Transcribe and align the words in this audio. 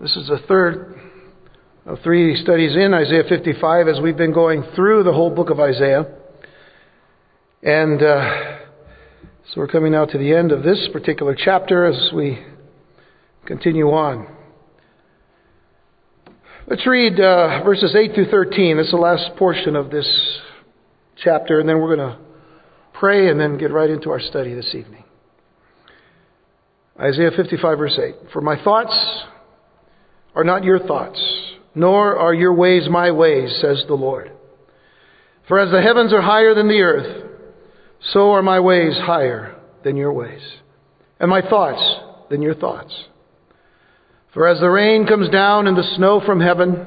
This 0.00 0.16
is 0.16 0.28
the 0.28 0.38
third 0.48 0.98
of 1.84 1.98
three 2.02 2.34
studies 2.42 2.74
in 2.74 2.94
Isaiah 2.94 3.24
55 3.28 3.86
as 3.86 4.00
we've 4.00 4.16
been 4.16 4.32
going 4.32 4.64
through 4.74 5.02
the 5.02 5.12
whole 5.12 5.28
book 5.28 5.50
of 5.50 5.60
Isaiah. 5.60 6.06
And 7.62 8.02
uh, 8.02 8.60
so 9.50 9.60
we're 9.60 9.68
coming 9.68 9.92
now 9.92 10.06
to 10.06 10.16
the 10.16 10.34
end 10.34 10.52
of 10.52 10.62
this 10.62 10.88
particular 10.90 11.36
chapter 11.38 11.84
as 11.84 12.12
we 12.14 12.42
continue 13.44 13.88
on. 13.90 14.26
Let's 16.66 16.86
read 16.86 17.20
uh, 17.20 17.62
verses 17.62 17.94
8 17.94 18.14
through 18.14 18.30
13. 18.30 18.78
This 18.78 18.86
is 18.86 18.92
the 18.92 18.96
last 18.96 19.36
portion 19.36 19.76
of 19.76 19.90
this 19.90 20.08
chapter, 21.22 21.60
and 21.60 21.68
then 21.68 21.78
we're 21.78 21.94
going 21.94 22.08
to 22.08 22.18
pray 22.94 23.28
and 23.28 23.38
then 23.38 23.58
get 23.58 23.70
right 23.70 23.90
into 23.90 24.08
our 24.08 24.20
study 24.20 24.54
this 24.54 24.74
evening. 24.74 25.04
Isaiah 26.98 27.32
55, 27.36 27.76
verse 27.76 28.00
8. 28.02 28.14
For 28.32 28.40
my 28.40 28.56
thoughts 28.64 28.94
are 30.34 30.44
not 30.44 30.64
your 30.64 30.78
thoughts, 30.78 31.20
nor 31.74 32.16
are 32.16 32.34
your 32.34 32.54
ways 32.54 32.88
my 32.88 33.10
ways, 33.10 33.56
says 33.60 33.84
the 33.86 33.94
Lord. 33.94 34.30
For 35.48 35.58
as 35.58 35.70
the 35.70 35.82
heavens 35.82 36.12
are 36.12 36.22
higher 36.22 36.54
than 36.54 36.68
the 36.68 36.82
earth, 36.82 37.28
so 38.12 38.32
are 38.32 38.42
my 38.42 38.60
ways 38.60 38.96
higher 38.96 39.56
than 39.84 39.96
your 39.96 40.12
ways, 40.12 40.42
and 41.18 41.28
my 41.28 41.42
thoughts 41.42 41.82
than 42.30 42.42
your 42.42 42.54
thoughts. 42.54 42.94
For 44.32 44.46
as 44.46 44.60
the 44.60 44.70
rain 44.70 45.06
comes 45.06 45.28
down 45.28 45.66
and 45.66 45.76
the 45.76 45.94
snow 45.96 46.20
from 46.24 46.40
heaven, 46.40 46.86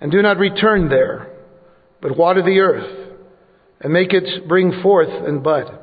and 0.00 0.12
do 0.12 0.20
not 0.20 0.38
return 0.38 0.88
there, 0.88 1.30
but 2.02 2.16
water 2.16 2.42
the 2.42 2.60
earth, 2.60 3.14
and 3.80 3.92
make 3.92 4.12
it 4.12 4.46
bring 4.46 4.82
forth 4.82 5.08
and 5.08 5.42
bud, 5.42 5.78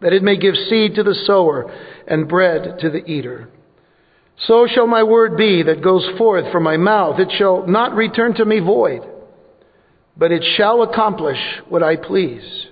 that 0.00 0.12
it 0.12 0.22
may 0.22 0.36
give 0.36 0.54
seed 0.54 0.94
to 0.94 1.02
the 1.02 1.16
sower 1.26 1.72
and 2.06 2.28
bread 2.28 2.78
to 2.80 2.90
the 2.90 3.04
eater. 3.04 3.48
So 4.38 4.66
shall 4.66 4.86
my 4.86 5.02
word 5.02 5.36
be 5.36 5.62
that 5.62 5.82
goes 5.82 6.06
forth 6.18 6.50
from 6.50 6.64
my 6.64 6.76
mouth. 6.76 7.20
It 7.20 7.32
shall 7.38 7.66
not 7.66 7.94
return 7.94 8.34
to 8.34 8.44
me 8.44 8.60
void, 8.60 9.02
but 10.16 10.32
it 10.32 10.42
shall 10.56 10.82
accomplish 10.82 11.38
what 11.68 11.82
I 11.82 11.96
please, 11.96 12.66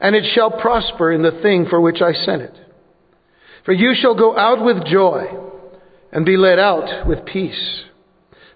and 0.00 0.14
it 0.14 0.32
shall 0.34 0.50
prosper 0.50 1.12
in 1.12 1.22
the 1.22 1.40
thing 1.42 1.66
for 1.68 1.80
which 1.80 2.00
I 2.00 2.12
sent 2.12 2.42
it. 2.42 2.54
For 3.64 3.72
you 3.72 3.94
shall 4.00 4.14
go 4.14 4.36
out 4.36 4.64
with 4.64 4.86
joy 4.86 5.26
and 6.12 6.24
be 6.24 6.36
led 6.36 6.58
out 6.58 7.06
with 7.06 7.26
peace. 7.26 7.82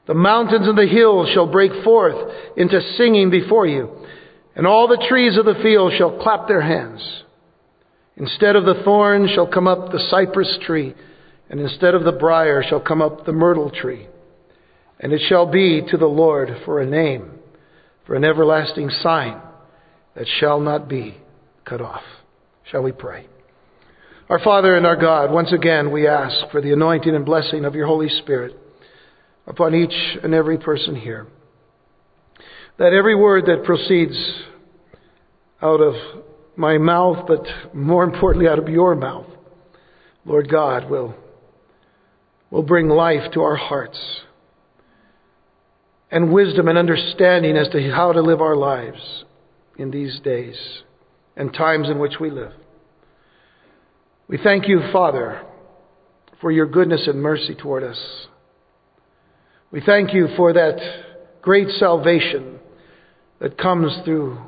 The 0.07 0.15
mountains 0.15 0.69
and 0.69 0.79
the 0.79 0.87
hills 0.87 1.31
shall 1.35 1.47
break 1.47 1.73
forth 1.85 2.17
into 2.57 2.81
singing 2.97 3.31
before 3.31 3.67
you, 3.67 3.91
and 4.55 4.67
all 4.67 4.89
the 4.89 5.05
trees 5.09 5.37
of 5.37 5.45
the 5.47 5.61
field 5.63 5.93
shall 5.99 6.21
clap 6.23 6.47
their 6.47 6.61
hands. 6.61 7.25
Instead 8.17 8.55
of 8.55 8.65
the 8.65 8.83
thorn 8.85 9.29
shall 9.29 9.47
come 9.47 9.67
up 9.67 9.91
the 9.91 10.07
cypress 10.11 10.59
tree, 10.63 10.95
and 11.51 11.61
instead 11.61 11.95
of 11.95 12.05
the 12.05 12.13
brier 12.13 12.63
shall 12.63 12.81
come 12.81 13.03
up 13.03 13.27
the 13.27 13.33
myrtle 13.33 13.71
tree. 13.71 14.07
And 15.01 15.13
it 15.13 15.21
shall 15.29 15.47
be 15.47 15.83
to 15.91 15.97
the 15.97 16.07
Lord 16.07 16.49
for 16.65 16.81
a 16.81 16.87
name, 16.87 17.33
for 18.07 18.15
an 18.15 18.25
everlasting 18.25 18.89
sign 19.03 19.41
that 20.15 20.27
shall 20.39 20.61
not 20.61 20.89
be 20.89 21.17
cut 21.65 21.81
off. 21.81 22.03
Shall 22.71 22.83
we 22.83 22.93
pray? 22.93 23.27
Our 24.29 24.39
Father 24.39 24.77
and 24.77 24.87
our 24.87 24.95
God, 24.95 25.33
once 25.33 25.53
again 25.53 25.91
we 25.91 26.07
ask 26.07 26.53
for 26.53 26.61
the 26.61 26.73
anointing 26.73 27.17
and 27.17 27.27
blessing 27.27 27.65
of 27.65 27.75
your 27.75 27.87
Holy 27.87 28.09
Spirit 28.09 28.57
upon 29.45 29.75
each 29.75 30.19
and 30.23 30.33
every 30.33 30.57
person 30.57 30.95
here. 30.95 31.27
That 32.79 32.93
every 32.93 33.17
word 33.17 33.47
that 33.47 33.65
proceeds 33.65 34.17
out 35.61 35.81
of 35.81 35.95
my 36.55 36.79
mouth, 36.79 37.27
but 37.27 37.45
more 37.75 38.05
importantly 38.05 38.49
out 38.49 38.61
of 38.61 38.69
your 38.69 38.95
mouth, 38.95 39.27
Lord 40.25 40.49
God, 40.49 40.89
will, 40.89 41.17
will 42.51 42.63
bring 42.63 42.89
life 42.89 43.31
to 43.33 43.43
our 43.43 43.57
hearts 43.57 43.99
and 46.11 46.33
wisdom 46.33 46.69
and 46.69 46.77
understanding 46.77 47.57
as 47.57 47.69
to 47.69 47.91
how 47.91 48.13
to 48.13 48.21
live 48.21 48.41
our 48.41 48.57
lives 48.57 49.25
in 49.79 49.91
these 49.91 50.19
days 50.21 50.57
and 51.37 51.55
times 51.55 51.89
in 51.89 51.99
which 51.99 52.15
we 52.21 52.31
live. 52.31 52.53
We 54.27 54.39
thank 54.43 54.69
you, 54.69 54.81
Father, 54.93 55.43
for 56.41 56.51
your 56.51 56.67
goodness 56.67 57.07
and 57.07 57.23
mercy 57.23 57.55
toward 57.55 57.85
us. 57.85 57.99
We 59.71 59.81
thank 59.81 60.13
you 60.13 60.29
for 60.37 60.53
that 60.53 60.79
great 61.43 61.69
salvation 61.79 62.59
that 63.41 63.57
comes 63.57 63.97
through 64.05 64.39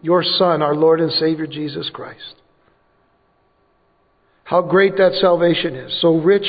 your 0.00 0.22
Son, 0.22 0.62
our 0.62 0.74
Lord 0.74 1.00
and 1.00 1.12
Savior 1.12 1.46
Jesus 1.46 1.90
Christ. 1.92 2.34
How 4.44 4.62
great 4.62 4.96
that 4.96 5.12
salvation 5.20 5.74
is, 5.74 6.00
so 6.02 6.18
rich 6.18 6.46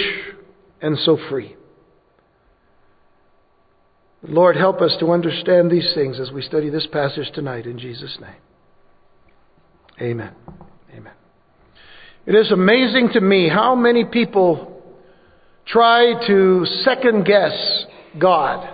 and 0.86 1.00
so 1.00 1.18
free. 1.30 1.56
Lord, 4.22 4.56
help 4.56 4.82
us 4.82 4.96
to 5.00 5.12
understand 5.12 5.72
these 5.72 5.92
things 5.96 6.20
as 6.20 6.32
we 6.32 6.44
study 6.44 6.70
this 6.70 6.86
passage 6.92 7.32
tonight 7.34 7.66
in 7.66 7.80
Jesus' 7.80 8.16
name. 8.22 8.36
Amen. 10.00 10.32
Amen. 10.96 11.14
It 12.28 12.36
is 12.36 12.52
amazing 12.52 13.10
to 13.14 13.22
me 13.22 13.50
how 13.50 13.74
many 13.74 14.06
people 14.06 14.84
try 15.66 16.28
to 16.28 16.66
second 16.84 17.26
guess 17.26 17.86
God 18.20 18.70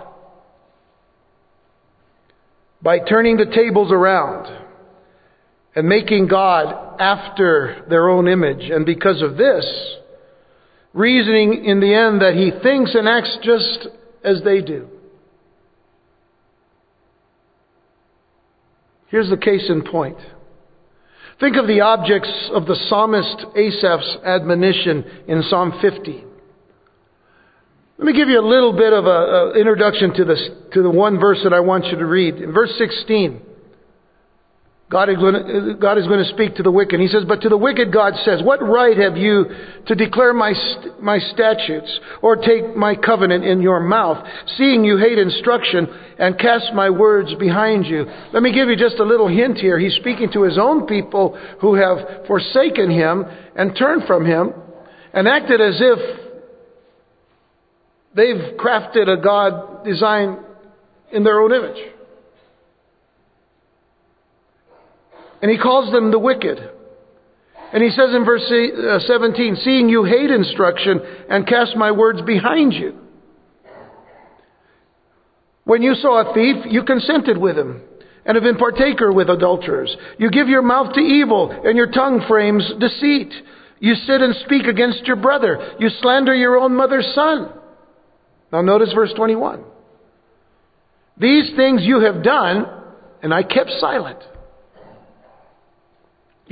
by 2.82 2.98
turning 2.98 3.38
the 3.38 3.46
tables 3.46 3.90
around 3.90 4.54
and 5.74 5.88
making 5.88 6.28
God 6.28 7.00
after 7.00 7.86
their 7.88 8.10
own 8.10 8.28
image. 8.28 8.68
And 8.70 8.84
because 8.84 9.22
of 9.22 9.38
this, 9.38 9.96
reasoning 10.94 11.64
in 11.64 11.80
the 11.80 11.94
end 11.94 12.20
that 12.20 12.34
he 12.34 12.50
thinks 12.62 12.94
and 12.94 13.08
acts 13.08 13.38
just 13.42 13.88
as 14.24 14.42
they 14.44 14.60
do. 14.60 14.88
Here's 19.08 19.28
the 19.28 19.36
case 19.36 19.68
in 19.68 19.82
point. 19.82 20.16
Think 21.38 21.56
of 21.56 21.66
the 21.66 21.80
objects 21.80 22.50
of 22.52 22.66
the 22.66 22.76
psalmist 22.88 23.44
Asaph's 23.56 24.16
admonition 24.24 25.04
in 25.26 25.42
Psalm 25.42 25.78
50. 25.82 26.24
Let 27.98 28.06
me 28.06 28.14
give 28.14 28.28
you 28.28 28.40
a 28.40 28.46
little 28.46 28.72
bit 28.72 28.92
of 28.92 29.04
an 29.06 29.58
introduction 29.58 30.14
to, 30.14 30.24
this, 30.24 30.50
to 30.72 30.82
the 30.82 30.90
one 30.90 31.20
verse 31.20 31.40
that 31.44 31.52
I 31.52 31.60
want 31.60 31.86
you 31.86 31.98
to 31.98 32.06
read. 32.06 32.36
In 32.36 32.52
verse 32.52 32.72
16, 32.78 33.40
God 34.92 35.08
is, 35.08 35.16
going 35.16 35.32
to, 35.32 35.74
God 35.80 35.96
is 35.96 36.06
going 36.06 36.22
to 36.22 36.30
speak 36.34 36.56
to 36.56 36.62
the 36.62 36.70
wicked. 36.70 37.00
He 37.00 37.08
says, 37.08 37.24
But 37.26 37.40
to 37.40 37.48
the 37.48 37.56
wicked, 37.56 37.90
God 37.90 38.12
says, 38.26 38.42
What 38.42 38.60
right 38.60 38.94
have 38.98 39.16
you 39.16 39.46
to 39.86 39.94
declare 39.94 40.34
my, 40.34 40.52
my 41.00 41.18
statutes 41.18 41.98
or 42.20 42.36
take 42.36 42.76
my 42.76 42.94
covenant 42.94 43.42
in 43.42 43.62
your 43.62 43.80
mouth, 43.80 44.22
seeing 44.58 44.84
you 44.84 44.98
hate 44.98 45.18
instruction 45.18 45.88
and 46.18 46.38
cast 46.38 46.74
my 46.74 46.90
words 46.90 47.34
behind 47.36 47.86
you? 47.86 48.04
Let 48.34 48.42
me 48.42 48.52
give 48.52 48.68
you 48.68 48.76
just 48.76 48.96
a 48.96 49.02
little 49.02 49.28
hint 49.28 49.56
here. 49.56 49.78
He's 49.78 49.94
speaking 49.94 50.30
to 50.34 50.42
his 50.42 50.58
own 50.58 50.86
people 50.86 51.40
who 51.62 51.74
have 51.76 52.26
forsaken 52.26 52.90
him 52.90 53.24
and 53.56 53.74
turned 53.74 54.02
from 54.06 54.26
him 54.26 54.52
and 55.14 55.26
acted 55.26 55.62
as 55.62 55.80
if 55.80 56.20
they've 58.14 58.58
crafted 58.58 59.08
a 59.08 59.16
God 59.22 59.86
design 59.86 60.36
in 61.10 61.24
their 61.24 61.40
own 61.40 61.54
image. 61.54 61.82
And 65.42 65.50
he 65.50 65.58
calls 65.58 65.92
them 65.92 66.10
the 66.10 66.18
wicked. 66.18 66.58
And 67.72 67.82
he 67.82 67.90
says 67.90 68.14
in 68.14 68.24
verse 68.24 68.42
uh, 68.42 68.98
17, 69.06 69.56
Seeing 69.64 69.88
you 69.88 70.04
hate 70.04 70.30
instruction 70.30 71.00
and 71.28 71.46
cast 71.46 71.76
my 71.76 71.90
words 71.90 72.22
behind 72.22 72.72
you. 72.72 72.98
When 75.64 75.82
you 75.82 75.94
saw 75.94 76.20
a 76.20 76.34
thief, 76.34 76.64
you 76.70 76.84
consented 76.84 77.38
with 77.38 77.56
him 77.56 77.82
and 78.24 78.36
have 78.36 78.44
been 78.44 78.56
partaker 78.56 79.12
with 79.12 79.28
adulterers. 79.28 79.94
You 80.18 80.30
give 80.30 80.48
your 80.48 80.62
mouth 80.62 80.94
to 80.94 81.00
evil 81.00 81.50
and 81.50 81.76
your 81.76 81.90
tongue 81.90 82.24
frames 82.28 82.70
deceit. 82.78 83.32
You 83.80 83.94
sit 83.94 84.20
and 84.20 84.34
speak 84.44 84.66
against 84.66 85.04
your 85.04 85.16
brother. 85.16 85.74
You 85.80 85.88
slander 86.00 86.34
your 86.34 86.56
own 86.56 86.74
mother's 86.74 87.10
son. 87.14 87.52
Now 88.52 88.60
notice 88.60 88.92
verse 88.94 89.12
21. 89.16 89.64
These 91.16 91.50
things 91.56 91.82
you 91.82 92.00
have 92.00 92.22
done, 92.22 92.66
and 93.22 93.32
I 93.32 93.42
kept 93.42 93.70
silent. 93.80 94.18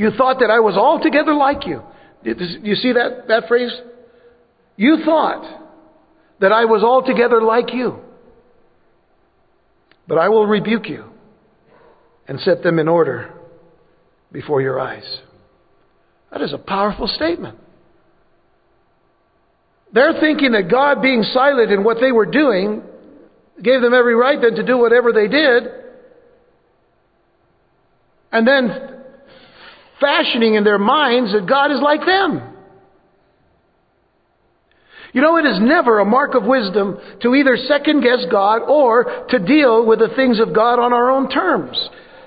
You 0.00 0.10
thought 0.16 0.38
that 0.40 0.48
I 0.48 0.60
was 0.60 0.78
altogether 0.78 1.34
like 1.34 1.66
you. 1.66 1.82
You 2.22 2.74
see 2.74 2.94
that, 2.94 3.28
that 3.28 3.48
phrase? 3.48 3.70
You 4.78 5.02
thought 5.04 5.44
that 6.40 6.52
I 6.52 6.64
was 6.64 6.82
altogether 6.82 7.42
like 7.42 7.74
you. 7.74 7.98
But 10.08 10.16
I 10.16 10.30
will 10.30 10.46
rebuke 10.46 10.88
you 10.88 11.04
and 12.26 12.40
set 12.40 12.62
them 12.62 12.78
in 12.78 12.88
order 12.88 13.30
before 14.32 14.62
your 14.62 14.80
eyes. 14.80 15.04
That 16.32 16.40
is 16.40 16.54
a 16.54 16.58
powerful 16.58 17.06
statement. 17.06 17.58
They're 19.92 20.18
thinking 20.18 20.52
that 20.52 20.70
God 20.70 21.02
being 21.02 21.24
silent 21.24 21.70
in 21.70 21.84
what 21.84 21.98
they 22.00 22.10
were 22.10 22.24
doing 22.24 22.80
gave 23.62 23.82
them 23.82 23.92
every 23.92 24.14
right 24.14 24.40
then 24.40 24.54
to 24.54 24.64
do 24.64 24.78
whatever 24.78 25.12
they 25.12 25.28
did. 25.28 25.64
And 28.32 28.48
then 28.48 28.99
fashioning 30.00 30.54
in 30.54 30.64
their 30.64 30.78
minds 30.78 31.32
that 31.32 31.46
God 31.46 31.70
is 31.70 31.80
like 31.80 32.00
them. 32.00 32.50
You 35.12 35.20
know, 35.20 35.36
it 35.36 35.44
is 35.44 35.58
never 35.60 35.98
a 35.98 36.04
mark 36.04 36.34
of 36.34 36.44
wisdom 36.44 36.98
to 37.22 37.34
either 37.34 37.56
second 37.56 38.02
guess 38.02 38.24
God 38.30 38.62
or 38.62 39.26
to 39.28 39.38
deal 39.38 39.84
with 39.84 39.98
the 39.98 40.12
things 40.14 40.38
of 40.38 40.54
God 40.54 40.78
on 40.78 40.92
our 40.92 41.10
own 41.10 41.28
terms. 41.28 41.76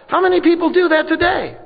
How 0.08 0.22
many 0.22 0.42
people 0.42 0.72
do 0.72 0.90
that 0.90 1.08
today? 1.08 1.58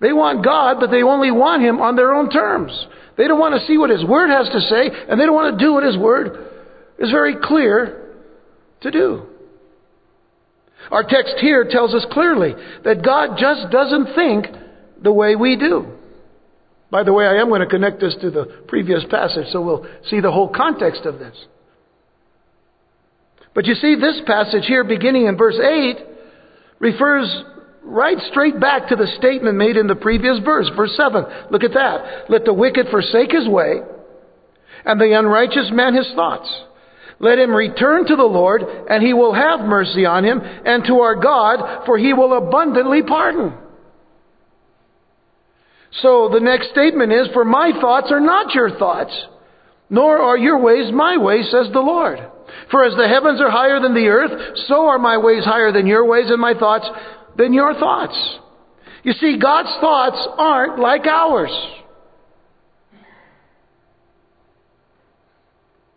They 0.00 0.12
want 0.12 0.44
God, 0.44 0.78
but 0.80 0.90
they 0.90 1.02
only 1.02 1.30
want 1.30 1.62
Him 1.62 1.80
on 1.80 1.96
their 1.96 2.14
own 2.14 2.30
terms. 2.30 2.72
They 3.16 3.28
don't 3.28 3.38
want 3.38 3.60
to 3.60 3.66
see 3.66 3.76
what 3.76 3.90
His 3.90 4.04
Word 4.04 4.30
has 4.30 4.48
to 4.48 4.60
say, 4.60 4.90
and 5.08 5.20
they 5.20 5.26
don't 5.26 5.34
want 5.34 5.58
to 5.58 5.64
do 5.64 5.74
what 5.74 5.84
His 5.84 5.98
Word 5.98 6.46
is 6.98 7.10
very 7.10 7.36
clear 7.42 8.16
to 8.80 8.90
do. 8.90 9.26
Our 10.90 11.02
text 11.02 11.34
here 11.40 11.66
tells 11.68 11.92
us 11.94 12.06
clearly 12.12 12.54
that 12.84 13.04
God 13.04 13.36
just 13.38 13.70
doesn't 13.70 14.14
think 14.14 14.46
the 15.02 15.12
way 15.12 15.36
we 15.36 15.56
do. 15.56 15.86
By 16.90 17.02
the 17.02 17.12
way, 17.12 17.26
I 17.26 17.36
am 17.36 17.48
going 17.48 17.60
to 17.60 17.66
connect 17.66 18.00
this 18.00 18.16
to 18.22 18.30
the 18.30 18.44
previous 18.66 19.04
passage, 19.10 19.46
so 19.52 19.60
we'll 19.60 19.86
see 20.08 20.20
the 20.20 20.32
whole 20.32 20.48
context 20.48 21.04
of 21.04 21.18
this. 21.18 21.36
But 23.54 23.66
you 23.66 23.74
see, 23.74 23.94
this 23.94 24.20
passage 24.26 24.64
here, 24.66 24.84
beginning 24.84 25.26
in 25.26 25.36
verse 25.36 25.58
8, 25.58 25.96
refers 26.78 27.44
right 27.82 28.18
straight 28.30 28.58
back 28.60 28.88
to 28.88 28.96
the 28.96 29.06
statement 29.18 29.56
made 29.56 29.76
in 29.76 29.86
the 29.86 29.96
previous 29.96 30.38
verse, 30.44 30.70
verse 30.76 30.96
7. 30.96 31.24
Look 31.50 31.64
at 31.64 31.74
that. 31.74 32.30
Let 32.30 32.44
the 32.44 32.54
wicked 32.54 32.86
forsake 32.90 33.32
his 33.32 33.48
way, 33.48 33.80
and 34.84 35.00
the 35.00 35.18
unrighteous 35.18 35.70
man 35.72 35.94
his 35.94 36.10
thoughts. 36.14 36.48
Let 37.20 37.38
him 37.38 37.50
return 37.50 38.06
to 38.06 38.16
the 38.16 38.22
Lord, 38.22 38.62
and 38.62 39.02
he 39.02 39.12
will 39.12 39.34
have 39.34 39.60
mercy 39.60 40.06
on 40.06 40.24
him, 40.24 40.40
and 40.40 40.84
to 40.84 41.00
our 41.00 41.16
God, 41.16 41.84
for 41.84 41.98
he 41.98 42.12
will 42.12 42.36
abundantly 42.36 43.02
pardon. 43.02 43.54
So 46.02 46.28
the 46.32 46.40
next 46.40 46.70
statement 46.70 47.12
is, 47.12 47.28
For 47.32 47.44
my 47.44 47.72
thoughts 47.80 48.08
are 48.10 48.20
not 48.20 48.54
your 48.54 48.78
thoughts, 48.78 49.12
nor 49.90 50.18
are 50.18 50.38
your 50.38 50.58
ways 50.58 50.92
my 50.92 51.16
ways, 51.16 51.48
says 51.50 51.72
the 51.72 51.80
Lord. 51.80 52.18
For 52.70 52.84
as 52.84 52.94
the 52.96 53.08
heavens 53.08 53.40
are 53.40 53.50
higher 53.50 53.80
than 53.80 53.94
the 53.94 54.08
earth, 54.08 54.58
so 54.66 54.86
are 54.86 54.98
my 54.98 55.16
ways 55.18 55.44
higher 55.44 55.72
than 55.72 55.86
your 55.86 56.04
ways, 56.04 56.30
and 56.30 56.40
my 56.40 56.54
thoughts 56.54 56.86
than 57.36 57.52
your 57.52 57.74
thoughts. 57.74 58.16
You 59.02 59.12
see, 59.14 59.38
God's 59.40 59.74
thoughts 59.80 60.28
aren't 60.36 60.78
like 60.78 61.06
ours. 61.06 61.50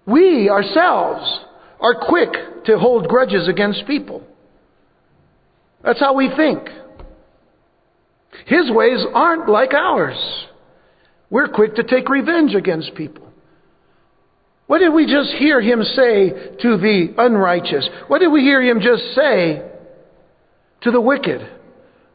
We 0.06 0.50
ourselves 0.50 1.40
are 1.80 1.96
quick 1.96 2.66
to 2.66 2.78
hold 2.78 3.08
grudges 3.08 3.48
against 3.48 3.86
people. 3.88 4.24
That's 5.84 6.00
how 6.00 6.14
we 6.14 6.30
think. 6.36 6.68
His 8.46 8.70
ways 8.72 9.04
aren't 9.14 9.50
like 9.50 9.74
ours. 9.74 10.18
We're 11.30 11.48
quick 11.48 11.76
to 11.76 11.84
take 11.84 12.10
revenge 12.10 12.56
against 12.56 12.96
people. 12.96 13.32
What 14.68 14.80
did 14.80 14.94
we 14.94 15.06
just 15.06 15.32
hear 15.34 15.60
him 15.60 15.84
say 15.84 16.30
to 16.62 16.78
the 16.78 17.14
unrighteous? 17.18 17.90
What 18.08 18.20
did 18.20 18.30
we 18.30 18.40
hear 18.40 18.62
him 18.62 18.80
just 18.80 19.04
say 19.16 19.62
to 20.84 20.92
the 20.92 21.02
wicked? 21.02 21.42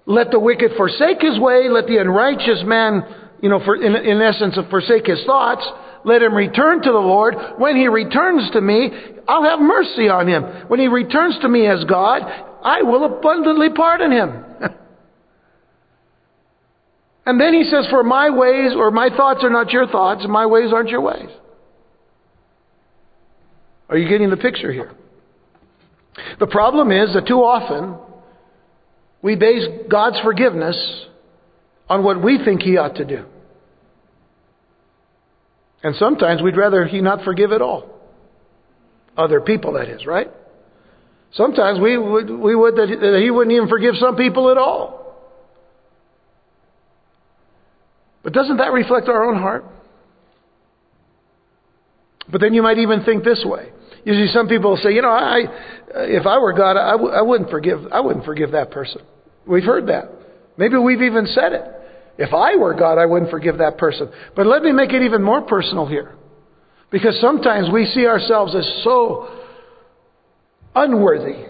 Let 0.06 0.30
the 0.30 0.40
wicked 0.40 0.70
forsake 0.74 1.20
his 1.20 1.38
way, 1.38 1.68
let 1.68 1.86
the 1.86 1.98
unrighteous 1.98 2.62
man, 2.64 3.02
you 3.42 3.50
know, 3.50 3.60
for, 3.62 3.76
in, 3.76 3.94
in 3.94 4.22
essence, 4.22 4.56
forsake 4.70 5.06
his 5.06 5.22
thoughts. 5.26 5.68
Let 6.06 6.22
him 6.22 6.34
return 6.34 6.80
to 6.80 6.92
the 6.92 6.98
Lord. 6.98 7.34
When 7.58 7.76
he 7.76 7.88
returns 7.88 8.50
to 8.52 8.62
me, 8.62 8.90
I'll 9.28 9.44
have 9.44 9.58
mercy 9.58 10.08
on 10.08 10.26
him. 10.26 10.44
When 10.68 10.80
he 10.80 10.88
returns 10.88 11.36
to 11.42 11.48
me 11.50 11.66
as 11.66 11.84
God, 11.84 12.22
I 12.64 12.82
will 12.82 13.04
abundantly 13.04 13.68
pardon 13.76 14.12
him. 14.12 14.45
And 17.26 17.40
then 17.40 17.52
he 17.52 17.64
says, 17.64 17.86
For 17.90 18.04
my 18.04 18.30
ways 18.30 18.72
or 18.76 18.92
my 18.92 19.08
thoughts 19.14 19.40
are 19.42 19.50
not 19.50 19.72
your 19.72 19.88
thoughts, 19.88 20.22
and 20.22 20.32
my 20.32 20.46
ways 20.46 20.72
aren't 20.72 20.90
your 20.90 21.00
ways. 21.00 21.28
Are 23.88 23.98
you 23.98 24.08
getting 24.08 24.30
the 24.30 24.36
picture 24.36 24.72
here? 24.72 24.92
The 26.38 26.46
problem 26.46 26.92
is 26.92 27.12
that 27.14 27.26
too 27.26 27.40
often 27.40 27.96
we 29.22 29.34
base 29.34 29.64
God's 29.90 30.18
forgiveness 30.20 30.76
on 31.88 32.04
what 32.04 32.22
we 32.22 32.38
think 32.44 32.62
He 32.62 32.76
ought 32.76 32.94
to 32.96 33.04
do. 33.04 33.24
And 35.82 35.96
sometimes 35.96 36.42
we'd 36.42 36.56
rather 36.56 36.84
He 36.86 37.00
not 37.00 37.24
forgive 37.24 37.50
at 37.50 37.60
all. 37.60 37.90
Other 39.16 39.40
people, 39.40 39.72
that 39.74 39.88
is, 39.88 40.06
right? 40.06 40.30
Sometimes 41.32 41.80
we 41.80 41.98
would, 41.98 42.30
we 42.30 42.54
would 42.54 42.76
that, 42.76 42.86
that 42.86 43.20
He 43.22 43.30
wouldn't 43.30 43.54
even 43.54 43.68
forgive 43.68 43.96
some 43.96 44.14
people 44.14 44.50
at 44.50 44.58
all. 44.58 45.05
But 48.26 48.32
doesn't 48.32 48.56
that 48.56 48.72
reflect 48.72 49.08
our 49.08 49.22
own 49.22 49.40
heart? 49.40 49.64
But 52.28 52.40
then 52.40 52.54
you 52.54 52.60
might 52.60 52.78
even 52.78 53.04
think 53.04 53.22
this 53.22 53.44
way. 53.46 53.68
See, 54.04 54.26
some 54.34 54.48
people 54.48 54.76
say, 54.82 54.90
you 54.94 55.00
know, 55.00 55.10
I, 55.10 55.42
if 55.94 56.26
I 56.26 56.36
were 56.38 56.52
God, 56.52 56.76
I 56.76 56.90
w- 56.90 57.12
I 57.12 57.22
wouldn't 57.22 57.50
forgive, 57.50 57.86
I 57.92 58.00
wouldn't 58.00 58.24
forgive 58.24 58.50
that 58.50 58.72
person. 58.72 59.02
We've 59.46 59.62
heard 59.62 59.86
that. 59.86 60.10
Maybe 60.56 60.76
we've 60.76 61.02
even 61.02 61.26
said 61.26 61.52
it. 61.52 61.62
If 62.18 62.34
I 62.34 62.56
were 62.56 62.74
God, 62.74 62.98
I 62.98 63.06
wouldn't 63.06 63.30
forgive 63.30 63.58
that 63.58 63.78
person. 63.78 64.10
But 64.34 64.48
let 64.48 64.64
me 64.64 64.72
make 64.72 64.90
it 64.90 65.02
even 65.02 65.22
more 65.22 65.42
personal 65.42 65.86
here. 65.86 66.12
Because 66.90 67.16
sometimes 67.20 67.68
we 67.72 67.86
see 67.86 68.06
ourselves 68.06 68.56
as 68.56 68.66
so 68.82 69.28
unworthy. 70.74 71.44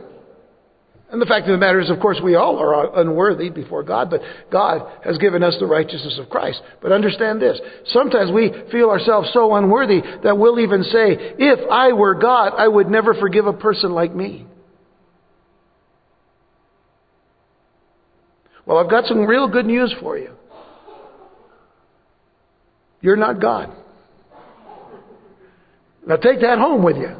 And 1.10 1.22
the 1.22 1.26
fact 1.26 1.46
of 1.46 1.52
the 1.52 1.58
matter 1.58 1.80
is, 1.80 1.88
of 1.88 2.00
course, 2.00 2.18
we 2.22 2.34
all 2.34 2.58
are 2.58 3.00
unworthy 3.00 3.48
before 3.48 3.84
God, 3.84 4.10
but 4.10 4.22
God 4.50 4.90
has 5.04 5.18
given 5.18 5.44
us 5.44 5.56
the 5.60 5.66
righteousness 5.66 6.18
of 6.20 6.28
Christ. 6.28 6.60
But 6.82 6.90
understand 6.90 7.40
this. 7.40 7.60
Sometimes 7.86 8.32
we 8.32 8.52
feel 8.72 8.90
ourselves 8.90 9.30
so 9.32 9.54
unworthy 9.54 10.00
that 10.24 10.36
we'll 10.36 10.58
even 10.58 10.82
say, 10.82 11.16
if 11.38 11.70
I 11.70 11.92
were 11.92 12.14
God, 12.14 12.54
I 12.58 12.66
would 12.66 12.88
never 12.88 13.14
forgive 13.14 13.46
a 13.46 13.52
person 13.52 13.92
like 13.92 14.14
me. 14.14 14.46
Well, 18.66 18.78
I've 18.78 18.90
got 18.90 19.06
some 19.06 19.26
real 19.26 19.46
good 19.46 19.66
news 19.66 19.94
for 20.00 20.18
you. 20.18 20.32
You're 23.00 23.14
not 23.14 23.40
God. 23.40 23.70
Now 26.04 26.16
take 26.16 26.40
that 26.40 26.58
home 26.58 26.82
with 26.82 26.96
you. 26.96 27.16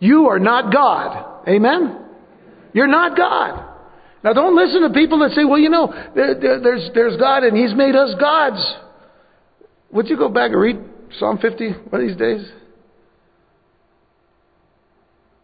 You 0.00 0.28
are 0.28 0.38
not 0.38 0.72
God. 0.72 1.46
Amen? 1.46 2.01
You're 2.72 2.86
not 2.86 3.16
God. 3.16 3.68
Now 4.24 4.32
don't 4.32 4.56
listen 4.56 4.82
to 4.82 4.90
people 4.90 5.18
that 5.20 5.30
say, 5.32 5.44
well, 5.44 5.58
you 5.58 5.68
know, 5.68 5.92
there's, 6.14 6.90
there's 6.94 7.16
God 7.18 7.42
and 7.42 7.56
He's 7.56 7.74
made 7.74 7.96
us 7.96 8.14
gods. 8.18 8.74
Would 9.90 10.08
you 10.08 10.16
go 10.16 10.28
back 10.28 10.52
and 10.52 10.60
read 10.60 10.78
Psalm 11.18 11.38
50 11.38 11.70
one 11.90 12.00
of 12.00 12.08
these 12.08 12.16
days? 12.16 12.50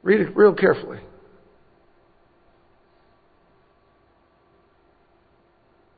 Read 0.02 0.20
it 0.20 0.36
real 0.36 0.54
carefully. 0.54 1.00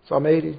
Psalm 0.09 0.27
80. 0.27 0.59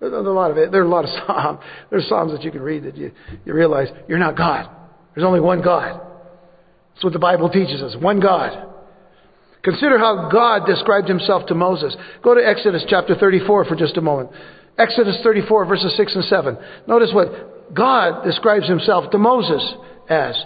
There's 0.00 0.12
a 0.12 0.16
lot 0.16 0.50
of 0.50 0.56
it. 0.56 0.70
There 0.70 0.80
are 0.80 0.86
a 0.86 0.88
lot 0.88 1.04
of 1.04 1.10
psalms. 1.26 1.60
There's 1.90 2.08
psalms 2.08 2.32
that 2.32 2.42
you 2.42 2.50
can 2.50 2.62
read 2.62 2.84
that 2.84 2.96
you, 2.96 3.12
you 3.44 3.52
realize 3.52 3.88
you're 4.08 4.18
not 4.18 4.36
God. 4.36 4.70
There's 5.14 5.26
only 5.26 5.40
one 5.40 5.60
God. 5.60 6.00
That's 6.94 7.04
what 7.04 7.12
the 7.12 7.18
Bible 7.18 7.50
teaches 7.50 7.82
us. 7.82 7.96
One 8.00 8.20
God. 8.20 8.66
Consider 9.62 9.98
how 9.98 10.28
God 10.30 10.66
described 10.66 11.08
himself 11.08 11.46
to 11.46 11.54
Moses. 11.54 11.96
Go 12.22 12.34
to 12.34 12.46
Exodus 12.46 12.84
chapter 12.88 13.14
34 13.14 13.64
for 13.64 13.76
just 13.76 13.96
a 13.96 14.00
moment. 14.00 14.30
Exodus 14.78 15.18
34 15.22 15.64
verses 15.66 15.94
6 15.96 16.14
and 16.14 16.24
7. 16.24 16.58
Notice 16.86 17.10
what 17.12 17.74
God 17.74 18.24
describes 18.24 18.68
himself 18.68 19.10
to 19.10 19.18
Moses 19.18 19.62
as. 20.08 20.36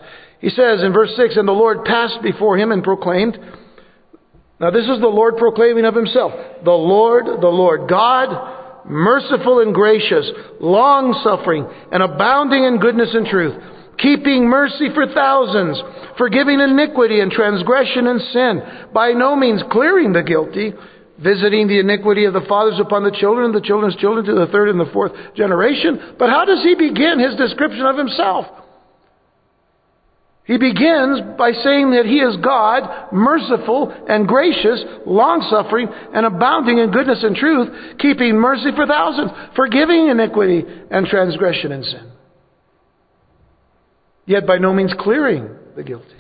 He 0.41 0.49
says 0.49 0.83
in 0.83 0.93
verse 0.93 1.15
6, 1.17 1.37
And 1.37 1.47
the 1.47 1.53
Lord 1.53 1.85
passed 1.85 2.23
before 2.23 2.59
him 2.59 2.73
and 2.73 2.83
proclaimed, 2.83 3.39
now, 4.63 4.71
this 4.71 4.85
is 4.85 5.01
the 5.01 5.09
Lord 5.09 5.39
proclaiming 5.39 5.85
of 5.85 5.95
himself. 5.97 6.33
The 6.65 6.71
Lord, 6.71 7.27
the 7.27 7.49
Lord 7.49 7.91
God, 7.91 8.87
merciful 8.87 9.59
and 9.59 9.75
gracious, 9.75 10.31
long 10.61 11.21
suffering, 11.25 11.67
and 11.91 12.01
abounding 12.01 12.63
in 12.63 12.79
goodness 12.79 13.11
and 13.13 13.27
truth, 13.27 13.61
keeping 14.03 14.49
mercy 14.49 14.89
for 14.93 15.07
thousands, 15.07 15.81
forgiving 16.19 16.61
iniquity 16.61 17.21
and 17.21 17.31
transgression 17.31 18.07
and 18.07 18.21
sin, 18.33 18.63
by 18.93 19.13
no 19.13 19.37
means 19.37 19.63
clearing 19.71 20.13
the 20.13 20.23
guilty, 20.23 20.73
visiting 21.19 21.69
the 21.69 21.79
iniquity 21.79 22.25
of 22.25 22.35
the 22.35 22.45
fathers 22.49 22.81
upon 22.81 23.05
the 23.05 23.17
children 23.19 23.47
and 23.47 23.55
the 23.55 23.67
children's 23.67 23.97
children 23.97 24.27
to 24.27 24.35
the 24.35 24.49
third 24.49 24.69
and 24.69 24.81
the 24.81 24.91
fourth 24.93 25.13
generation. 25.35 26.17
But 26.19 26.31
how 26.31 26.45
does 26.45 26.63
he 26.63 26.75
begin 26.75 27.21
his 27.21 27.37
description 27.37 27.87
of 27.87 27.97
himself? 27.97 28.47
He 30.45 30.59
begins 30.59 31.39
by 31.39 31.53
saying 31.53 31.93
that 31.93 32.05
He 32.05 32.19
is 32.19 32.37
God, 32.43 33.13
merciful 33.13 33.95
and 34.09 34.27
gracious, 34.27 34.83
long 35.07 35.47
suffering, 35.49 35.89
and 35.89 36.27
abounding 36.27 36.79
in 36.79 36.91
goodness 36.91 37.23
and 37.23 37.37
truth, 37.37 37.99
keeping 38.01 38.35
mercy 38.35 38.71
for 38.75 38.85
thousands, 38.85 39.31
forgiving 39.55 40.09
iniquity 40.09 40.65
and 40.91 41.07
transgression 41.07 41.71
and 41.71 41.85
sin. 41.85 42.13
Yet 44.27 44.47
by 44.47 44.59
no 44.59 44.73
means 44.73 44.93
clearing 44.99 45.49
the 45.77 45.83
guilty. 45.83 46.17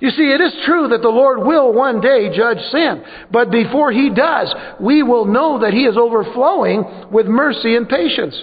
You 0.00 0.10
see, 0.10 0.24
it 0.24 0.40
is 0.40 0.52
true 0.64 0.88
that 0.88 1.02
the 1.02 1.08
Lord 1.08 1.40
will 1.40 1.72
one 1.72 2.00
day 2.00 2.34
judge 2.34 2.58
sin, 2.72 3.04
but 3.30 3.50
before 3.50 3.92
He 3.92 4.10
does, 4.10 4.52
we 4.80 5.02
will 5.02 5.26
know 5.26 5.60
that 5.60 5.72
He 5.72 5.84
is 5.84 5.96
overflowing 5.96 7.10
with 7.12 7.26
mercy 7.26 7.76
and 7.76 7.88
patience. 7.88 8.34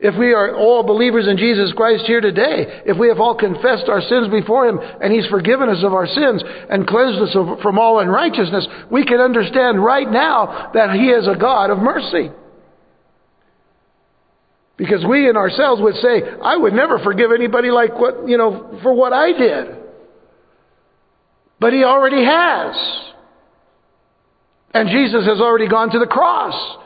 If 0.00 0.18
we 0.18 0.32
are 0.32 0.56
all 0.56 0.82
believers 0.82 1.28
in 1.28 1.36
Jesus 1.36 1.72
Christ 1.76 2.06
here 2.06 2.20
today, 2.20 2.82
if 2.86 2.98
we 2.98 3.06
have 3.06 3.20
all 3.20 3.36
confessed 3.36 3.88
our 3.88 4.00
sins 4.00 4.26
before 4.28 4.66
Him 4.66 4.80
and 5.00 5.12
He's 5.12 5.26
forgiven 5.26 5.68
us 5.68 5.84
of 5.84 5.94
our 5.94 6.08
sins 6.08 6.42
and 6.68 6.88
cleansed 6.88 7.20
us 7.20 7.62
from 7.62 7.78
all 7.78 8.00
unrighteousness, 8.00 8.66
we 8.90 9.04
can 9.04 9.20
understand 9.20 9.84
right 9.84 10.10
now 10.10 10.72
that 10.74 10.90
He 10.96 11.06
is 11.10 11.28
a 11.28 11.38
God 11.38 11.70
of 11.70 11.78
mercy. 11.78 12.32
Because 14.76 15.04
we 15.04 15.28
in 15.28 15.36
ourselves 15.36 15.80
would 15.82 15.96
say, 15.96 16.22
I 16.42 16.56
would 16.56 16.72
never 16.72 16.98
forgive 16.98 17.30
anybody 17.30 17.70
like 17.70 17.98
what, 17.98 18.28
you 18.28 18.38
know, 18.38 18.78
for 18.82 18.92
what 18.94 19.12
I 19.12 19.32
did. 19.32 19.76
But 21.60 21.72
He 21.72 21.84
already 21.84 22.24
has. 22.24 22.74
And 24.74 24.88
Jesus 24.88 25.26
has 25.26 25.40
already 25.40 25.68
gone 25.68 25.90
to 25.90 25.98
the 25.98 26.06
cross 26.06 26.78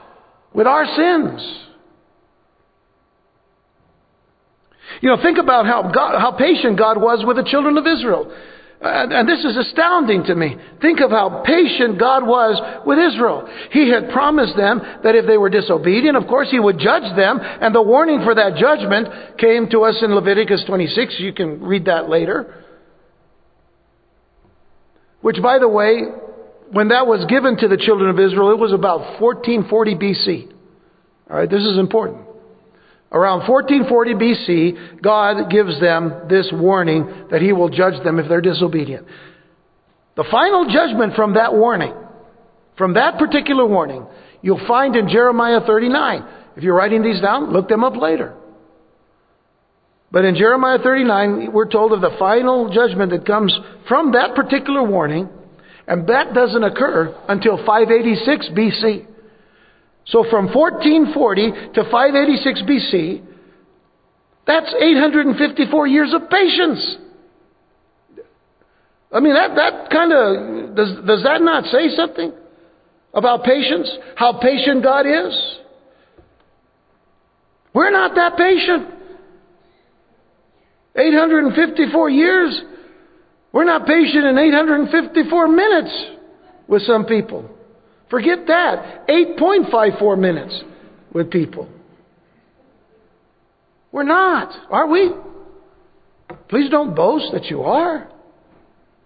with 0.52 0.66
our 0.66 0.84
sins. 0.84 1.62
You 5.00 5.10
know, 5.10 5.22
think 5.22 5.38
about 5.38 5.66
how, 5.66 5.90
God, 5.92 6.18
how 6.18 6.32
patient 6.32 6.78
God 6.78 7.00
was 7.00 7.24
with 7.26 7.36
the 7.36 7.44
children 7.44 7.76
of 7.78 7.86
Israel. 7.86 8.34
And, 8.78 9.26
this 9.28 9.42
is 9.42 9.56
astounding 9.56 10.24
to 10.24 10.34
me. 10.34 10.56
Think 10.82 11.00
of 11.00 11.10
how 11.10 11.42
patient 11.46 11.98
God 11.98 12.26
was 12.26 12.60
with 12.84 12.98
Israel. 12.98 13.48
He 13.70 13.90
had 13.90 14.10
promised 14.10 14.56
them 14.56 14.80
that 15.02 15.14
if 15.14 15.26
they 15.26 15.38
were 15.38 15.48
disobedient, 15.48 16.16
of 16.16 16.26
course, 16.26 16.48
He 16.50 16.60
would 16.60 16.78
judge 16.78 17.16
them. 17.16 17.40
And 17.40 17.74
the 17.74 17.82
warning 17.82 18.20
for 18.22 18.34
that 18.34 18.56
judgment 18.56 19.38
came 19.38 19.68
to 19.70 19.84
us 19.84 20.02
in 20.02 20.14
Leviticus 20.14 20.64
26. 20.66 21.16
You 21.18 21.32
can 21.32 21.62
read 21.62 21.86
that 21.86 22.10
later. 22.10 22.64
Which, 25.22 25.40
by 25.42 25.58
the 25.58 25.68
way, 25.68 26.02
when 26.70 26.88
that 26.88 27.06
was 27.06 27.24
given 27.30 27.56
to 27.56 27.68
the 27.68 27.78
children 27.78 28.10
of 28.10 28.20
Israel, 28.20 28.50
it 28.50 28.58
was 28.58 28.72
about 28.72 29.20
1440 29.20 29.94
BC. 29.94 30.52
All 31.30 31.36
right, 31.36 31.50
this 31.50 31.62
is 31.62 31.78
important. 31.78 32.25
Around 33.16 33.48
1440 33.48 34.12
BC, 34.12 35.00
God 35.00 35.48
gives 35.50 35.80
them 35.80 36.28
this 36.28 36.50
warning 36.52 37.28
that 37.30 37.40
He 37.40 37.54
will 37.54 37.70
judge 37.70 38.04
them 38.04 38.18
if 38.18 38.28
they're 38.28 38.42
disobedient. 38.42 39.06
The 40.16 40.24
final 40.30 40.68
judgment 40.68 41.14
from 41.14 41.32
that 41.32 41.54
warning, 41.54 41.94
from 42.76 42.92
that 42.92 43.16
particular 43.16 43.64
warning, 43.64 44.04
you'll 44.42 44.66
find 44.68 44.94
in 44.94 45.08
Jeremiah 45.08 45.60
39. 45.66 46.24
If 46.58 46.62
you're 46.62 46.74
writing 46.74 47.02
these 47.02 47.22
down, 47.22 47.54
look 47.54 47.68
them 47.68 47.84
up 47.84 47.96
later. 47.96 48.34
But 50.12 50.26
in 50.26 50.34
Jeremiah 50.34 50.78
39, 50.78 51.52
we're 51.54 51.70
told 51.70 51.94
of 51.94 52.02
the 52.02 52.14
final 52.18 52.70
judgment 52.70 53.12
that 53.12 53.24
comes 53.24 53.58
from 53.88 54.12
that 54.12 54.34
particular 54.34 54.82
warning, 54.82 55.30
and 55.88 56.06
that 56.08 56.34
doesn't 56.34 56.64
occur 56.64 57.16
until 57.30 57.56
586 57.64 58.48
BC. 58.50 59.06
So 60.06 60.24
from 60.30 60.46
1440 60.46 61.72
to 61.74 61.82
586 61.90 62.62
BC, 62.62 63.22
that's 64.46 64.72
854 64.80 65.86
years 65.88 66.14
of 66.14 66.30
patience. 66.30 66.96
I 69.12 69.20
mean, 69.20 69.34
that, 69.34 69.56
that 69.56 69.90
kind 69.90 70.12
of, 70.12 70.76
does, 70.76 71.06
does 71.06 71.22
that 71.24 71.42
not 71.42 71.64
say 71.64 71.88
something 71.96 72.32
about 73.14 73.44
patience? 73.44 73.90
How 74.14 74.38
patient 74.40 74.82
God 74.82 75.06
is? 75.06 75.58
We're 77.74 77.90
not 77.90 78.14
that 78.14 78.36
patient. 78.36 78.94
854 80.94 82.10
years. 82.10 82.62
We're 83.52 83.64
not 83.64 83.86
patient 83.86 84.26
in 84.26 84.38
854 84.38 85.48
minutes 85.48 86.06
with 86.68 86.82
some 86.82 87.04
people. 87.04 87.55
Forget 88.10 88.46
that. 88.46 89.08
8.54 89.08 90.18
minutes 90.18 90.62
with 91.12 91.30
people. 91.30 91.68
We're 93.90 94.04
not, 94.04 94.52
are 94.70 94.86
we? 94.86 95.10
Please 96.48 96.70
don't 96.70 96.94
boast 96.94 97.32
that 97.32 97.46
you 97.46 97.62
are. 97.62 98.08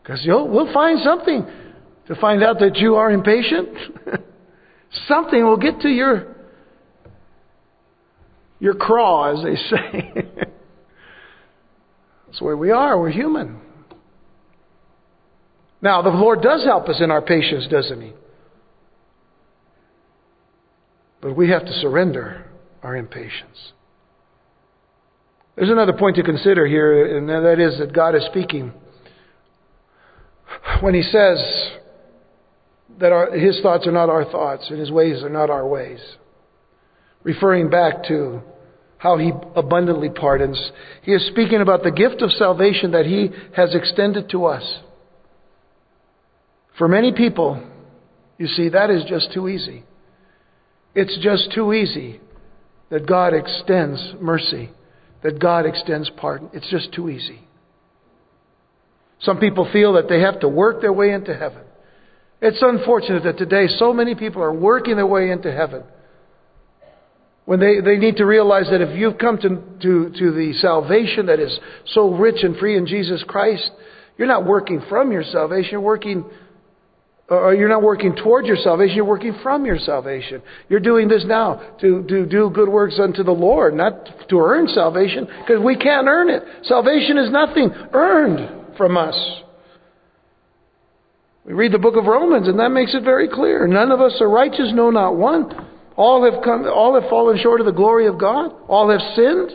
Because 0.03 0.21
we'll 0.27 0.73
find 0.73 0.99
something 1.01 1.47
to 2.09 2.15
find 2.17 2.43
out 2.43 2.59
that 2.59 2.77
you 2.77 2.97
are 2.97 3.11
impatient. 3.11 3.69
something 5.07 5.45
will 5.45 5.57
get 5.57 5.81
to 5.81 5.89
your, 5.89 6.35
your 8.59 8.75
craw, 8.75 9.37
as 9.37 9.45
they 9.45 9.55
say. 9.55 10.13
That's 12.27 12.41
where 12.41 12.57
we 12.57 12.71
are. 12.71 12.99
We're 12.99 13.11
human. 13.11 13.61
Now, 15.83 16.03
the 16.03 16.11
Lord 16.11 16.43
does 16.43 16.65
help 16.65 16.89
us 16.89 17.01
in 17.01 17.11
our 17.11 17.23
patience, 17.23 17.69
doesn't 17.71 18.01
He? 18.01 18.13
But 21.21 21.37
we 21.37 21.51
have 21.51 21.65
to 21.65 21.73
surrender 21.81 22.47
our 22.83 22.97
impatience. 22.97 23.73
There's 25.57 25.71
another 25.71 25.93
point 25.93 26.17
to 26.17 26.23
consider 26.23 26.67
here, 26.67 27.19
and 27.19 27.29
that 27.29 27.61
is 27.61 27.79
that 27.79 27.93
God 27.93 28.15
is 28.15 28.25
speaking. 28.27 28.73
When 30.81 30.95
He 30.95 31.03
says 31.03 31.71
that 32.99 33.13
our, 33.13 33.33
His 33.33 33.61
thoughts 33.61 33.87
are 33.87 33.93
not 33.93 34.09
our 34.09 34.25
thoughts 34.25 34.67
and 34.71 34.79
His 34.79 34.91
ways 34.91 35.23
are 35.23 35.29
not 35.29 35.51
our 35.51 35.67
ways, 35.67 36.01
referring 37.23 37.69
back 37.69 38.05
to 38.09 38.41
how 38.97 39.19
He 39.19 39.33
abundantly 39.55 40.09
pardons, 40.09 40.73
He 41.03 41.13
is 41.13 41.27
speaking 41.27 41.61
about 41.61 41.83
the 41.83 41.91
gift 41.91 42.23
of 42.23 42.33
salvation 42.33 42.93
that 42.93 43.05
He 43.05 43.31
has 43.55 43.75
extended 43.75 44.31
to 44.31 44.47
us. 44.47 44.81
For 46.79 46.89
many 46.89 47.13
people, 47.13 47.63
you 48.39 48.47
see, 48.47 48.71
that 48.71 48.89
is 48.89 49.05
just 49.05 49.35
too 49.35 49.49
easy. 49.49 49.85
It's 50.95 51.17
just 51.23 51.53
too 51.55 51.73
easy 51.73 52.21
that 52.91 53.07
God 53.07 53.33
extends 53.35 54.15
mercy, 54.21 54.71
that 55.23 55.39
God 55.39 55.67
extends 55.67 56.11
pardon. 56.17 56.51
It's 56.53 56.69
just 56.71 56.93
too 56.93 57.09
easy. 57.09 57.41
Some 59.21 59.39
people 59.39 59.69
feel 59.73 59.93
that 59.95 60.09
they 60.09 60.21
have 60.21 60.41
to 60.41 60.49
work 60.49 60.81
their 60.81 60.93
way 60.93 61.13
into 61.13 61.35
heaven. 61.35 61.63
It's 62.41 62.63
unfortunate 62.63 63.25
that 63.25 63.39
today 63.39 63.67
so 63.69 63.93
many 63.93 64.15
people 64.15 64.43
are 64.43 64.53
working 64.53 64.97
their 64.97 65.07
way 65.07 65.31
into 65.31 65.53
heaven 65.53 65.85
when 67.51 67.59
they, 67.59 67.81
they 67.81 67.97
need 67.97 68.17
to 68.17 68.25
realize 68.25 68.67
that 68.71 68.81
if 68.81 68.97
you've 68.97 69.19
come 69.19 69.37
to, 69.39 69.49
to, 69.83 70.17
to 70.17 70.33
the 70.33 70.53
salvation 70.61 71.27
that 71.27 71.41
is 71.41 71.59
so 71.87 72.15
rich 72.15 72.45
and 72.45 72.57
free 72.57 72.77
in 72.77 72.87
Jesus 72.87 73.25
Christ, 73.27 73.71
you're 74.17 74.29
not 74.29 74.47
working 74.47 74.81
from 74.89 75.11
your 75.11 75.25
salvation, 75.25 75.73
you're 75.73 75.81
working 75.81 76.25
or 77.31 77.55
you're 77.55 77.69
not 77.69 77.83
working 77.83 78.15
towards 78.17 78.49
your 78.49 78.57
salvation, 78.57 78.97
you're 78.97 79.05
working 79.05 79.37
from 79.41 79.65
your 79.65 79.79
salvation. 79.79 80.43
You're 80.69 80.81
doing 80.81 81.07
this 81.07 81.25
now 81.25 81.77
to, 81.81 82.03
to 82.09 82.27
do 82.27 82.51
good 82.51 82.69
works 82.69 82.99
unto 83.01 83.23
the 83.23 83.31
Lord, 83.31 83.75
not 83.75 84.29
to 84.29 84.39
earn 84.39 84.67
salvation, 84.67 85.29
because 85.41 85.63
we 85.65 85.77
can't 85.77 86.09
earn 86.09 86.29
it. 86.29 86.43
Salvation 86.65 87.19
is 87.19 87.31
nothing 87.31 87.71
earned 87.93 88.77
from 88.77 88.97
us. 88.97 89.17
We 91.45 91.53
read 91.53 91.73
the 91.73 91.79
book 91.79 91.97
of 91.97 92.05
Romans, 92.05 92.49
and 92.49 92.59
that 92.59 92.71
makes 92.71 92.95
it 92.95 93.05
very 93.05 93.29
clear. 93.29 93.67
None 93.69 93.93
of 93.93 94.01
us 94.01 94.17
are 94.21 94.29
righteous, 94.29 94.73
no, 94.75 94.91
not 94.91 95.17
one. 95.17 95.69
All 95.97 96.31
have 96.31 96.43
come, 96.43 96.67
all 96.67 97.01
have 97.01 97.09
fallen 97.09 97.39
short 97.41 97.61
of 97.61 97.67
the 97.67 97.73
glory 97.73 98.09
of 98.09 98.19
God. 98.19 98.53
All 98.69 98.91
have 98.91 99.01
sinned. 99.15 99.51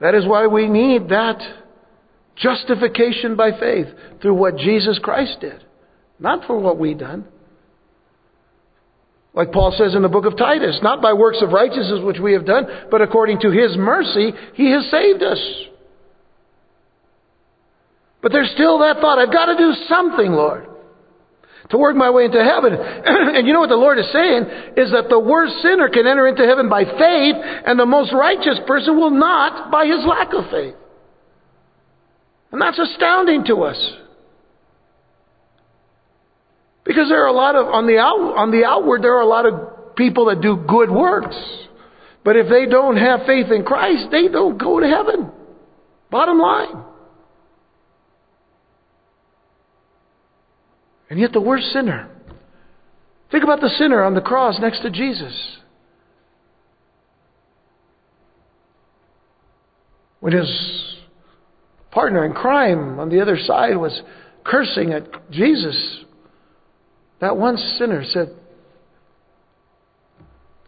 That 0.00 0.14
is 0.14 0.26
why 0.26 0.46
we 0.46 0.68
need 0.68 1.08
that 1.08 1.40
Justification 2.36 3.36
by 3.36 3.58
faith 3.58 3.86
through 4.20 4.34
what 4.34 4.56
Jesus 4.56 4.98
Christ 5.02 5.38
did, 5.40 5.64
not 6.18 6.46
for 6.46 6.58
what 6.58 6.78
we've 6.78 6.98
done. 6.98 7.26
Like 9.34 9.50
Paul 9.50 9.74
says 9.76 9.94
in 9.94 10.02
the 10.02 10.08
book 10.08 10.26
of 10.26 10.36
Titus, 10.36 10.78
not 10.82 11.02
by 11.02 11.12
works 11.12 11.38
of 11.42 11.50
righteousness 11.50 12.00
which 12.02 12.20
we 12.20 12.32
have 12.34 12.46
done, 12.46 12.66
but 12.90 13.02
according 13.02 13.40
to 13.40 13.50
his 13.50 13.76
mercy, 13.76 14.32
he 14.54 14.70
has 14.70 14.88
saved 14.90 15.22
us. 15.22 15.40
But 18.22 18.32
there's 18.32 18.50
still 18.54 18.78
that 18.78 19.00
thought, 19.00 19.18
I've 19.18 19.32
got 19.32 19.46
to 19.46 19.56
do 19.56 19.74
something, 19.88 20.32
Lord, 20.32 20.66
to 21.70 21.78
work 21.78 21.96
my 21.96 22.10
way 22.10 22.26
into 22.26 22.42
heaven. 22.42 22.72
and 22.78 23.46
you 23.46 23.52
know 23.52 23.60
what 23.60 23.68
the 23.68 23.76
Lord 23.76 23.98
is 23.98 24.10
saying? 24.12 24.44
Is 24.76 24.92
that 24.92 25.08
the 25.10 25.18
worst 25.18 25.60
sinner 25.62 25.88
can 25.88 26.06
enter 26.06 26.26
into 26.28 26.46
heaven 26.46 26.68
by 26.68 26.84
faith, 26.84 27.36
and 27.66 27.78
the 27.78 27.86
most 27.86 28.12
righteous 28.14 28.58
person 28.66 28.96
will 28.96 29.10
not 29.10 29.70
by 29.70 29.84
his 29.84 30.06
lack 30.06 30.32
of 30.32 30.50
faith. 30.50 30.74
And 32.54 32.62
that's 32.62 32.78
astounding 32.78 33.44
to 33.46 33.64
us. 33.64 33.76
Because 36.84 37.08
there 37.08 37.24
are 37.24 37.26
a 37.26 37.32
lot 37.32 37.56
of, 37.56 37.66
on 37.66 37.88
the, 37.88 37.98
out, 37.98 38.36
on 38.36 38.52
the 38.52 38.64
outward, 38.64 39.02
there 39.02 39.16
are 39.16 39.22
a 39.22 39.26
lot 39.26 39.44
of 39.44 39.96
people 39.96 40.26
that 40.26 40.40
do 40.40 40.64
good 40.68 40.88
works. 40.88 41.34
But 42.24 42.36
if 42.36 42.48
they 42.48 42.66
don't 42.66 42.96
have 42.96 43.26
faith 43.26 43.46
in 43.50 43.64
Christ, 43.64 44.06
they 44.12 44.28
don't 44.28 44.56
go 44.56 44.78
to 44.78 44.86
heaven. 44.86 45.32
Bottom 46.12 46.38
line. 46.38 46.84
And 51.10 51.18
yet 51.18 51.32
the 51.32 51.40
worst 51.40 51.72
sinner. 51.72 52.08
Think 53.32 53.42
about 53.42 53.62
the 53.62 53.70
sinner 53.78 54.04
on 54.04 54.14
the 54.14 54.20
cross 54.20 54.60
next 54.60 54.82
to 54.82 54.90
Jesus. 54.90 55.56
When 60.20 60.32
his 60.32 60.83
partner 61.94 62.24
in 62.24 62.32
crime 62.32 62.98
on 62.98 63.08
the 63.08 63.22
other 63.22 63.38
side 63.38 63.76
was 63.76 64.02
cursing 64.44 64.92
at 64.92 65.30
Jesus, 65.30 66.04
that 67.20 67.36
one 67.36 67.56
sinner 67.56 68.04
said 68.04 68.34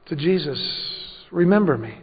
to 0.06 0.14
Jesus, 0.14 0.58
remember 1.32 1.76
me. 1.76 1.98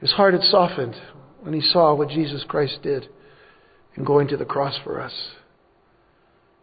His 0.00 0.12
heart 0.12 0.34
had 0.34 0.42
softened 0.42 0.94
when 1.40 1.54
he 1.54 1.62
saw 1.62 1.94
what 1.94 2.10
Jesus 2.10 2.44
Christ 2.46 2.80
did 2.82 3.08
in 3.96 4.04
going 4.04 4.28
to 4.28 4.36
the 4.36 4.44
cross 4.44 4.78
for 4.84 5.00
us. 5.00 5.14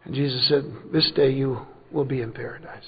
And 0.04 0.14
Jesus 0.14 0.48
said, 0.48 0.64
This 0.92 1.10
day 1.16 1.30
you 1.30 1.66
will 1.90 2.04
be 2.04 2.20
in 2.20 2.32
paradise. 2.32 2.84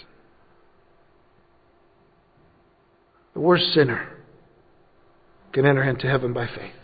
The 3.33 3.40
worst 3.40 3.64
sinner 3.75 4.16
can 5.52 5.66
enter 5.66 5.83
into 5.83 6.06
heaven 6.06 6.33
by 6.33 6.47
faith. 6.47 6.84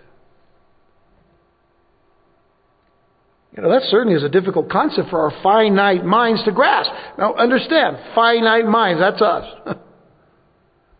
You 3.56 3.62
know, 3.62 3.70
that 3.70 3.82
certainly 3.90 4.16
is 4.16 4.22
a 4.22 4.28
difficult 4.28 4.70
concept 4.70 5.10
for 5.10 5.20
our 5.20 5.42
finite 5.42 6.04
minds 6.04 6.44
to 6.44 6.52
grasp. 6.52 6.90
Now, 7.18 7.34
understand, 7.34 7.96
finite 8.14 8.66
minds, 8.66 9.00
that's 9.00 9.20
us. 9.20 9.44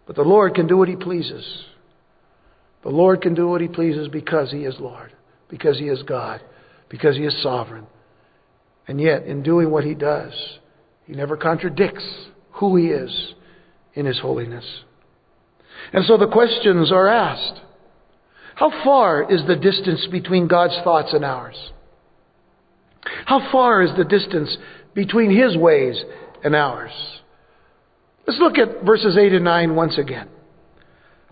but 0.07 0.17
the 0.17 0.23
Lord 0.23 0.55
can 0.55 0.67
do 0.67 0.77
what 0.77 0.89
He 0.89 0.97
pleases. 0.97 1.45
The 2.83 2.89
Lord 2.89 3.23
can 3.23 3.35
do 3.35 3.49
what 3.49 3.61
He 3.61 3.69
pleases 3.69 4.09
because 4.09 4.51
He 4.51 4.65
is 4.65 4.75
Lord, 4.81 5.13
because 5.49 5.79
He 5.79 5.87
is 5.87 6.03
God, 6.03 6.41
because 6.89 7.17
He 7.17 7.25
is 7.25 7.41
sovereign. 7.43 7.87
And 8.89 9.01
yet, 9.01 9.25
in 9.25 9.45
doing 9.45 9.71
what 9.71 9.85
He 9.85 9.95
does, 9.95 10.33
He 11.07 11.13
never 11.13 11.37
contradicts 11.37 12.05
who 12.55 12.75
He 12.75 12.87
is 12.87 13.35
in 13.95 14.07
His 14.07 14.19
holiness. 14.19 14.65
And 15.93 16.05
so 16.05 16.17
the 16.17 16.27
questions 16.27 16.91
are 16.91 17.07
asked 17.07 17.61
How 18.57 18.71
far 18.83 19.33
is 19.33 19.47
the 19.47 19.55
distance 19.55 20.09
between 20.11 20.49
God's 20.49 20.77
thoughts 20.83 21.13
and 21.13 21.25
ours? 21.25 21.57
How 23.27 23.51
far 23.51 23.83
is 23.83 23.91
the 23.97 24.05
distance 24.05 24.57
between 24.95 25.31
His 25.31 25.57
ways 25.57 26.03
and 26.45 26.55
ours? 26.55 26.93
Let's 28.27 28.41
look 28.41 28.59
at 28.59 28.85
verses 28.85 29.17
8 29.19 29.33
and 29.33 29.45
9 29.45 29.75
once 29.75 29.99
again. 29.99 30.29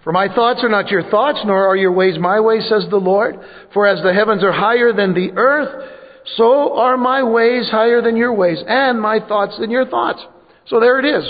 For 0.04 0.12
my 0.12 0.32
thoughts 0.34 0.60
are 0.62 0.68
not 0.68 0.90
your 0.90 1.08
thoughts, 1.10 1.40
nor 1.44 1.66
are 1.66 1.76
your 1.76 1.92
ways 1.92 2.18
my 2.18 2.40
ways, 2.40 2.66
says 2.68 2.86
the 2.88 2.96
Lord. 2.96 3.36
For 3.74 3.86
as 3.86 4.02
the 4.02 4.14
heavens 4.14 4.42
are 4.42 4.52
higher 4.52 4.92
than 4.92 5.12
the 5.12 5.32
earth, 5.36 5.90
so 6.36 6.78
are 6.78 6.96
my 6.96 7.22
ways 7.22 7.68
higher 7.70 8.00
than 8.00 8.16
your 8.16 8.32
ways, 8.32 8.58
and 8.66 9.00
my 9.00 9.18
thoughts 9.20 9.58
than 9.58 9.70
your 9.70 9.86
thoughts. 9.86 10.24
So 10.66 10.80
there 10.80 10.98
it 10.98 11.04
is. 11.04 11.24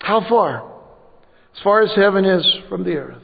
How 0.00 0.26
far? 0.28 0.68
As 1.54 1.62
far 1.62 1.82
as 1.82 1.90
heaven 1.94 2.24
is 2.24 2.46
from 2.68 2.84
the 2.84 2.96
earth. 2.96 3.22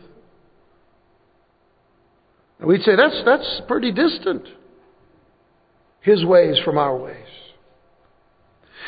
And 2.59 2.69
we'd 2.69 2.83
say 2.83 2.97
that's, 2.97 3.23
that's 3.25 3.63
pretty 3.69 3.93
distant. 3.93 4.47
His 6.07 6.25
ways 6.25 6.57
from 6.65 6.79
our 6.79 6.97
ways. 6.97 7.17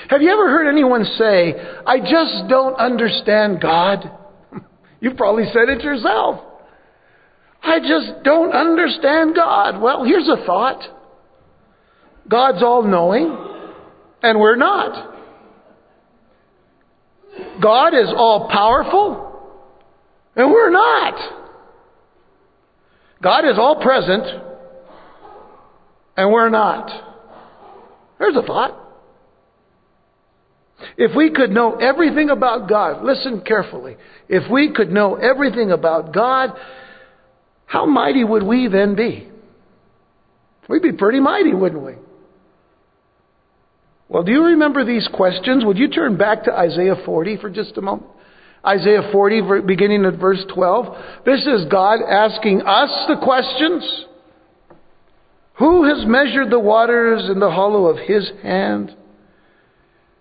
Have 0.08 0.22
you 0.22 0.30
ever 0.30 0.48
heard 0.48 0.70
anyone 0.70 1.04
say, 1.18 1.52
I 1.84 1.98
just 1.98 2.48
don't 2.48 2.76
understand 2.76 3.60
God? 3.60 4.08
You've 5.00 5.16
probably 5.16 5.46
said 5.52 5.68
it 5.68 5.82
yourself. 5.82 6.44
I 7.60 7.80
just 7.80 8.22
don't 8.22 8.52
understand 8.52 9.34
God. 9.34 9.82
Well, 9.82 10.04
here's 10.04 10.28
a 10.28 10.46
thought 10.46 10.80
God's 12.28 12.62
all 12.62 12.84
knowing, 12.84 13.37
and 14.22 14.38
we're 14.38 14.54
not. 14.54 15.16
God 17.60 17.94
is 17.94 18.12
all 18.16 18.48
powerful, 18.48 19.58
and 20.37 20.52
we're 20.52 20.70
not. 20.70 21.14
God 23.20 23.44
is 23.44 23.58
all 23.58 23.82
present, 23.82 24.22
and 26.16 26.30
we're 26.30 26.50
not. 26.50 27.07
There's 28.18 28.37
a 28.37 28.42
thought. 28.42 28.84
If 30.96 31.16
we 31.16 31.30
could 31.30 31.50
know 31.50 31.76
everything 31.76 32.30
about 32.30 32.68
God, 32.68 33.04
listen 33.04 33.42
carefully. 33.44 33.96
If 34.28 34.50
we 34.50 34.72
could 34.72 34.90
know 34.90 35.16
everything 35.16 35.72
about 35.72 36.12
God, 36.12 36.50
how 37.66 37.87
mighty 37.87 38.25
would 38.25 38.42
we 38.42 38.68
then 38.68 38.94
be? 38.94 39.28
We'd 40.69 40.82
be 40.82 40.93
pretty 40.93 41.21
mighty, 41.21 41.54
wouldn't 41.54 41.82
we? 41.82 41.95
Well, 44.08 44.23
do 44.23 44.32
you 44.32 44.45
remember 44.45 44.84
these 44.84 45.08
questions? 45.12 45.64
Would 45.64 45.78
you 45.78 45.88
turn 45.88 46.16
back 46.16 46.45
to 46.45 46.52
Isaiah 46.52 46.97
40 47.04 47.38
for 47.38 47.50
just 47.50 47.76
a 47.76 47.82
moment? 47.82 48.10
Isaiah 48.66 49.10
40, 49.12 49.62
beginning 49.66 50.04
at 50.04 50.19
verse 50.19 50.45
12. 50.52 51.25
This 51.25 51.47
is 51.47 51.66
God 51.71 52.00
asking 52.02 52.62
us 52.62 52.90
the 53.08 53.16
questions. 53.23 54.06
Who 55.58 55.84
has 55.84 56.06
measured 56.06 56.50
the 56.50 56.58
waters 56.58 57.28
in 57.28 57.40
the 57.40 57.50
hollow 57.50 57.86
of 57.86 57.99
his 57.99 58.30
hand? 58.42 58.94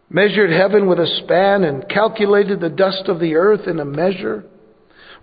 Measured 0.10 0.50
heaven 0.50 0.88
with 0.88 1.00
a 1.00 1.22
span 1.24 1.64
and 1.64 1.88
calculated 1.88 2.60
the 2.60 2.70
dust 2.70 3.04
of 3.08 3.20
the 3.20 3.36
earth 3.36 3.68
in 3.68 3.80
a 3.80 3.86
measure? 3.86 4.46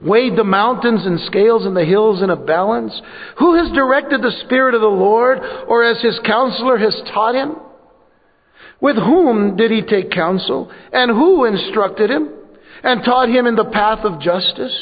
Weighed 0.01 0.37
the 0.37 0.45
mountains 0.45 1.05
in 1.05 1.19
scales 1.27 1.67
and 1.67 1.77
the 1.77 1.85
hills 1.85 2.23
in 2.23 2.31
a 2.31 2.37
balance? 2.37 2.93
Who 3.39 3.57
has 3.57 3.73
directed 3.73 4.23
the 4.23 4.43
Spirit 4.45 4.75
of 4.75 4.83
the 4.83 4.87
Lord, 4.87 5.39
or 5.67 5.85
as 5.85 6.01
his 6.01 6.19
counselor 6.25 6.79
has 6.79 6.95
taught 7.13 7.35
him? 7.35 7.57
With 8.81 8.97
whom 8.97 9.57
did 9.57 9.71
he 9.71 9.83
take 9.83 10.11
counsel? 10.11 10.71
And 10.93 11.11
who 11.11 11.45
instructed 11.45 12.11
him? 12.11 12.29
And 12.85 13.03
taught 13.03 13.31
him 13.31 13.47
in 13.47 13.57
the 13.57 13.65
path 13.65 14.05
of 14.05 14.21
justice? 14.21 14.77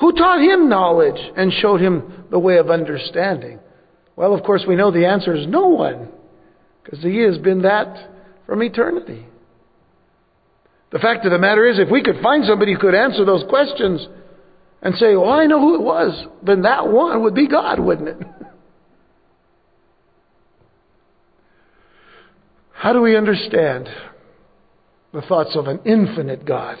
Who 0.00 0.12
taught 0.12 0.40
him 0.40 0.68
knowledge 0.68 1.20
and 1.36 1.52
showed 1.52 1.80
him 1.80 2.24
the 2.30 2.38
way 2.38 2.56
of 2.56 2.70
understanding? 2.70 3.60
Well, 4.16 4.34
of 4.34 4.42
course, 4.42 4.64
we 4.66 4.74
know 4.76 4.90
the 4.90 5.06
answer 5.06 5.34
is 5.34 5.46
no 5.46 5.68
one, 5.68 6.08
because 6.82 7.00
he 7.00 7.18
has 7.18 7.36
been 7.38 7.62
that 7.62 8.10
from 8.46 8.62
eternity. 8.62 9.26
The 10.90 10.98
fact 10.98 11.26
of 11.26 11.32
the 11.32 11.38
matter 11.38 11.66
is, 11.66 11.78
if 11.78 11.90
we 11.90 12.02
could 12.02 12.22
find 12.22 12.44
somebody 12.46 12.72
who 12.72 12.78
could 12.78 12.94
answer 12.94 13.24
those 13.26 13.44
questions 13.48 14.06
and 14.80 14.94
say, 14.96 15.14
Well, 15.16 15.30
I 15.30 15.46
know 15.46 15.60
who 15.60 15.74
it 15.74 15.82
was, 15.82 16.26
then 16.42 16.62
that 16.62 16.88
one 16.88 17.22
would 17.22 17.34
be 17.34 17.46
God, 17.48 17.78
wouldn't 17.78 18.08
it? 18.08 18.16
How 22.72 22.92
do 22.92 23.02
we 23.02 23.16
understand 23.16 23.88
the 25.12 25.22
thoughts 25.22 25.56
of 25.56 25.66
an 25.66 25.80
infinite 25.84 26.44
God 26.46 26.78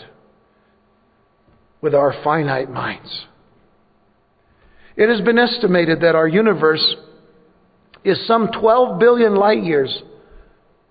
with 1.80 1.94
our 1.94 2.14
finite 2.22 2.70
minds? 2.70 3.26
It 4.96 5.08
has 5.10 5.20
been 5.20 5.38
estimated 5.38 6.00
that 6.00 6.14
our 6.14 6.28
universe 6.28 6.96
is 8.06 8.24
some 8.28 8.48
12 8.52 9.00
billion 9.00 9.34
light 9.34 9.64
years 9.64 10.00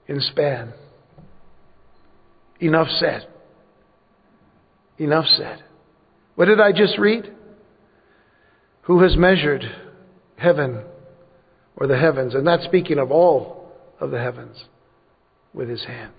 in 0.06 0.19
span. 0.19 0.73
Enough 2.60 2.89
said. 2.99 3.25
Enough 4.97 5.25
said. 5.38 5.63
What 6.36 6.45
did 6.45 6.60
I 6.60 6.73
just 6.73 6.97
read? 6.97 7.32
Who 8.82 9.01
has 9.01 9.15
measured 9.15 9.63
heaven 10.36 10.84
or 11.78 11.88
the 11.88 11.97
heavens? 11.97 12.36
And 12.36 12.45
that's 12.45 12.65
speaking 12.65 12.99
of 12.99 13.12
all 13.12 13.71
of 14.01 14.12
the 14.12 14.19
heavens 14.19 14.65
with 15.54 15.69
his 15.69 15.86
hand. 15.86 16.12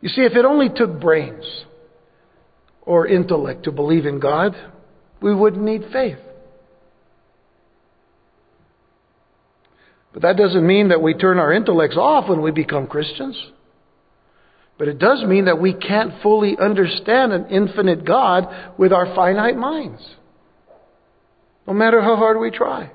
You 0.00 0.08
see, 0.08 0.22
if 0.22 0.32
it 0.32 0.46
only 0.46 0.70
took 0.74 0.98
brains 0.98 1.44
or 2.80 3.06
intellect 3.06 3.64
to 3.64 3.70
believe 3.70 4.06
in 4.06 4.18
God, 4.18 4.56
we 5.20 5.34
wouldn't 5.34 5.62
need 5.62 5.82
faith. 5.92 6.18
But 10.12 10.22
that 10.22 10.36
doesn't 10.36 10.66
mean 10.66 10.88
that 10.88 11.00
we 11.00 11.14
turn 11.14 11.38
our 11.38 11.52
intellects 11.52 11.96
off 11.96 12.28
when 12.28 12.42
we 12.42 12.50
become 12.50 12.86
Christians. 12.86 13.36
But 14.78 14.88
it 14.88 14.98
does 14.98 15.24
mean 15.24 15.46
that 15.46 15.60
we 15.60 15.72
can't 15.74 16.22
fully 16.22 16.56
understand 16.58 17.32
an 17.32 17.46
infinite 17.46 18.04
God 18.04 18.48
with 18.78 18.92
our 18.92 19.14
finite 19.14 19.56
minds. 19.56 20.02
No 21.66 21.72
matter 21.72 22.02
how 22.02 22.16
hard 22.16 22.40
we 22.40 22.50
try. 22.50 22.90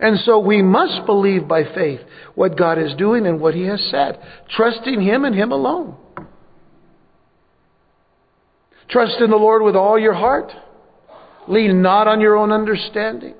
And 0.00 0.18
so 0.20 0.40
we 0.40 0.60
must 0.60 1.06
believe 1.06 1.46
by 1.46 1.64
faith 1.64 2.00
what 2.34 2.58
God 2.58 2.78
is 2.78 2.94
doing 2.96 3.26
and 3.26 3.40
what 3.40 3.54
He 3.54 3.62
has 3.64 3.80
said, 3.90 4.18
trusting 4.50 5.00
Him 5.00 5.24
and 5.24 5.34
Him 5.34 5.52
alone. 5.52 5.96
Trust 8.88 9.20
in 9.20 9.30
the 9.30 9.36
Lord 9.36 9.62
with 9.62 9.76
all 9.76 9.98
your 9.98 10.14
heart. 10.14 10.52
Lean 11.48 11.80
not 11.80 12.08
on 12.08 12.20
your 12.20 12.36
own 12.36 12.52
understanding. 12.52 13.34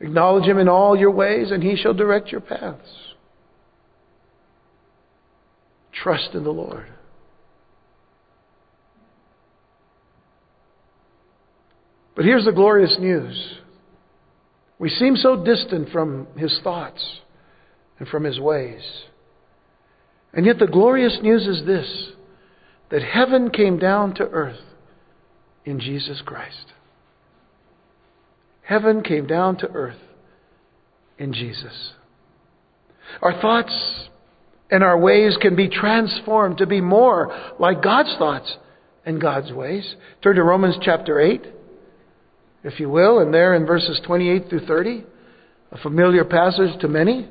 Acknowledge 0.00 0.44
Him 0.44 0.58
in 0.58 0.68
all 0.68 0.96
your 0.96 1.10
ways, 1.10 1.50
and 1.50 1.62
He 1.62 1.76
shall 1.76 1.94
direct 1.94 2.32
your 2.32 2.40
paths. 2.40 2.88
Trust 5.92 6.30
in 6.34 6.44
the 6.44 6.50
Lord. 6.50 6.86
But 12.16 12.24
here's 12.24 12.44
the 12.44 12.52
glorious 12.52 12.96
news. 12.98 13.58
We 14.78 14.88
seem 14.88 15.16
so 15.16 15.44
distant 15.44 15.90
from 15.90 16.26
His 16.36 16.58
thoughts 16.64 17.20
and 17.98 18.08
from 18.08 18.24
His 18.24 18.40
ways. 18.40 18.82
And 20.32 20.46
yet 20.46 20.58
the 20.58 20.66
glorious 20.66 21.18
news 21.22 21.46
is 21.46 21.66
this 21.66 22.12
that 22.90 23.02
heaven 23.02 23.50
came 23.50 23.78
down 23.78 24.14
to 24.14 24.24
earth 24.24 24.60
in 25.64 25.78
Jesus 25.78 26.22
Christ. 26.24 26.72
Heaven 28.70 29.02
came 29.02 29.26
down 29.26 29.56
to 29.56 29.66
earth 29.66 29.98
in 31.18 31.32
Jesus. 31.32 31.92
Our 33.20 33.32
thoughts 33.40 34.08
And 34.70 34.84
our 34.84 34.98
ways 34.98 35.36
can 35.40 35.56
be 35.56 35.68
transformed 35.68 36.58
to 36.58 36.66
be 36.66 36.80
more 36.80 37.54
like 37.58 37.82
God's 37.82 38.14
thoughts 38.18 38.56
and 39.04 39.20
God's 39.20 39.52
ways. 39.52 39.96
Turn 40.22 40.36
to 40.36 40.44
Romans 40.44 40.76
chapter 40.80 41.18
8, 41.20 41.44
if 42.62 42.78
you 42.78 42.88
will, 42.88 43.18
and 43.18 43.34
there 43.34 43.54
in 43.54 43.66
verses 43.66 44.00
28 44.06 44.48
through 44.48 44.66
30, 44.66 45.04
a 45.72 45.78
familiar 45.78 46.24
passage 46.24 46.80
to 46.80 46.88
many. 46.88 47.28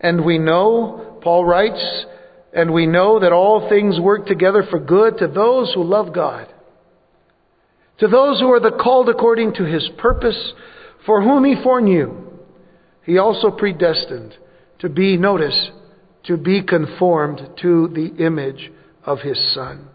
And 0.00 0.24
we 0.24 0.38
know, 0.38 1.20
Paul 1.22 1.44
writes, 1.44 2.04
and 2.52 2.72
we 2.72 2.86
know 2.86 3.20
that 3.20 3.32
all 3.32 3.68
things 3.68 4.00
work 4.00 4.26
together 4.26 4.64
for 4.68 4.80
good 4.80 5.18
to 5.18 5.28
those 5.28 5.72
who 5.74 5.84
love 5.84 6.12
God, 6.12 6.52
to 7.98 8.08
those 8.08 8.40
who 8.40 8.52
are 8.52 8.60
the 8.60 8.76
called 8.82 9.08
according 9.08 9.54
to 9.54 9.64
his 9.64 9.88
purpose, 9.98 10.52
for 11.06 11.22
whom 11.22 11.44
he 11.44 11.54
foreknew, 11.62 12.24
he 13.04 13.18
also 13.18 13.50
predestined 13.50 14.34
to 14.80 14.88
be, 14.88 15.16
notice, 15.16 15.70
to 16.24 16.36
be 16.36 16.62
conformed 16.62 17.40
to 17.62 17.88
the 17.88 18.24
image 18.24 18.70
of 19.04 19.20
his 19.20 19.38
Son, 19.54 19.88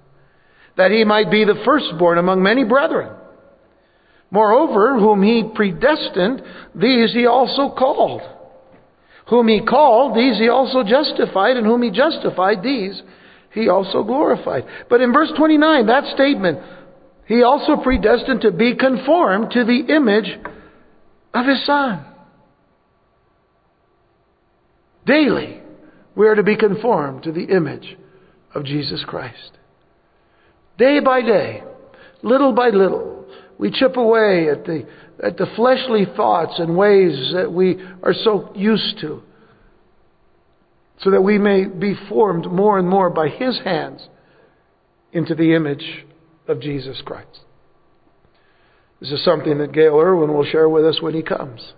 that 0.77 0.91
he 0.91 1.03
might 1.03 1.31
be 1.31 1.43
the 1.43 1.61
firstborn 1.65 2.17
among 2.17 2.43
many 2.43 2.63
brethren. 2.63 3.15
Moreover, 4.31 4.99
whom 4.99 5.23
he 5.23 5.43
predestined, 5.55 6.43
these 6.75 7.13
he 7.13 7.25
also 7.25 7.73
called. 7.75 8.21
Whom 9.29 9.47
he 9.47 9.65
called, 9.65 10.15
these 10.15 10.37
he 10.37 10.49
also 10.49 10.83
justified, 10.83 11.57
and 11.57 11.65
whom 11.65 11.81
he 11.81 11.89
justified, 11.89 12.61
these 12.61 13.01
he 13.51 13.69
also 13.69 14.03
glorified. 14.03 14.65
But 14.89 15.01
in 15.01 15.11
verse 15.11 15.31
29, 15.35 15.87
that 15.87 16.13
statement, 16.13 16.59
he 17.29 17.43
also 17.43 17.77
predestined 17.77 18.41
to 18.41 18.51
be 18.51 18.75
conformed 18.75 19.51
to 19.51 19.63
the 19.63 19.95
image 19.95 20.35
of 21.31 21.45
his 21.45 21.63
Son. 21.63 22.03
Daily, 25.05 25.61
we 26.15 26.27
are 26.27 26.33
to 26.33 26.41
be 26.41 26.57
conformed 26.57 27.21
to 27.23 27.31
the 27.31 27.43
image 27.43 27.95
of 28.55 28.65
Jesus 28.65 29.03
Christ. 29.05 29.51
Day 30.79 31.01
by 31.01 31.21
day, 31.21 31.61
little 32.23 32.51
by 32.51 32.69
little, 32.69 33.27
we 33.59 33.69
chip 33.69 33.95
away 33.95 34.49
at 34.49 34.65
the, 34.65 34.87
at 35.21 35.37
the 35.37 35.45
fleshly 35.55 36.05
thoughts 36.15 36.53
and 36.57 36.75
ways 36.75 37.33
that 37.35 37.51
we 37.53 37.77
are 38.01 38.15
so 38.23 38.51
used 38.55 39.01
to, 39.01 39.21
so 41.01 41.11
that 41.11 41.21
we 41.21 41.37
may 41.37 41.65
be 41.65 41.93
formed 42.09 42.51
more 42.51 42.79
and 42.79 42.89
more 42.89 43.11
by 43.11 43.29
His 43.29 43.59
hands 43.63 44.07
into 45.13 45.35
the 45.35 45.53
image 45.53 46.07
of 46.49 46.59
Jesus 46.59 47.01
Christ. 47.05 47.39
This 48.99 49.11
is 49.11 49.23
something 49.23 49.59
that 49.59 49.71
Gayle 49.71 49.97
Erwin 49.97 50.33
will 50.33 50.43
share 50.43 50.67
with 50.67 50.85
us 50.85 51.01
when 51.01 51.13
he 51.13 51.21
comes. 51.21 51.73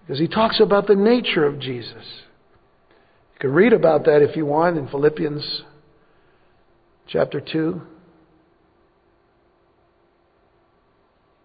Because 0.00 0.18
he 0.18 0.26
talks 0.26 0.60
about 0.60 0.86
the 0.86 0.96
nature 0.96 1.46
of 1.46 1.60
Jesus. 1.60 2.04
You 3.34 3.40
can 3.40 3.52
read 3.52 3.72
about 3.72 4.04
that 4.06 4.22
if 4.22 4.36
you 4.36 4.46
want 4.46 4.78
in 4.78 4.88
Philippians 4.88 5.62
chapter 7.06 7.40
2. 7.40 7.80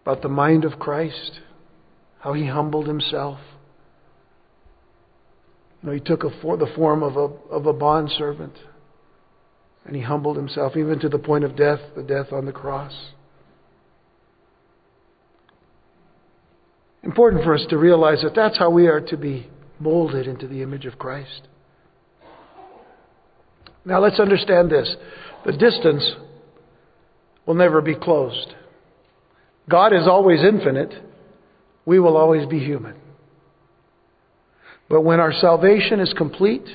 About 0.02 0.22
the 0.22 0.28
mind 0.28 0.64
of 0.64 0.78
Christ, 0.78 1.40
how 2.18 2.32
he 2.32 2.46
humbled 2.46 2.86
himself. 2.86 3.38
You 5.82 5.88
know, 5.88 5.94
he 5.94 6.00
took 6.00 6.22
for, 6.42 6.56
the 6.56 6.70
form 6.74 7.02
of 7.02 7.16
a, 7.16 7.54
of 7.54 7.66
a 7.66 7.72
bondservant 7.72 8.54
and 9.84 9.94
he 9.94 10.02
humbled 10.02 10.36
himself 10.36 10.76
even 10.76 10.98
to 11.00 11.08
the 11.08 11.18
point 11.18 11.44
of 11.44 11.56
death, 11.56 11.80
the 11.94 12.02
death 12.02 12.32
on 12.32 12.46
the 12.46 12.52
cross. 12.52 12.92
Important 17.02 17.44
for 17.44 17.54
us 17.54 17.64
to 17.68 17.76
realize 17.76 18.22
that 18.22 18.34
that's 18.34 18.58
how 18.58 18.70
we 18.70 18.86
are 18.86 19.00
to 19.00 19.16
be 19.16 19.46
molded 19.78 20.26
into 20.26 20.48
the 20.48 20.62
image 20.62 20.86
of 20.86 20.98
Christ. 20.98 21.48
Now 23.84 24.00
let's 24.00 24.18
understand 24.18 24.70
this. 24.70 24.96
The 25.44 25.52
distance 25.52 26.14
will 27.44 27.54
never 27.54 27.82
be 27.82 27.94
closed. 27.94 28.54
God 29.68 29.92
is 29.92 30.06
always 30.06 30.42
infinite. 30.42 30.94
We 31.84 32.00
will 32.00 32.16
always 32.16 32.46
be 32.46 32.58
human. 32.58 32.94
But 34.88 35.02
when 35.02 35.20
our 35.20 35.32
salvation 35.32 36.00
is 36.00 36.14
complete, 36.16 36.66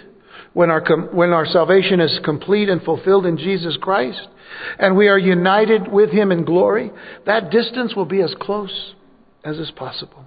when 0.54 0.70
our, 0.70 0.84
when 1.12 1.32
our 1.32 1.46
salvation 1.46 2.00
is 2.00 2.20
complete 2.24 2.70
and 2.70 2.82
fulfilled 2.84 3.26
in 3.26 3.38
Jesus 3.38 3.78
Christ, 3.82 4.28
and 4.78 4.98
we 4.98 5.08
are 5.08 5.18
united 5.18 5.88
with 5.88 6.10
Him 6.10 6.32
in 6.32 6.44
glory, 6.44 6.92
that 7.26 7.52
distance 7.52 7.96
will 7.96 8.06
be 8.06 8.22
as 8.22 8.34
close 8.40 8.94
as 9.44 9.58
is 9.58 9.72
possible. 9.72 10.26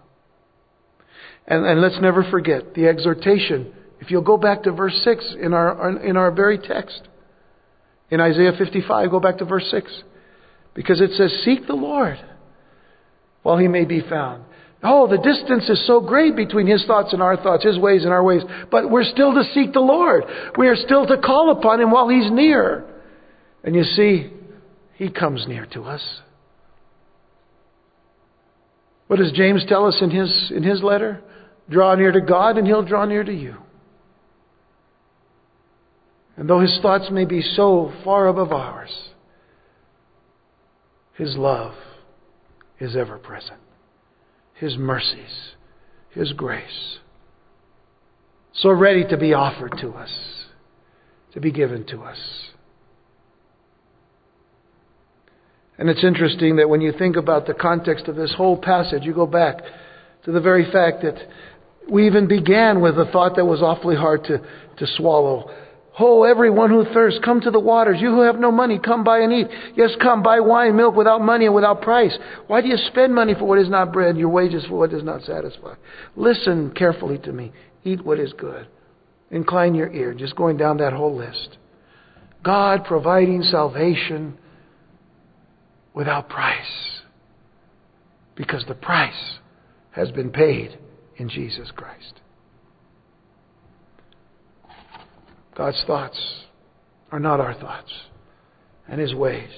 And, 1.47 1.67
and 1.67 1.81
let's 1.81 2.01
never 2.01 2.25
forget 2.31 2.75
the 2.75 2.87
exhortation 2.87 3.73
if 4.03 4.11
you'll 4.11 4.23
go 4.23 4.37
back 4.37 4.65
to 4.65 4.73
verse 4.73 5.01
6 5.05 5.37
in 5.41 5.55
our, 5.55 5.99
in 6.05 6.17
our 6.17 6.33
very 6.33 6.59
text, 6.59 7.03
in 8.11 8.21
Isaiah 8.21 8.51
55, 8.59 9.11
go 9.11 9.21
back 9.21 9.39
to 9.39 9.45
verse 9.45 9.69
6. 9.71 10.03
Because 10.75 11.01
it 11.01 11.13
says, 11.13 11.33
Seek 11.45 11.69
the 11.69 11.75
Lord 11.75 12.19
while 13.43 13.59
he 13.59 13.69
may 13.69 13.85
be 13.85 14.01
found. 14.01 14.45
Oh, 14.85 15.07
the 15.07 15.19
distance 15.19 15.69
is 15.69 15.87
so 15.87 16.01
great 16.01 16.35
between 16.35 16.67
his 16.67 16.85
thoughts 16.87 17.13
and 17.13 17.23
our 17.23 17.37
thoughts, 17.37 17.65
his 17.65 17.79
ways 17.79 18.03
and 18.03 18.13
our 18.13 18.23
ways. 18.23 18.43
But 18.71 18.91
we're 18.91 19.05
still 19.05 19.33
to 19.35 19.45
seek 19.55 19.73
the 19.73 19.81
Lord. 19.81 20.25
We 20.59 20.67
are 20.67 20.75
still 20.75 21.07
to 21.07 21.19
call 21.19 21.53
upon 21.53 21.81
him 21.81 21.93
while 21.93 22.09
he's 22.09 22.31
near. 22.31 22.85
And 23.63 23.77
you 23.77 23.85
see, 23.85 24.33
he 24.95 25.09
comes 25.09 25.47
near 25.47 25.67
to 25.67 25.83
us. 25.85 26.03
What 29.07 29.21
does 29.21 29.31
James 29.33 29.65
tell 29.69 29.87
us 29.87 29.99
in 30.01 30.11
his, 30.11 30.51
in 30.55 30.65
his 30.65 30.83
letter? 30.83 31.23
Draw 31.71 31.95
near 31.95 32.11
to 32.11 32.21
God, 32.21 32.59
and 32.59 32.67
he'll 32.67 32.85
draw 32.85 33.05
near 33.05 33.23
to 33.23 33.33
you. 33.33 33.57
And 36.37 36.49
though 36.49 36.61
his 36.61 36.77
thoughts 36.83 37.09
may 37.11 37.25
be 37.25 37.41
so 37.41 37.93
far 38.05 38.27
above 38.27 38.53
ours, 38.53 38.91
his 41.15 41.37
love 41.37 41.75
is 42.81 42.97
ever 42.97 43.19
present. 43.19 43.62
His 44.55 44.77
mercies, 44.77 45.55
his 46.11 46.33
grace, 46.33 46.99
so 48.55 48.71
ready 48.71 49.05
to 49.09 49.17
be 49.17 49.33
offered 49.33 49.73
to 49.81 49.91
us, 49.91 50.11
to 51.33 51.41
be 51.41 51.51
given 51.51 51.85
to 51.87 52.03
us. 52.03 52.19
And 55.79 55.89
it's 55.89 56.05
interesting 56.05 56.57
that 56.57 56.69
when 56.69 56.81
you 56.81 56.93
think 56.93 57.17
about 57.17 57.47
the 57.47 57.55
context 57.55 58.07
of 58.07 58.15
this 58.15 58.35
whole 58.37 58.57
passage, 58.57 59.03
you 59.03 59.15
go 59.15 59.27
back 59.27 59.63
to 60.25 60.33
the 60.33 60.41
very 60.41 60.71
fact 60.71 61.03
that 61.03 61.17
we 61.91 62.07
even 62.07 62.29
began 62.29 62.81
with 62.81 62.99
a 62.99 63.07
thought 63.07 63.37
that 63.37 63.45
was 63.45 63.63
awfully 63.63 63.97
hard 63.97 64.23
to, 64.25 64.39
to 64.39 64.87
swallow. 64.97 65.51
Oh, 65.99 66.25
everyone 66.25 66.71
who 66.71 66.85
thirsts, 66.93 67.21
come 67.23 67.41
to 67.43 67.51
the 67.51 67.61
waters. 67.61 67.99
You 68.01 68.11
who 68.11 68.23
have 68.23 68.39
no 68.39 68.51
money, 68.51 68.79
come 68.83 69.05
buy 69.05 69.19
and 69.19 69.33
eat. 69.33 69.47
Yes, 69.77 69.91
come 70.01 70.23
buy 70.23 70.41
wine, 70.41 70.75
milk 70.75 70.97
without 70.97 71.21
money 71.21 71.45
and 71.45 71.55
without 71.55 71.83
price. 71.83 72.17
Why 72.47 72.63
do 72.63 72.69
you 72.69 72.79
spend 72.79 73.15
money 73.15 73.35
for 73.35 73.45
what 73.45 73.59
is 73.59 73.69
not 73.69 73.93
bread, 73.93 74.17
your 74.17 74.31
wages 74.31 74.65
for 74.67 74.79
what 74.79 74.91
does 74.91 75.03
not 75.03 75.23
satisfy? 75.23 75.75
Listen 76.17 76.73
carefully 76.75 77.19
to 77.19 77.33
me. 77.33 77.53
Eat 77.85 78.05
what 78.05 78.19
is 78.19 78.33
good. 78.33 78.67
Incline 79.31 79.75
your 79.75 79.93
ear. 79.93 80.15
Just 80.15 80.35
going 80.35 80.57
down 80.57 80.79
that 80.79 80.95
whole 80.95 81.15
list. 81.15 81.59
God 82.43 82.85
providing 82.85 83.43
salvation 83.43 84.39
without 85.93 86.29
price. 86.31 87.03
Because 88.35 88.65
the 88.67 88.75
price 88.75 89.39
has 89.91 90.11
been 90.11 90.31
paid 90.31 90.79
in 91.17 91.29
Jesus 91.29 91.71
Christ. 91.77 92.21
God's 95.55 95.83
thoughts 95.87 96.19
are 97.11 97.21
not 97.21 97.41
our 97.41 97.55
thoughts, 97.55 97.93
and 98.89 99.01
His 99.01 99.15
ways 99.15 99.51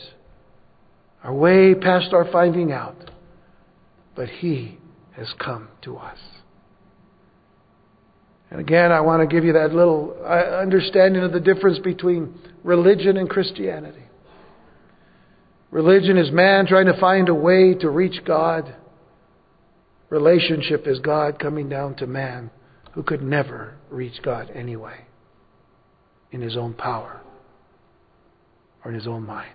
are 1.23 1.33
way 1.33 1.75
past 1.75 2.13
our 2.13 2.31
finding 2.31 2.73
out, 2.73 3.11
but 4.17 4.29
He 4.29 4.79
has 5.13 5.33
come 5.39 5.69
to 5.83 5.97
us. 5.97 6.19
And 8.51 8.61
again, 8.61 8.93
I 8.93 9.01
want 9.01 9.29
to 9.29 9.33
give 9.33 9.45
you 9.45 9.55
that 9.55 9.73
little 9.73 10.17
uh, 10.21 10.61
understanding 10.61 11.23
of 11.23 11.33
the 11.33 11.41
difference 11.41 11.79
between 11.79 12.35
religion 12.63 13.17
and 13.17 13.29
Christianity. 13.29 14.03
Religion 15.71 16.19
is 16.19 16.31
man 16.31 16.67
trying 16.67 16.87
to 16.87 17.01
find 17.01 17.29
a 17.29 17.35
way 17.35 17.75
to 17.75 17.89
reach 17.89 18.25
God. 18.25 18.75
Relationship 20.09 20.87
is 20.87 21.01
God 21.01 21.41
coming 21.41 21.69
down 21.69 21.97
to 21.97 22.07
man 22.07 22.51
who 22.93 23.03
could 23.03 23.23
never 23.23 23.75
reach 23.91 24.23
God 24.23 24.51
anyway 24.55 25.05
in 26.35 26.43
his 26.43 26.57
own 26.57 26.75
power 26.75 27.21
or 28.85 28.91
in 28.91 28.97
his 28.97 29.07
own 29.07 29.25
mind. 29.25 29.55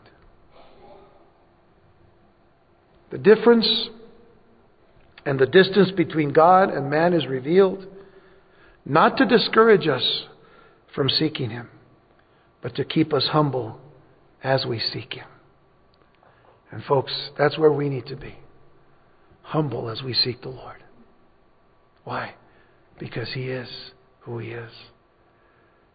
The 3.11 3.17
difference 3.17 3.89
and 5.25 5.37
the 5.37 5.45
distance 5.45 5.91
between 5.91 6.31
God 6.31 6.69
and 6.69 6.89
man 6.89 7.13
is 7.13 7.27
revealed 7.27 7.85
not 8.85 9.17
to 9.17 9.25
discourage 9.25 9.87
us 9.87 10.25
from 10.95 11.09
seeking 11.09 11.49
Him, 11.49 11.69
but 12.61 12.75
to 12.75 12.85
keep 12.85 13.13
us 13.13 13.27
humble 13.31 13.79
as 14.41 14.65
we 14.65 14.79
seek 14.79 15.13
Him. 15.13 15.27
And, 16.71 16.83
folks, 16.83 17.11
that's 17.37 17.57
where 17.57 17.71
we 17.71 17.89
need 17.89 18.05
to 18.07 18.15
be 18.15 18.35
humble 19.41 19.89
as 19.89 20.01
we 20.01 20.13
seek 20.13 20.41
the 20.41 20.49
Lord. 20.49 20.83
Why? 22.03 22.35
Because 22.99 23.33
He 23.33 23.49
is 23.49 23.69
who 24.21 24.37
He 24.37 24.51
is. 24.51 24.71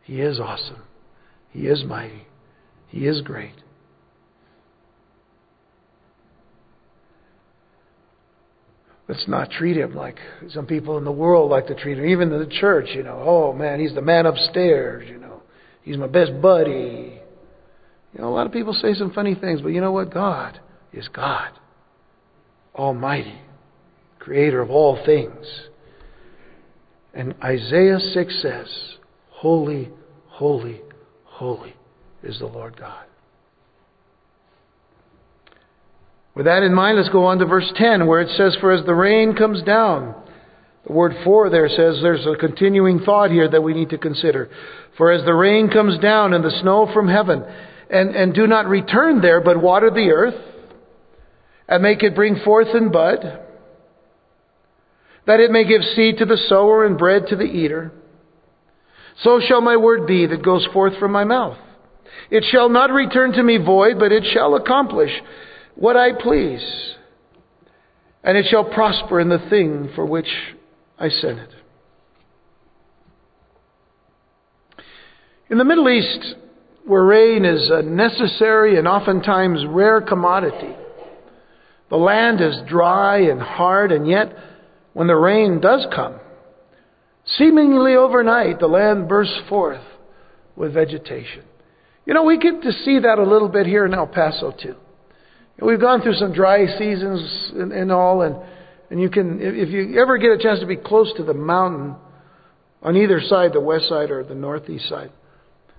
He 0.05 0.21
is 0.21 0.39
awesome. 0.39 0.83
He 1.51 1.67
is 1.67 1.85
mighty. 1.85 2.27
He 2.89 3.07
is 3.07 3.21
great. 3.23 3.55
Let's 9.09 9.29
not 9.29 9.51
treat 9.51 9.77
him 9.77 9.95
like 9.95 10.19
some 10.49 10.67
people 10.67 10.97
in 10.97 11.05
the 11.05 11.13
world 11.13 11.51
like 11.51 11.67
to 11.67 11.75
treat 11.75 11.99
him, 11.99 12.07
even 12.07 12.33
in 12.33 12.39
the 12.39 12.55
church, 12.61 12.89
you 12.95 13.03
know. 13.03 13.23
Oh 13.25 13.53
man, 13.53 13.81
he's 13.81 13.95
the 13.95 14.01
man 14.01 14.27
upstairs, 14.27 15.09
you 15.09 15.19
know. 15.19 15.43
He's 15.83 15.99
my 15.99 16.07
best 16.07 16.41
buddy. 16.41 17.21
You 18.15 18.21
know, 18.21 18.29
a 18.29 18.35
lot 18.35 18.47
of 18.47 18.53
people 18.53 18.73
say 18.73 18.95
some 18.95 19.13
funny 19.13 19.35
things, 19.35 19.61
but 19.61 19.69
you 19.69 19.81
know 19.81 19.93
what? 19.93 20.13
God 20.13 20.59
is 20.93 21.09
God. 21.09 21.51
Almighty, 22.75 23.39
creator 24.19 24.63
of 24.63 24.71
all 24.71 24.99
things. 25.05 25.47
And 27.13 27.35
Isaiah 27.43 27.99
6 27.99 28.43
says, 28.43 28.95
Holy, 29.45 29.91
holy, 30.29 30.81
holy 31.25 31.77
is 32.23 32.39
the 32.39 32.47
Lord 32.47 32.81
God. 32.81 33.05
With 36.35 36.47
that 36.47 36.63
in 36.63 36.73
mind, 36.73 36.97
let's 36.97 37.11
go 37.11 37.27
on 37.27 37.39
to 37.41 37.45
verse 37.45 37.71
10, 37.77 38.07
where 38.07 38.23
it 38.23 38.35
says, 38.39 38.57
For 38.59 38.73
as 38.73 38.87
the 38.87 38.95
rain 38.95 39.37
comes 39.37 39.63
down, 39.63 40.15
the 40.87 40.95
word 40.95 41.13
for 41.25 41.51
there 41.51 41.69
says 41.69 41.99
there's 42.01 42.27
a 42.27 42.39
continuing 42.41 43.01
thought 43.01 43.31
here 43.31 43.47
that 43.47 43.61
we 43.63 43.75
need 43.75 43.91
to 43.91 43.99
consider. 43.99 44.49
For 44.97 45.13
as 45.13 45.23
the 45.27 45.35
rain 45.35 45.69
comes 45.69 45.99
down 45.99 46.33
and 46.33 46.43
the 46.43 46.59
snow 46.63 46.91
from 46.95 47.07
heaven, 47.07 47.45
and, 47.91 48.17
and 48.17 48.33
do 48.33 48.47
not 48.47 48.67
return 48.67 49.21
there, 49.21 49.43
but 49.43 49.61
water 49.61 49.91
the 49.91 50.11
earth, 50.11 50.43
and 51.69 51.83
make 51.83 52.03
it 52.03 52.15
bring 52.15 52.37
forth 52.43 52.69
and 52.73 52.91
bud, 52.91 53.41
that 55.27 55.41
it 55.41 55.51
may 55.51 55.69
give 55.69 55.83
seed 55.95 56.17
to 56.17 56.25
the 56.25 56.41
sower 56.49 56.87
and 56.87 56.97
bread 56.97 57.27
to 57.29 57.37
the 57.37 57.45
eater, 57.45 57.93
so 59.23 59.41
shall 59.47 59.61
my 59.61 59.77
word 59.77 60.07
be 60.07 60.27
that 60.27 60.43
goes 60.43 60.67
forth 60.73 60.99
from 60.99 61.13
my 61.13 61.25
mouth. 61.25 61.59
It 62.31 62.45
shall 62.51 62.69
not 62.69 62.91
return 62.91 63.33
to 63.33 63.43
me 63.43 63.59
void, 63.59 63.99
but 63.99 64.13
it 64.13 64.25
shall 64.33 64.55
accomplish 64.57 65.11
what 65.77 65.97
I 65.97 66.13
please, 66.13 66.95
and 68.23 68.37
it 68.37 68.47
shall 68.51 68.65
prosper 68.65 69.21
in 69.21 69.29
the 69.29 69.45
thing 69.51 69.91
for 69.95 70.05
which 70.05 70.29
I 70.99 71.09
sent 71.09 71.39
it. 71.39 71.51
In 75.51 75.59
the 75.59 75.65
Middle 75.65 75.89
East, 75.89 76.37
where 76.87 77.05
rain 77.05 77.45
is 77.45 77.71
a 77.71 77.83
necessary 77.83 78.79
and 78.79 78.89
oftentimes 78.89 79.65
rare 79.69 80.01
commodity, 80.01 80.75
the 81.91 81.97
land 81.97 82.41
is 82.41 82.57
dry 82.67 83.19
and 83.21 83.41
hard, 83.41 83.93
and 83.93 84.09
yet 84.09 84.35
when 84.95 85.07
the 85.07 85.17
rain 85.17 85.61
does 85.61 85.87
come, 85.95 86.19
seemingly 87.27 87.95
overnight, 87.95 88.59
the 88.59 88.67
land 88.67 89.09
bursts 89.09 89.41
forth 89.49 89.83
with 90.57 90.75
vegetation. 90.75 91.43
You 92.07 92.15
know, 92.15 92.25
we 92.25 92.39
get 92.39 92.63
to 92.63 92.73
see 92.73 93.01
that 93.01 93.19
a 93.19 93.25
little 93.25 93.49
bit 93.49 93.67
here 93.67 93.87
in 93.87 93.95
El 93.95 94.07
Paso, 94.07 94.53
too. 94.53 94.77
We've 95.61 95.81
gone 95.81 96.03
through 96.03 96.15
some 96.15 96.33
dry 96.33 96.67
seasons 96.79 97.53
and, 97.55 97.73
and 97.73 97.93
all, 97.93 98.23
and, 98.23 98.37
and 98.91 99.01
you 99.01 99.09
can, 99.09 99.39
if 99.41 99.71
you 99.71 100.01
ever 100.01 100.19
get 100.19 100.33
a 100.33 100.39
chance 100.39 100.61
to 100.61 100.67
be 100.67 100.77
close 100.77 101.13
to 101.17 101.23
the 101.23 101.35
mountain 101.35 101.95
on 102.83 102.97
either 102.97 103.21
side, 103.21 103.53
the 103.53 103.61
west 103.61 103.89
side 103.89 104.11
or 104.11 104.25
the 104.25 104.35
northeast 104.35 104.89
side. 104.89 105.13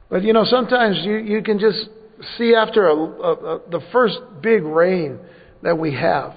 But 0.10 0.23
you 0.23 0.34
know, 0.34 0.45
sometimes 0.45 0.97
you, 1.03 1.17
you 1.17 1.43
can 1.43 1.60
just 1.60 1.89
see 2.38 2.55
after 2.55 2.88
a, 2.88 2.95
a, 2.95 3.34
a, 3.55 3.69
the 3.69 3.81
first 3.91 4.17
big 4.41 4.63
rain 4.63 5.19
that 5.62 5.77
we 5.77 5.93
have, 5.93 6.34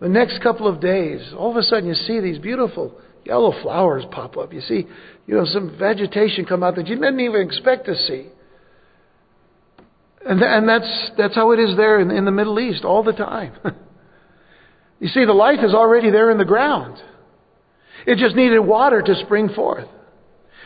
the 0.00 0.08
next 0.08 0.42
couple 0.42 0.66
of 0.66 0.80
days, 0.80 1.20
all 1.36 1.50
of 1.50 1.56
a 1.56 1.62
sudden 1.62 1.86
you 1.86 1.94
see 1.94 2.20
these 2.20 2.38
beautiful 2.38 2.94
yellow 3.24 3.52
flowers 3.62 4.04
pop 4.10 4.36
up. 4.36 4.52
You 4.52 4.60
see, 4.60 4.86
you 5.26 5.34
know, 5.34 5.44
some 5.44 5.76
vegetation 5.78 6.44
come 6.44 6.62
out 6.62 6.76
that 6.76 6.86
you 6.86 6.96
didn't 6.96 7.20
even 7.20 7.40
expect 7.40 7.86
to 7.86 7.94
see. 7.94 8.26
And, 10.26 10.42
and 10.42 10.68
that's, 10.68 11.10
that's 11.16 11.34
how 11.34 11.52
it 11.52 11.58
is 11.58 11.76
there 11.76 12.00
in, 12.00 12.10
in 12.10 12.24
the 12.24 12.30
Middle 12.30 12.60
East 12.60 12.84
all 12.84 13.02
the 13.02 13.12
time. 13.12 13.52
you 15.00 15.08
see, 15.08 15.24
the 15.24 15.32
life 15.32 15.60
is 15.62 15.72
already 15.72 16.10
there 16.10 16.30
in 16.30 16.38
the 16.38 16.44
ground. 16.44 17.00
It 18.06 18.18
just 18.18 18.36
needed 18.36 18.60
water 18.60 19.02
to 19.02 19.14
spring 19.24 19.50
forth. 19.54 19.88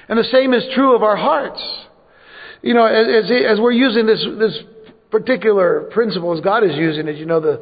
And 0.09 0.19
the 0.19 0.25
same 0.25 0.53
is 0.53 0.64
true 0.75 0.95
of 0.95 1.03
our 1.03 1.17
hearts. 1.17 1.62
You 2.62 2.75
know, 2.75 2.85
as, 2.85 3.31
as 3.31 3.61
we're 3.61 3.73
using 3.73 4.07
this, 4.07 4.27
this 4.38 4.59
particular 5.11 5.88
principle, 5.93 6.35
as 6.35 6.40
God 6.40 6.64
is 6.64 6.75
using 6.75 7.09
it, 7.09 7.17
you 7.17 7.27
know, 7.27 7.40
the, 7.40 7.53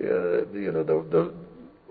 uh, 0.00 0.58
you 0.58 0.72
know, 0.72 0.82
the, 0.82 1.04
the 1.10 1.34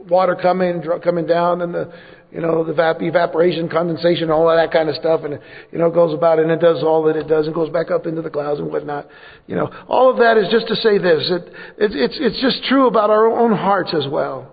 water 0.03 0.35
coming, 0.35 0.81
coming 1.03 1.27
down 1.27 1.61
and 1.61 1.73
the, 1.73 1.93
you 2.31 2.39
know, 2.39 2.63
the 2.63 2.73
vap- 2.73 3.01
evaporation, 3.01 3.67
condensation, 3.67 4.29
all 4.29 4.49
of 4.49 4.57
that 4.57 4.71
kind 4.71 4.87
of 4.87 4.95
stuff, 4.95 5.21
and 5.23 5.39
you 5.71 5.77
know, 5.77 5.89
goes 5.91 6.13
about 6.13 6.39
and 6.39 6.49
it 6.49 6.61
does 6.61 6.81
all 6.81 7.03
that 7.03 7.17
it 7.17 7.27
does 7.27 7.45
and 7.45 7.53
goes 7.53 7.69
back 7.69 7.91
up 7.91 8.05
into 8.05 8.21
the 8.21 8.29
clouds 8.29 8.59
and 8.59 8.71
whatnot. 8.71 9.07
You 9.47 9.55
know, 9.55 9.69
all 9.87 10.09
of 10.09 10.17
that 10.17 10.37
is 10.37 10.47
just 10.49 10.67
to 10.67 10.75
say 10.77 10.97
this: 10.97 11.29
it, 11.29 11.47
it, 11.77 11.91
it's 11.93 12.17
it's 12.19 12.41
just 12.41 12.63
true 12.69 12.87
about 12.87 13.09
our 13.09 13.27
own 13.27 13.51
hearts 13.51 13.93
as 13.93 14.07
well. 14.07 14.51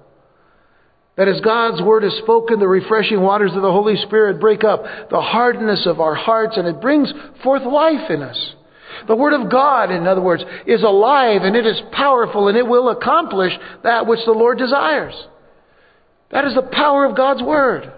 That 1.16 1.28
as 1.28 1.40
God's 1.40 1.82
word 1.82 2.04
is 2.04 2.16
spoken, 2.18 2.60
the 2.60 2.68
refreshing 2.68 3.20
waters 3.20 3.52
of 3.54 3.62
the 3.62 3.72
Holy 3.72 3.96
Spirit 3.96 4.40
break 4.40 4.62
up 4.64 4.84
the 5.10 5.20
hardness 5.20 5.86
of 5.86 6.00
our 6.00 6.14
hearts, 6.14 6.56
and 6.56 6.66
it 6.66 6.80
brings 6.80 7.12
forth 7.42 7.62
life 7.62 8.10
in 8.10 8.22
us. 8.22 8.54
The 9.06 9.16
Word 9.16 9.32
of 9.32 9.50
God, 9.50 9.90
in 9.90 10.06
other 10.06 10.20
words, 10.20 10.42
is 10.66 10.82
alive 10.82 11.42
and 11.42 11.54
it 11.54 11.66
is 11.66 11.80
powerful 11.92 12.48
and 12.48 12.56
it 12.56 12.66
will 12.66 12.88
accomplish 12.88 13.52
that 13.84 14.06
which 14.06 14.20
the 14.26 14.32
Lord 14.32 14.58
desires. 14.58 15.14
That 16.30 16.44
is 16.44 16.54
the 16.54 16.62
power 16.62 17.04
of 17.04 17.16
God's 17.16 17.42
Word. 17.42 17.92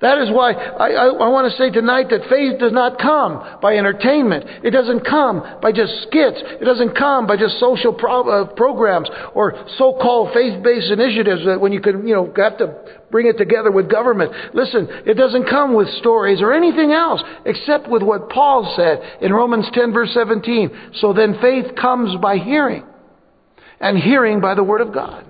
That 0.00 0.18
is 0.18 0.28
why 0.30 0.52
I, 0.52 0.88
I, 0.92 1.04
I, 1.08 1.28
want 1.28 1.50
to 1.50 1.56
say 1.56 1.70
tonight 1.70 2.10
that 2.10 2.28
faith 2.28 2.60
does 2.60 2.72
not 2.72 2.98
come 3.00 3.60
by 3.62 3.78
entertainment. 3.78 4.44
It 4.62 4.70
doesn't 4.70 5.06
come 5.06 5.40
by 5.62 5.72
just 5.72 6.02
skits. 6.02 6.36
It 6.60 6.66
doesn't 6.66 6.94
come 6.94 7.26
by 7.26 7.38
just 7.38 7.58
social 7.58 7.94
pro, 7.94 8.20
uh, 8.28 8.44
programs 8.56 9.08
or 9.32 9.56
so-called 9.78 10.34
faith-based 10.34 10.92
initiatives 10.92 11.46
that 11.46 11.62
when 11.62 11.72
you 11.72 11.80
can, 11.80 12.06
you 12.06 12.14
know, 12.14 12.30
have 12.36 12.58
to 12.58 12.76
bring 13.10 13.26
it 13.26 13.38
together 13.38 13.70
with 13.70 13.90
government. 13.90 14.32
Listen, 14.52 14.86
it 15.06 15.14
doesn't 15.14 15.48
come 15.48 15.72
with 15.72 15.88
stories 16.00 16.42
or 16.42 16.52
anything 16.52 16.92
else 16.92 17.22
except 17.46 17.88
with 17.88 18.02
what 18.02 18.28
Paul 18.28 18.70
said 18.76 19.00
in 19.22 19.32
Romans 19.32 19.64
10 19.72 19.94
verse 19.94 20.12
17. 20.12 20.92
So 21.00 21.14
then 21.14 21.38
faith 21.40 21.74
comes 21.74 22.20
by 22.20 22.36
hearing 22.36 22.84
and 23.80 23.96
hearing 23.96 24.42
by 24.42 24.54
the 24.54 24.62
Word 24.62 24.82
of 24.82 24.92
God. 24.92 25.24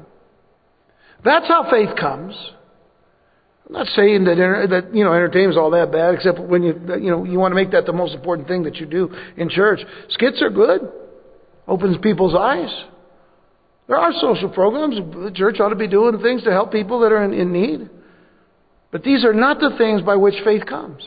That's 1.24 1.46
how 1.48 1.68
faith 1.70 1.96
comes. 1.98 2.34
I'm 3.66 3.72
not 3.72 3.86
saying 3.96 4.24
that 4.24 4.36
that 4.70 4.94
you 4.94 5.04
know 5.04 5.12
entertainment 5.12 5.52
is 5.52 5.56
all 5.56 5.70
that 5.70 5.90
bad, 5.90 6.14
except 6.14 6.38
when 6.38 6.62
you 6.62 6.74
you 7.00 7.10
know 7.10 7.24
you 7.24 7.38
want 7.38 7.50
to 7.50 7.56
make 7.56 7.72
that 7.72 7.84
the 7.84 7.92
most 7.92 8.14
important 8.14 8.46
thing 8.46 8.62
that 8.62 8.76
you 8.76 8.86
do 8.86 9.12
in 9.36 9.48
church. 9.48 9.80
Skits 10.10 10.40
are 10.40 10.50
good, 10.50 10.82
opens 11.66 11.96
people's 12.00 12.34
eyes. 12.34 12.70
There 13.88 13.96
are 13.96 14.12
social 14.20 14.48
programs. 14.50 14.96
The 14.96 15.32
church 15.34 15.60
ought 15.60 15.70
to 15.70 15.76
be 15.76 15.88
doing 15.88 16.20
things 16.20 16.44
to 16.44 16.50
help 16.50 16.72
people 16.72 17.00
that 17.00 17.12
are 17.12 17.24
in, 17.24 17.32
in 17.32 17.52
need. 17.52 17.90
But 18.90 19.02
these 19.02 19.24
are 19.24 19.34
not 19.34 19.58
the 19.58 19.76
things 19.76 20.02
by 20.02 20.16
which 20.16 20.34
faith 20.44 20.64
comes. 20.66 21.02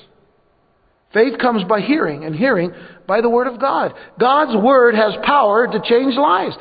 Faith 1.14 1.40
comes 1.40 1.64
by 1.64 1.82
hearing, 1.82 2.24
and 2.24 2.36
hearing 2.36 2.72
by 3.08 3.22
the 3.22 3.30
Word 3.30 3.48
of 3.48 3.60
God. 3.60 3.94
God's 4.20 4.56
Word 4.56 4.94
has 4.94 5.14
power 5.24 5.66
to 5.66 5.82
change 5.84 6.16
lives. 6.16 6.56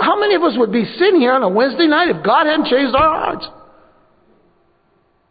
How 0.00 0.18
many 0.18 0.34
of 0.34 0.42
us 0.42 0.54
would 0.56 0.72
be 0.72 0.84
sitting 0.98 1.20
here 1.20 1.32
on 1.32 1.44
a 1.44 1.48
Wednesday 1.48 1.86
night 1.86 2.08
if 2.08 2.24
God 2.24 2.46
hadn't 2.46 2.66
changed 2.66 2.94
our 2.96 3.08
hearts? 3.08 3.46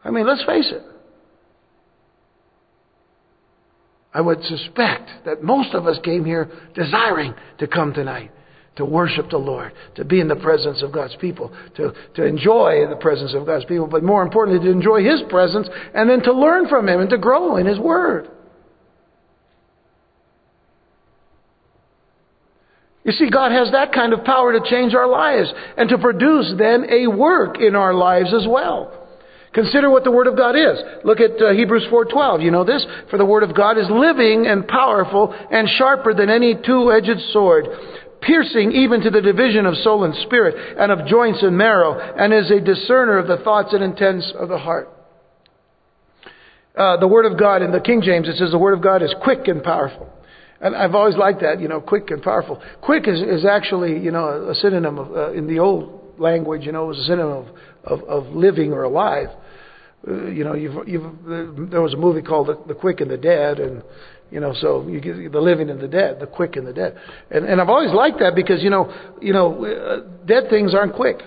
I 0.06 0.12
mean, 0.12 0.26
let's 0.26 0.46
face 0.46 0.72
it. 0.72 0.82
I 4.14 4.22
would 4.22 4.44
suspect 4.44 5.10
that 5.26 5.44
most 5.44 5.74
of 5.74 5.88
us 5.88 5.98
came 6.04 6.24
here 6.24 6.50
desiring 6.74 7.34
to 7.58 7.68
come 7.68 7.94
tonight, 7.94 8.32
to 8.78 8.86
worship 8.86 9.30
the 9.30 9.38
Lord, 9.38 9.74
to 9.96 10.06
be 10.06 10.22
in 10.22 10.30
the 10.30 10.36
presence 10.38 10.84
of 10.84 10.94
God's 10.94 11.18
people, 11.20 11.52
to, 11.76 11.94
to 12.16 12.24
enjoy 12.24 12.88
the 12.88 12.96
presence 12.96 13.34
of 13.34 13.46
God's 13.46 13.66
people, 13.66 13.88
but 13.88 14.04
more 14.04 14.22
importantly, 14.22 14.64
to 14.66 14.72
enjoy 14.72 15.04
His 15.04 15.22
presence 15.30 15.68
and 15.94 16.10
then 16.10 16.22
to 16.24 16.32
learn 16.32 16.70
from 16.70 16.88
Him 16.88 17.02
and 17.02 17.10
to 17.10 17.18
grow 17.18 17.58
in 17.58 17.66
His 17.66 17.80
Word. 17.80 18.30
You 23.04 23.12
see, 23.12 23.30
God 23.30 23.52
has 23.52 23.72
that 23.72 23.92
kind 23.92 24.14
of 24.14 24.24
power 24.24 24.54
to 24.54 24.70
change 24.70 24.94
our 24.94 25.08
lives 25.08 25.52
and 25.78 25.90
to 25.90 25.98
produce 25.98 26.54
then 26.58 26.86
a 26.90 27.08
work 27.08 27.60
in 27.60 27.76
our 27.76 27.94
lives 27.94 28.34
as 28.34 28.48
well. 28.48 29.04
Consider 29.54 29.90
what 29.90 30.04
the 30.04 30.12
Word 30.12 30.28
of 30.28 30.36
God 30.36 30.56
is. 30.56 30.80
Look 31.04 31.20
at 31.20 31.40
uh, 31.40 31.52
Hebrews 31.52 31.86
4.12. 31.92 32.44
You 32.44 32.50
know 32.50 32.64
this? 32.64 32.86
For 33.12 33.18
the 33.18 33.26
Word 33.26 33.44
of 33.44 33.56
God 33.56 33.78
is 33.78 33.86
living 33.90 34.48
and 34.48 34.68
powerful 34.68 35.34
and 35.52 35.70
sharper 35.78 36.14
than 36.14 36.30
any 36.30 36.56
two-edged 36.56 37.20
sword, 37.32 37.68
piercing 38.22 38.72
even 38.72 39.02
to 39.02 39.12
the 39.12 39.22
division 39.22 39.68
of 39.68 39.76
soul 39.78 40.06
and 40.06 40.16
spirit 40.26 40.56
and 40.80 40.92
of 40.92 41.06
joints 41.06 41.44
and 41.44 41.56
marrow, 41.56 42.00
and 42.00 42.34
is 42.34 42.50
a 42.50 42.62
discerner 42.62 43.20
of 43.20 43.28
the 43.28 43.44
thoughts 43.44 43.74
and 43.74 43.84
intents 43.84 44.34
of 44.40 44.50
the 44.50 44.58
heart. 44.58 44.90
Uh, 46.76 46.98
the 46.98 47.08
Word 47.08 47.32
of 47.32 47.38
God, 47.38 47.62
in 47.62 47.72
the 47.72 47.80
King 47.80 48.02
James, 48.02 48.28
it 48.28 48.38
says 48.38 48.50
the 48.50 48.58
Word 48.58 48.74
of 48.74 48.82
God 48.82 49.04
is 49.04 49.14
quick 49.22 49.48
and 49.48 49.62
powerful. 49.62 50.10
And 50.64 50.76
I've 50.76 50.96
always 50.96 51.18
liked 51.18 51.42
that, 51.42 51.60
you 51.60 51.68
know, 51.68 51.82
quick 51.82 52.10
and 52.10 52.24
powerful. 52.24 52.60
Quick 52.82 53.08
is, 53.08 53.22
is 53.22 53.46
actually, 53.46 54.00
you 54.00 54.12
know, 54.12 54.50
a 54.50 54.56
synonym 54.56 54.98
of, 54.98 55.12
uh, 55.12 55.32
in 55.34 55.46
the 55.46 55.60
old 55.60 56.16
language, 56.18 56.66
you 56.66 56.72
know, 56.72 56.86
it 56.86 56.88
was 56.88 57.00
a 57.00 57.04
synonym 57.04 57.38
of, 57.44 57.48
of, 57.84 58.10
of 58.10 58.36
living 58.36 58.72
or 58.72 58.84
alive. 58.84 59.28
Uh, 60.08 60.28
you 60.28 60.44
know, 60.44 60.56
you've, 60.56 60.88
you've, 60.88 61.70
there 61.70 61.82
was 61.82 61.94
a 61.94 61.98
movie 61.98 62.22
called 62.22 62.48
the, 62.48 62.58
the 62.68 62.74
Quick 62.74 63.02
and 63.02 63.12
the 63.12 63.18
Dead, 63.18 63.60
and 63.60 63.84
You 64.32 64.40
know, 64.40 64.54
so 64.54 64.88
you 64.88 65.00
get 65.00 65.32
the 65.32 65.40
living 65.40 65.70
and 65.70 65.80
the 65.80 65.88
dead, 65.88 66.20
the 66.20 66.26
quick 66.26 66.56
and 66.56 66.66
the 66.66 66.74
dead. 66.74 66.98
And, 67.30 67.46
and 67.46 67.62
I've 67.62 67.70
always 67.70 67.94
liked 67.94 68.18
that 68.20 68.34
because, 68.34 68.64
you 68.64 68.72
know, 68.72 68.92
you 69.22 69.32
know, 69.32 69.64
uh, 69.64 70.26
dead 70.26 70.50
things 70.50 70.74
aren't 70.74 70.96
quick. 70.96 71.18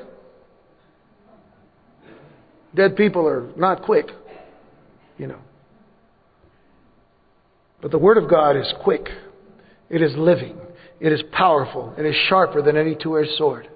Dead 2.74 2.96
people 2.96 3.26
are 3.28 3.46
not 3.56 3.82
quick, 3.82 4.06
you 5.18 5.28
know. 5.28 5.38
But 7.80 7.90
the 7.92 7.98
Word 7.98 8.18
of 8.18 8.28
God 8.28 8.56
is 8.56 8.74
quick. 8.82 9.06
It 9.88 10.02
is 10.02 10.12
living. 10.16 10.58
It 11.00 11.12
is 11.12 11.22
powerful. 11.32 11.94
It 11.98 12.06
is 12.06 12.14
sharper 12.28 12.62
than 12.62 12.76
any 12.76 12.94
two-edged 12.94 13.36
sword. 13.36 13.68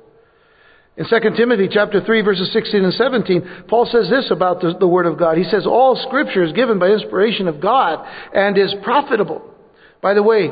In 0.97 1.07
2 1.09 1.37
Timothy 1.37 1.69
chapter 1.71 2.05
3 2.05 2.23
verses 2.23 2.53
16 2.53 2.85
and 2.85 2.93
17, 2.93 3.65
Paul 3.69 3.87
says 3.87 4.11
this 4.11 4.31
about 4.31 4.61
the, 4.61 4.75
the, 4.79 4.89
Word 4.89 5.07
of 5.07 5.19
God. 5.19 5.39
He 5.39 5.45
says, 5.45 5.67
all 5.67 5.97
scripture 6.07 6.43
is 6.43 6.53
given 6.53 6.79
by 6.79 6.89
inspiration 6.89 7.49
of 7.49 7.61
God 7.61 8.07
and 8.35 8.59
is 8.59 8.75
profitable. 8.83 9.43
By 10.03 10.15
the 10.15 10.23
way, 10.23 10.51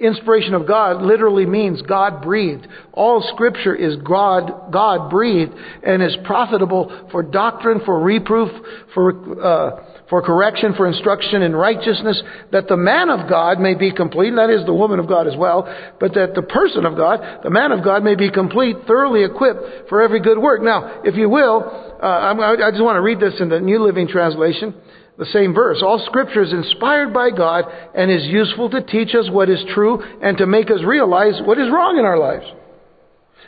inspiration 0.00 0.54
of 0.54 0.66
God 0.66 1.02
literally 1.02 1.46
means 1.46 1.82
God 1.82 2.22
breathed. 2.22 2.66
All 2.92 3.26
scripture 3.34 3.74
is 3.74 3.96
God, 3.96 4.72
God 4.72 5.10
breathed 5.10 5.52
and 5.82 6.02
is 6.02 6.16
profitable 6.24 7.08
for 7.10 7.22
doctrine, 7.22 7.80
for 7.84 8.00
reproof, 8.00 8.50
for, 8.94 9.42
uh, 9.42 9.84
for 10.08 10.22
correction, 10.22 10.74
for 10.74 10.86
instruction 10.86 11.42
in 11.42 11.54
righteousness, 11.54 12.22
that 12.52 12.68
the 12.68 12.76
man 12.76 13.10
of 13.10 13.28
God 13.28 13.58
may 13.58 13.74
be 13.74 13.92
complete, 13.92 14.28
and 14.28 14.38
that 14.38 14.50
is 14.50 14.64
the 14.66 14.74
woman 14.74 14.98
of 14.98 15.08
God 15.08 15.26
as 15.26 15.36
well, 15.36 15.62
but 15.98 16.14
that 16.14 16.34
the 16.34 16.42
person 16.42 16.84
of 16.84 16.96
God, 16.96 17.20
the 17.42 17.50
man 17.50 17.72
of 17.72 17.82
God 17.82 18.04
may 18.04 18.14
be 18.14 18.30
complete, 18.30 18.76
thoroughly 18.86 19.24
equipped 19.24 19.88
for 19.88 20.02
every 20.02 20.20
good 20.20 20.38
work. 20.38 20.62
Now, 20.62 21.02
if 21.04 21.16
you 21.16 21.28
will, 21.28 21.64
uh, 22.02 22.06
I 22.06 22.70
just 22.70 22.82
want 22.82 22.96
to 22.96 23.02
read 23.02 23.20
this 23.20 23.34
in 23.40 23.48
the 23.48 23.60
New 23.60 23.82
Living 23.82 24.08
Translation 24.08 24.74
the 25.18 25.26
same 25.26 25.54
verse. 25.54 25.82
All 25.82 26.04
scripture 26.06 26.42
is 26.42 26.52
inspired 26.52 27.12
by 27.14 27.30
God 27.30 27.64
and 27.94 28.10
is 28.10 28.24
useful 28.24 28.70
to 28.70 28.82
teach 28.82 29.14
us 29.14 29.30
what 29.30 29.48
is 29.48 29.64
true 29.74 30.02
and 30.22 30.36
to 30.38 30.46
make 30.46 30.70
us 30.70 30.80
realize 30.84 31.40
what 31.44 31.58
is 31.58 31.70
wrong 31.70 31.98
in 31.98 32.04
our 32.04 32.18
lives. 32.18 32.46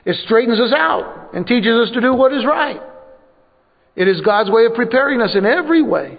It 0.04 0.16
straightens 0.24 0.60
us 0.60 0.72
out 0.74 1.34
and 1.34 1.46
teaches 1.46 1.88
us 1.88 1.94
to 1.94 2.00
do 2.00 2.14
what 2.14 2.32
is 2.32 2.46
right. 2.46 2.80
It 3.96 4.08
is 4.08 4.20
God's 4.22 4.50
way 4.50 4.64
of 4.64 4.74
preparing 4.74 5.20
us 5.20 5.34
in 5.34 5.44
every 5.44 5.82
way 5.82 6.18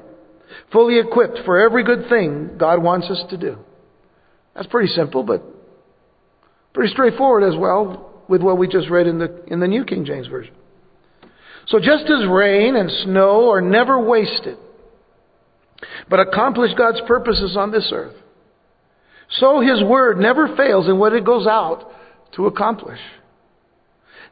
fully 0.72 1.00
equipped 1.00 1.40
for 1.46 1.60
every 1.60 1.84
good 1.84 2.10
thing 2.10 2.58
God 2.58 2.82
wants 2.82 3.08
us 3.10 3.24
to 3.30 3.38
do. 3.38 3.58
That's 4.56 4.68
pretty 4.68 4.94
simple, 4.94 5.24
but 5.24 5.44
pretty 6.74 6.92
straightforward 6.94 7.44
as 7.44 7.58
well 7.58 8.24
with 8.28 8.42
what 8.42 8.58
we 8.58 8.68
just 8.68 8.90
read 8.90 9.08
in 9.08 9.20
the, 9.20 9.44
in 9.48 9.60
the 9.60 9.68
New 9.68 9.86
King 9.86 10.06
James 10.06 10.28
Version. 10.28 10.54
So 11.68 11.80
just 11.80 12.04
as 12.06 12.28
rain 12.28 12.76
and 12.76 12.90
snow 13.04 13.52
are 13.52 13.62
never 13.62 14.00
wasted, 14.00 14.58
but 16.10 16.20
accomplish 16.20 16.72
God's 16.78 17.02
purposes 17.08 17.56
on 17.58 17.72
this 17.72 17.90
earth, 17.94 18.16
so 19.40 19.62
His 19.62 19.84
Word 19.84 20.18
never 20.18 20.56
fails 20.56 20.88
in 20.88 20.98
what 20.98 21.14
it 21.14 21.26
goes 21.26 21.48
out 21.48 21.92
to 22.36 22.48
accomplish. 22.48 23.00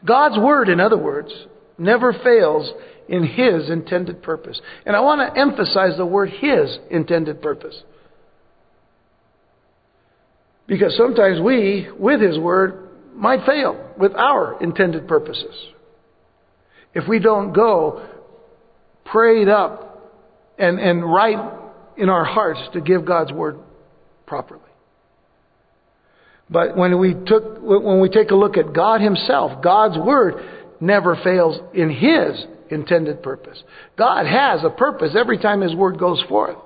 God's 0.05 0.37
Word, 0.37 0.69
in 0.69 0.79
other 0.79 0.97
words, 0.97 1.31
never 1.77 2.13
fails 2.13 2.71
in 3.07 3.23
His 3.23 3.69
intended 3.69 4.21
purpose. 4.21 4.59
And 4.85 4.95
I 4.95 4.99
want 5.01 5.21
to 5.21 5.39
emphasize 5.39 5.97
the 5.97 6.05
word 6.05 6.29
His 6.29 6.77
intended 6.89 7.41
purpose. 7.41 7.75
Because 10.67 10.95
sometimes 10.97 11.39
we, 11.39 11.87
with 11.97 12.21
His 12.21 12.37
Word, 12.37 12.89
might 13.13 13.45
fail 13.45 13.91
with 13.97 14.13
our 14.15 14.61
intended 14.61 15.07
purposes. 15.07 15.55
If 16.93 17.07
we 17.07 17.19
don't 17.19 17.53
go 17.53 18.05
prayed 19.05 19.47
up 19.47 19.86
and, 20.57 20.79
and 20.79 21.03
right 21.03 21.37
in 21.97 22.09
our 22.09 22.25
hearts 22.25 22.59
to 22.73 22.81
give 22.81 23.05
God's 23.05 23.31
Word 23.31 23.59
properly. 24.25 24.61
But 26.49 26.77
when 26.77 26.97
we 26.99 27.13
took, 27.13 27.59
when 27.61 27.99
we 27.99 28.09
take 28.09 28.31
a 28.31 28.35
look 28.35 28.57
at 28.57 28.73
God 28.73 29.01
Himself, 29.01 29.61
God's 29.61 29.97
Word 29.97 30.35
never 30.79 31.15
fails 31.23 31.59
in 31.73 31.89
His 31.89 32.45
intended 32.69 33.21
purpose. 33.21 33.61
God 33.97 34.25
has 34.25 34.63
a 34.63 34.69
purpose 34.69 35.15
every 35.17 35.37
time 35.37 35.61
His 35.61 35.75
Word 35.75 35.99
goes 35.99 36.23
forth. 36.29 36.57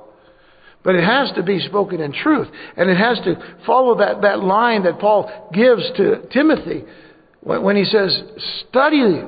But 0.84 0.96
it 0.96 1.04
has 1.04 1.32
to 1.36 1.44
be 1.44 1.60
spoken 1.60 2.02
in 2.02 2.12
truth. 2.12 2.48
And 2.76 2.90
it 2.90 2.98
has 2.98 3.20
to 3.20 3.58
follow 3.66 4.00
that, 4.00 4.22
that 4.24 4.40
line 4.40 4.84
that 4.84 5.00
Paul 5.00 5.50
gives 5.54 5.84
to 5.98 6.28
Timothy 6.32 6.84
when 7.42 7.76
he 7.76 7.86
says, 7.86 8.20
study 8.68 9.22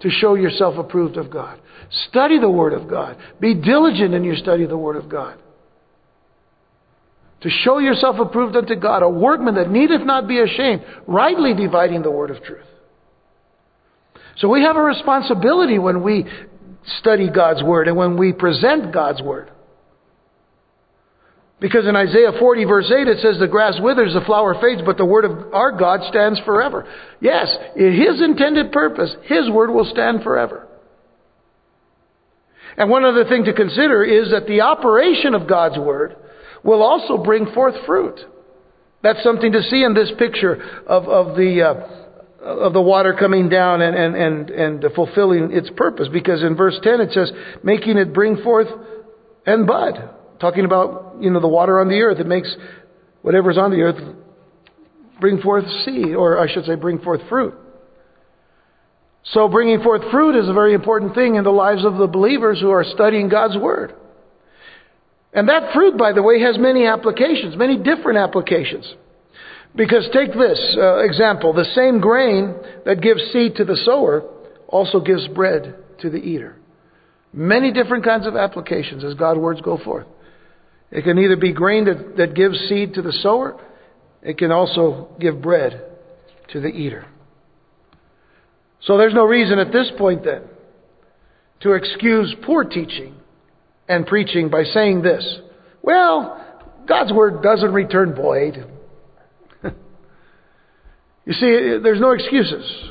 to 0.00 0.10
show 0.10 0.34
yourself 0.34 0.76
approved 0.78 1.16
of 1.16 1.30
God. 1.30 1.58
Study 2.08 2.38
the 2.38 2.50
Word 2.50 2.72
of 2.72 2.88
God. 2.88 3.16
Be 3.40 3.54
diligent 3.54 4.14
in 4.14 4.24
your 4.24 4.36
study 4.36 4.64
of 4.64 4.70
the 4.70 4.78
Word 4.78 4.96
of 4.96 5.08
God. 5.08 5.38
To 7.42 7.50
show 7.50 7.78
yourself 7.78 8.16
approved 8.18 8.56
unto 8.56 8.74
God, 8.74 9.02
a 9.02 9.08
workman 9.08 9.54
that 9.56 9.70
needeth 9.70 10.02
not 10.02 10.26
be 10.26 10.40
ashamed, 10.40 10.84
rightly 11.06 11.54
dividing 11.54 12.02
the 12.02 12.10
Word 12.10 12.30
of 12.30 12.42
truth. 12.42 12.64
So 14.38 14.48
we 14.48 14.62
have 14.62 14.76
a 14.76 14.82
responsibility 14.82 15.78
when 15.78 16.02
we 16.02 16.26
study 16.98 17.30
God's 17.30 17.62
Word 17.62 17.88
and 17.88 17.96
when 17.96 18.16
we 18.16 18.32
present 18.32 18.92
God's 18.92 19.22
Word. 19.22 19.50
Because 21.58 21.86
in 21.86 21.96
Isaiah 21.96 22.32
40 22.38 22.64
verse 22.64 22.92
8 22.94 23.08
it 23.08 23.18
says 23.20 23.38
the 23.38 23.46
grass 23.46 23.78
withers, 23.80 24.12
the 24.12 24.20
flower 24.26 24.54
fades, 24.60 24.82
but 24.84 24.98
the 24.98 25.06
word 25.06 25.24
of 25.24 25.54
our 25.54 25.72
God 25.72 26.00
stands 26.10 26.38
forever. 26.40 26.86
Yes, 27.20 27.54
His 27.74 28.20
intended 28.20 28.72
purpose, 28.72 29.14
His 29.24 29.48
word 29.50 29.70
will 29.70 29.88
stand 29.90 30.22
forever. 30.22 30.65
And 32.76 32.90
one 32.90 33.04
other 33.04 33.24
thing 33.24 33.44
to 33.44 33.52
consider 33.52 34.04
is 34.04 34.30
that 34.30 34.46
the 34.46 34.60
operation 34.60 35.34
of 35.34 35.48
God's 35.48 35.78
word 35.78 36.16
will 36.62 36.82
also 36.82 37.16
bring 37.22 37.46
forth 37.54 37.74
fruit. 37.86 38.20
That's 39.02 39.22
something 39.22 39.52
to 39.52 39.62
see 39.62 39.82
in 39.82 39.94
this 39.94 40.10
picture 40.18 40.54
of, 40.86 41.04
of 41.08 41.36
the, 41.36 41.62
uh, 41.62 42.44
of 42.44 42.72
the 42.72 42.80
water 42.82 43.14
coming 43.18 43.48
down 43.48 43.80
and, 43.80 43.96
and, 43.96 44.16
and, 44.16 44.50
and 44.50 44.92
fulfilling 44.94 45.52
its 45.52 45.70
purpose. 45.76 46.08
Because 46.12 46.42
in 46.42 46.56
verse 46.56 46.78
10 46.82 47.00
it 47.00 47.12
says, 47.12 47.32
making 47.62 47.98
it 47.98 48.12
bring 48.12 48.42
forth 48.42 48.68
and 49.46 49.66
bud. 49.66 50.10
Talking 50.40 50.64
about, 50.64 51.16
you 51.20 51.30
know, 51.30 51.40
the 51.40 51.48
water 51.48 51.80
on 51.80 51.88
the 51.88 52.00
earth. 52.00 52.18
It 52.18 52.26
makes 52.26 52.54
whatever's 53.22 53.56
on 53.56 53.70
the 53.70 53.80
earth 53.80 54.16
bring 55.20 55.40
forth 55.40 55.64
seed, 55.84 56.14
or 56.14 56.38
I 56.38 56.52
should 56.52 56.64
say 56.66 56.74
bring 56.74 56.98
forth 56.98 57.20
fruit. 57.28 57.54
So 59.32 59.48
bringing 59.48 59.82
forth 59.82 60.02
fruit 60.10 60.40
is 60.40 60.48
a 60.48 60.52
very 60.52 60.74
important 60.74 61.14
thing 61.14 61.34
in 61.34 61.44
the 61.44 61.50
lives 61.50 61.84
of 61.84 61.96
the 61.96 62.06
believers 62.06 62.60
who 62.60 62.70
are 62.70 62.84
studying 62.84 63.28
God's 63.28 63.56
Word. 63.56 63.94
And 65.32 65.48
that 65.48 65.72
fruit, 65.74 65.98
by 65.98 66.12
the 66.12 66.22
way, 66.22 66.40
has 66.40 66.56
many 66.58 66.86
applications, 66.86 67.56
many 67.56 67.76
different 67.76 68.18
applications. 68.18 68.90
Because 69.74 70.08
take 70.12 70.32
this 70.32 70.76
uh, 70.78 70.98
example 71.04 71.52
the 71.52 71.64
same 71.74 72.00
grain 72.00 72.54
that 72.86 73.02
gives 73.02 73.20
seed 73.32 73.56
to 73.56 73.64
the 73.64 73.76
sower 73.84 74.22
also 74.68 75.00
gives 75.00 75.26
bread 75.28 75.76
to 76.00 76.08
the 76.08 76.16
eater. 76.16 76.56
Many 77.32 77.72
different 77.72 78.04
kinds 78.04 78.26
of 78.26 78.36
applications 78.36 79.04
as 79.04 79.14
God's 79.14 79.38
words 79.38 79.60
go 79.60 79.76
forth. 79.76 80.06
It 80.90 81.02
can 81.02 81.18
either 81.18 81.36
be 81.36 81.52
grain 81.52 81.84
that, 81.84 82.16
that 82.16 82.34
gives 82.34 82.58
seed 82.68 82.94
to 82.94 83.02
the 83.02 83.12
sower, 83.12 83.60
it 84.22 84.38
can 84.38 84.52
also 84.52 85.08
give 85.20 85.42
bread 85.42 85.82
to 86.52 86.60
the 86.60 86.68
eater. 86.68 87.06
So 88.86 88.96
there's 88.96 89.14
no 89.14 89.24
reason 89.24 89.58
at 89.58 89.72
this 89.72 89.90
point 89.98 90.24
then 90.24 90.42
to 91.60 91.72
excuse 91.72 92.34
poor 92.44 92.64
teaching 92.64 93.14
and 93.88 94.06
preaching 94.06 94.48
by 94.48 94.62
saying 94.62 95.02
this. 95.02 95.38
Well, 95.82 96.42
God's 96.86 97.12
word 97.12 97.42
doesn't 97.42 97.72
return 97.72 98.14
void. 98.14 98.66
You 101.24 101.32
see, 101.32 101.78
there's 101.82 102.00
no 102.00 102.12
excuses. 102.12 102.90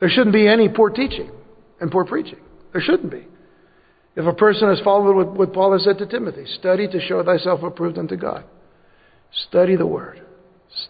There 0.00 0.08
shouldn't 0.08 0.32
be 0.32 0.48
any 0.48 0.68
poor 0.68 0.90
teaching 0.90 1.30
and 1.80 1.88
poor 1.88 2.04
preaching. 2.04 2.40
There 2.72 2.80
shouldn't 2.80 3.12
be. 3.12 3.28
If 4.16 4.26
a 4.26 4.32
person 4.32 4.68
has 4.68 4.80
followed 4.80 5.36
what 5.36 5.52
Paul 5.52 5.74
has 5.74 5.84
said 5.84 5.98
to 5.98 6.06
Timothy, 6.06 6.46
study 6.58 6.88
to 6.88 7.00
show 7.00 7.22
thyself 7.22 7.62
approved 7.62 7.96
unto 7.96 8.16
God. 8.16 8.42
Study 9.48 9.76
the 9.76 9.86
Word. 9.86 10.20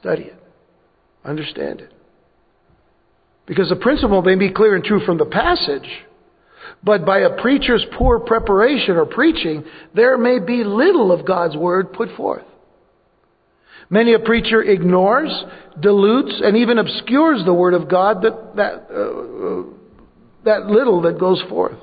Study 0.01 0.23
it. 0.23 0.43
Understand 1.23 1.83
it. 1.83 1.93
Because 3.49 3.71
the 3.71 3.77
principle 3.77 4.21
may 4.21 4.35
be 4.35 4.53
clear 4.53 4.77
and 4.77 4.85
true 4.85 5.01
from 5.05 5.17
the 5.17 5.25
passage, 5.25 5.89
but 6.85 7.05
by 7.05 7.21
a 7.21 7.41
preacher's 7.41 7.85
poor 7.97 8.21
preparation 8.21 8.97
or 8.97 9.07
preaching, 9.07 9.65
there 9.95 10.17
may 10.19 10.39
be 10.39 10.63
little 10.63 11.11
of 11.11 11.27
God's 11.27 11.57
Word 11.57 11.95
put 11.95 12.15
forth. 12.15 12.45
Many 13.91 14.13
a 14.13 14.19
preacher 14.19 14.63
ignores, 14.63 15.33
dilutes, 15.81 16.43
and 16.45 16.59
even 16.59 16.77
obscures 16.79 17.43
the 17.47 17.55
Word 17.55 17.73
of 17.73 17.89
God 17.89 18.23
that, 18.23 18.57
that, 18.57 18.87
uh, 18.93 19.49
uh, 19.49 19.63
that 20.45 20.67
little 20.71 21.01
that 21.03 21.19
goes 21.19 21.43
forth. 21.49 21.79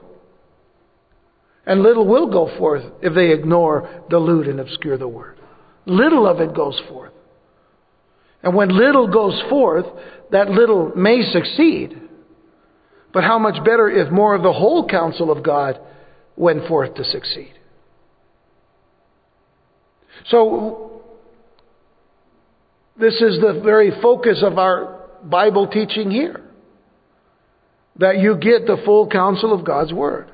And 1.66 1.82
little 1.82 2.05
will 2.05 2.32
go 2.32 2.55
forth 2.59 2.84
if 3.01 3.16
they 3.16 3.32
ignore, 3.32 4.03
dilute, 4.07 4.47
and 4.47 4.59
obscure 4.59 4.99
the 4.99 5.07
Word. 5.07 5.39
Little 5.88 6.28
of 6.28 6.39
it 6.41 6.53
goes 6.53 6.80
forth. 6.88 7.11
And 8.43 8.53
when 8.53 8.70
little 8.70 9.07
goes 9.07 9.41
forth, 9.49 9.88
that 10.32 10.49
little 10.49 10.91
may 10.95 11.21
succeed. 11.21 12.01
But 13.13 13.23
how 13.23 13.39
much 13.39 13.63
better 13.63 13.89
if 13.89 14.11
more 14.11 14.36
of 14.36 14.43
the 14.43 14.51
whole 14.53 14.88
counsel 14.88 15.32
of 15.32 15.43
God 15.43 15.80
went 16.36 16.67
forth 16.67 16.95
to 16.95 17.03
succeed? 17.03 17.53
So, 20.28 20.86
This 22.97 23.15
is 23.15 23.41
the 23.41 23.61
very 23.63 23.91
focus 24.01 24.41
of 24.41 24.57
our 24.57 25.09
Bible 25.23 25.67
teaching 25.67 26.11
here. 26.11 26.41
That 27.97 28.19
you 28.19 28.36
get 28.36 28.65
the 28.65 28.82
full 28.86 29.07
counsel 29.07 29.53
of 29.53 29.65
God's 29.65 29.93
Word. 29.93 30.30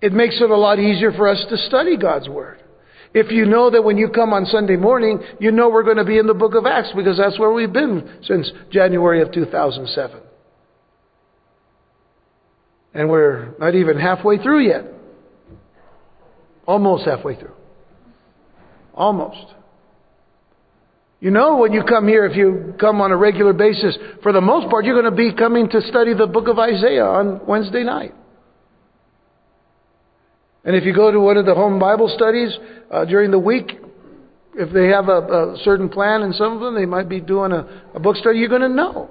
It 0.00 0.12
makes 0.12 0.40
it 0.40 0.50
a 0.50 0.56
lot 0.56 0.78
easier 0.78 1.12
for 1.12 1.28
us 1.28 1.44
to 1.48 1.56
study 1.56 1.96
God's 1.96 2.28
Word. 2.28 2.60
If 3.14 3.30
you 3.30 3.46
know 3.46 3.70
that 3.70 3.82
when 3.82 3.96
you 3.96 4.08
come 4.08 4.32
on 4.32 4.44
Sunday 4.46 4.74
morning, 4.74 5.20
you 5.38 5.52
know 5.52 5.68
we're 5.68 5.84
going 5.84 5.98
to 5.98 6.04
be 6.04 6.18
in 6.18 6.26
the 6.26 6.34
book 6.34 6.56
of 6.56 6.66
Acts 6.66 6.90
because 6.96 7.16
that's 7.16 7.38
where 7.38 7.52
we've 7.52 7.72
been 7.72 8.18
since 8.24 8.50
January 8.70 9.22
of 9.22 9.30
2007. 9.30 10.20
And 12.92 13.08
we're 13.08 13.54
not 13.58 13.76
even 13.76 13.98
halfway 13.98 14.38
through 14.38 14.66
yet. 14.66 14.84
Almost 16.66 17.04
halfway 17.06 17.36
through. 17.36 17.54
Almost. 18.94 19.54
You 21.20 21.30
know, 21.30 21.58
when 21.58 21.72
you 21.72 21.84
come 21.84 22.08
here, 22.08 22.26
if 22.26 22.36
you 22.36 22.74
come 22.80 23.00
on 23.00 23.12
a 23.12 23.16
regular 23.16 23.52
basis, 23.52 23.96
for 24.24 24.32
the 24.32 24.40
most 24.40 24.68
part, 24.68 24.84
you're 24.84 25.00
going 25.00 25.10
to 25.10 25.16
be 25.16 25.32
coming 25.32 25.68
to 25.70 25.80
study 25.82 26.14
the 26.14 26.26
book 26.26 26.48
of 26.48 26.58
Isaiah 26.58 27.04
on 27.04 27.46
Wednesday 27.46 27.84
night. 27.84 28.12
And 30.64 30.74
if 30.74 30.84
you 30.84 30.94
go 30.94 31.10
to 31.10 31.20
one 31.20 31.36
of 31.36 31.44
the 31.44 31.54
home 31.54 31.78
Bible 31.78 32.10
studies 32.14 32.56
uh, 32.90 33.04
during 33.04 33.30
the 33.30 33.38
week, 33.38 33.70
if 34.54 34.72
they 34.72 34.88
have 34.88 35.08
a, 35.08 35.52
a, 35.52 35.56
certain 35.62 35.88
plan, 35.88 36.22
and 36.22 36.34
some 36.34 36.54
of 36.54 36.60
them 36.60 36.74
they 36.74 36.86
might 36.86 37.08
be 37.08 37.20
doing 37.20 37.52
a, 37.52 37.82
a 37.94 38.00
book 38.00 38.16
study, 38.16 38.38
you're 38.38 38.48
going 38.48 38.62
to 38.62 38.68
know. 38.68 39.10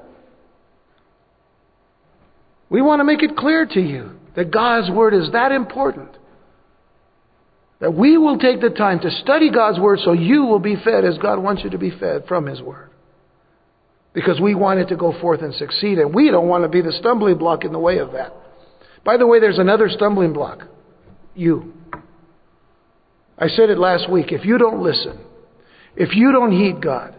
We 2.70 2.82
want 2.82 3.02
to 3.02 3.04
make 3.04 3.22
it 3.22 3.38
clear 3.38 3.68
to 3.68 3.80
you 3.80 4.12
that 4.36 4.52
God's 4.52 4.90
Word 4.90 5.14
is 5.14 5.32
that 5.34 5.52
important. 5.52 6.10
That 7.80 7.94
we 7.94 8.18
will 8.18 8.40
take 8.40 8.62
the 8.62 8.70
time 8.70 9.00
to 9.02 9.12
study 9.12 9.52
God's 9.52 9.80
Word 9.80 10.00
so 10.04 10.14
you 10.14 10.46
will 10.46 10.60
be 10.60 10.76
fed 10.84 11.06
as 11.06 11.18
God 11.20 11.38
wants 11.38 11.64
you 11.64 11.70
to 11.72 11.78
be 11.78 11.92
fed 11.92 12.24
from 12.28 12.48
His 12.48 12.62
Word. 12.62 12.90
Because 14.14 14.40
we 14.40 14.56
want 14.56 14.80
it 14.80 14.88
to 14.88 14.96
go 14.96 15.20
forth 15.20 15.42
and 15.42 15.54
succeed, 15.54 16.00
and 16.00 16.16
we 16.16 16.32
don't 16.32 16.48
want 16.48 16.64
to 16.64 16.70
be 16.70 16.82
the 16.82 16.94
stumbling 17.00 17.38
block 17.38 17.64
in 17.64 17.74
the 17.74 17.80
way 17.80 17.98
of 18.00 18.14
that. 18.14 18.34
By 19.04 19.18
the 19.18 19.28
way, 19.28 19.40
there's 19.40 19.60
another 19.60 19.90
stumbling 19.90 20.34
block 20.34 20.64
you. 21.36 21.74
I 23.38 23.48
said 23.48 23.70
it 23.70 23.78
last 23.78 24.10
week. 24.10 24.32
If 24.32 24.46
you 24.46 24.58
don't 24.58 24.82
listen, 24.82 25.20
if 25.96 26.16
you 26.16 26.32
don't 26.32 26.52
heed 26.52 26.82
God, 26.82 27.16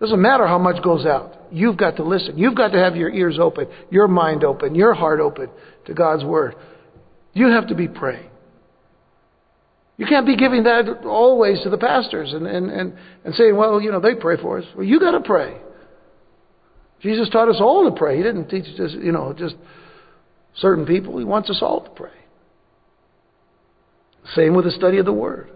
doesn't 0.00 0.20
matter 0.20 0.46
how 0.46 0.58
much 0.58 0.82
goes 0.82 1.06
out. 1.06 1.34
You've 1.50 1.76
got 1.76 1.96
to 1.96 2.04
listen. 2.04 2.36
You've 2.36 2.56
got 2.56 2.72
to 2.72 2.78
have 2.78 2.96
your 2.96 3.10
ears 3.10 3.38
open, 3.40 3.68
your 3.90 4.08
mind 4.08 4.44
open, 4.44 4.74
your 4.74 4.92
heart 4.92 5.20
open 5.20 5.48
to 5.86 5.94
God's 5.94 6.24
Word. 6.24 6.56
You 7.32 7.48
have 7.48 7.68
to 7.68 7.74
be 7.74 7.88
praying. 7.88 8.30
You 9.96 10.06
can't 10.06 10.26
be 10.26 10.36
giving 10.36 10.64
that 10.64 11.04
always 11.04 11.62
to 11.62 11.70
the 11.70 11.78
pastors 11.78 12.32
and, 12.32 12.46
and, 12.46 12.70
and, 12.70 12.98
and 13.24 13.34
saying, 13.34 13.56
well, 13.56 13.80
you 13.80 13.92
know, 13.92 14.00
they 14.00 14.14
pray 14.14 14.36
for 14.36 14.58
us. 14.58 14.64
Well, 14.74 14.84
you 14.84 14.98
got 14.98 15.12
to 15.12 15.20
pray. 15.20 15.56
Jesus 17.00 17.28
taught 17.30 17.48
us 17.48 17.58
all 17.60 17.88
to 17.88 17.96
pray. 17.96 18.16
He 18.16 18.22
didn't 18.22 18.48
teach 18.48 18.64
just, 18.76 18.94
you 18.94 19.12
know, 19.12 19.32
just 19.32 19.54
certain 20.56 20.84
people. 20.84 21.18
He 21.18 21.24
wants 21.24 21.48
us 21.50 21.58
all 21.62 21.82
to 21.82 21.90
pray. 21.90 22.10
Same 24.34 24.54
with 24.54 24.64
the 24.64 24.70
study 24.70 24.98
of 24.98 25.04
the 25.04 25.12
Word. 25.12 25.50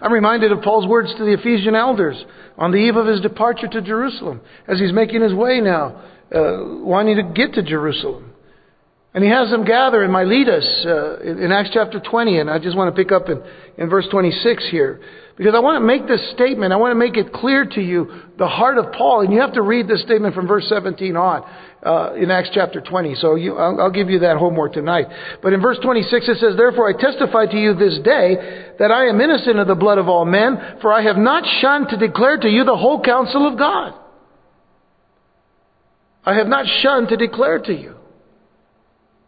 I'm 0.00 0.12
reminded 0.12 0.52
of 0.52 0.62
Paul's 0.62 0.86
words 0.86 1.12
to 1.16 1.24
the 1.24 1.32
Ephesian 1.32 1.74
elders 1.74 2.22
on 2.58 2.70
the 2.70 2.78
eve 2.78 2.96
of 2.96 3.06
his 3.06 3.20
departure 3.20 3.66
to 3.66 3.80
Jerusalem 3.80 4.40
as 4.68 4.78
he's 4.78 4.92
making 4.92 5.22
his 5.22 5.32
way 5.32 5.60
now, 5.60 6.02
uh, 6.34 6.84
wanting 6.84 7.16
to 7.16 7.22
get 7.22 7.54
to 7.54 7.62
Jerusalem. 7.62 8.32
And 9.14 9.24
he 9.24 9.30
has 9.30 9.50
them 9.50 9.64
gather 9.64 10.04
in 10.04 10.10
Miletus 10.10 10.84
uh, 10.86 11.20
in, 11.20 11.42
in 11.42 11.52
Acts 11.52 11.70
chapter 11.72 11.98
20, 11.98 12.38
and 12.38 12.50
I 12.50 12.58
just 12.58 12.76
want 12.76 12.94
to 12.94 13.02
pick 13.02 13.10
up 13.10 13.30
in, 13.30 13.42
in 13.78 13.88
verse 13.88 14.06
26 14.10 14.68
here. 14.70 15.00
Because 15.36 15.54
I 15.54 15.58
want 15.58 15.76
to 15.76 15.86
make 15.86 16.08
this 16.08 16.30
statement, 16.32 16.72
I 16.72 16.76
want 16.76 16.92
to 16.92 16.98
make 16.98 17.18
it 17.18 17.30
clear 17.30 17.66
to 17.66 17.80
you 17.80 18.10
the 18.38 18.48
heart 18.48 18.78
of 18.78 18.92
Paul, 18.92 19.20
and 19.20 19.32
you 19.32 19.40
have 19.40 19.52
to 19.52 19.62
read 19.62 19.86
this 19.86 20.00
statement 20.00 20.34
from 20.34 20.46
verse 20.46 20.66
17 20.66 21.14
on 21.14 21.44
uh, 21.84 22.14
in 22.14 22.30
Acts 22.30 22.48
chapter 22.54 22.80
20. 22.80 23.14
So 23.16 23.34
you, 23.34 23.54
I'll, 23.54 23.82
I'll 23.82 23.90
give 23.90 24.08
you 24.08 24.20
that 24.20 24.38
homework 24.38 24.72
tonight. 24.72 25.06
But 25.42 25.52
in 25.52 25.60
verse 25.60 25.78
26 25.82 26.28
it 26.28 26.38
says, 26.38 26.56
Therefore 26.56 26.88
I 26.88 26.98
testify 26.98 27.46
to 27.46 27.56
you 27.56 27.74
this 27.74 27.98
day 28.02 28.72
that 28.78 28.90
I 28.90 29.08
am 29.08 29.20
innocent 29.20 29.58
of 29.58 29.66
the 29.66 29.74
blood 29.74 29.98
of 29.98 30.08
all 30.08 30.24
men, 30.24 30.78
for 30.80 30.90
I 30.90 31.02
have 31.02 31.16
not 31.16 31.44
shunned 31.60 31.88
to 31.90 31.98
declare 31.98 32.38
to 32.38 32.48
you 32.48 32.64
the 32.64 32.76
whole 32.76 33.02
counsel 33.02 33.46
of 33.46 33.58
God. 33.58 33.92
I 36.24 36.34
have 36.34 36.46
not 36.46 36.64
shunned 36.82 37.10
to 37.10 37.16
declare 37.16 37.58
to 37.58 37.74
you 37.74 37.94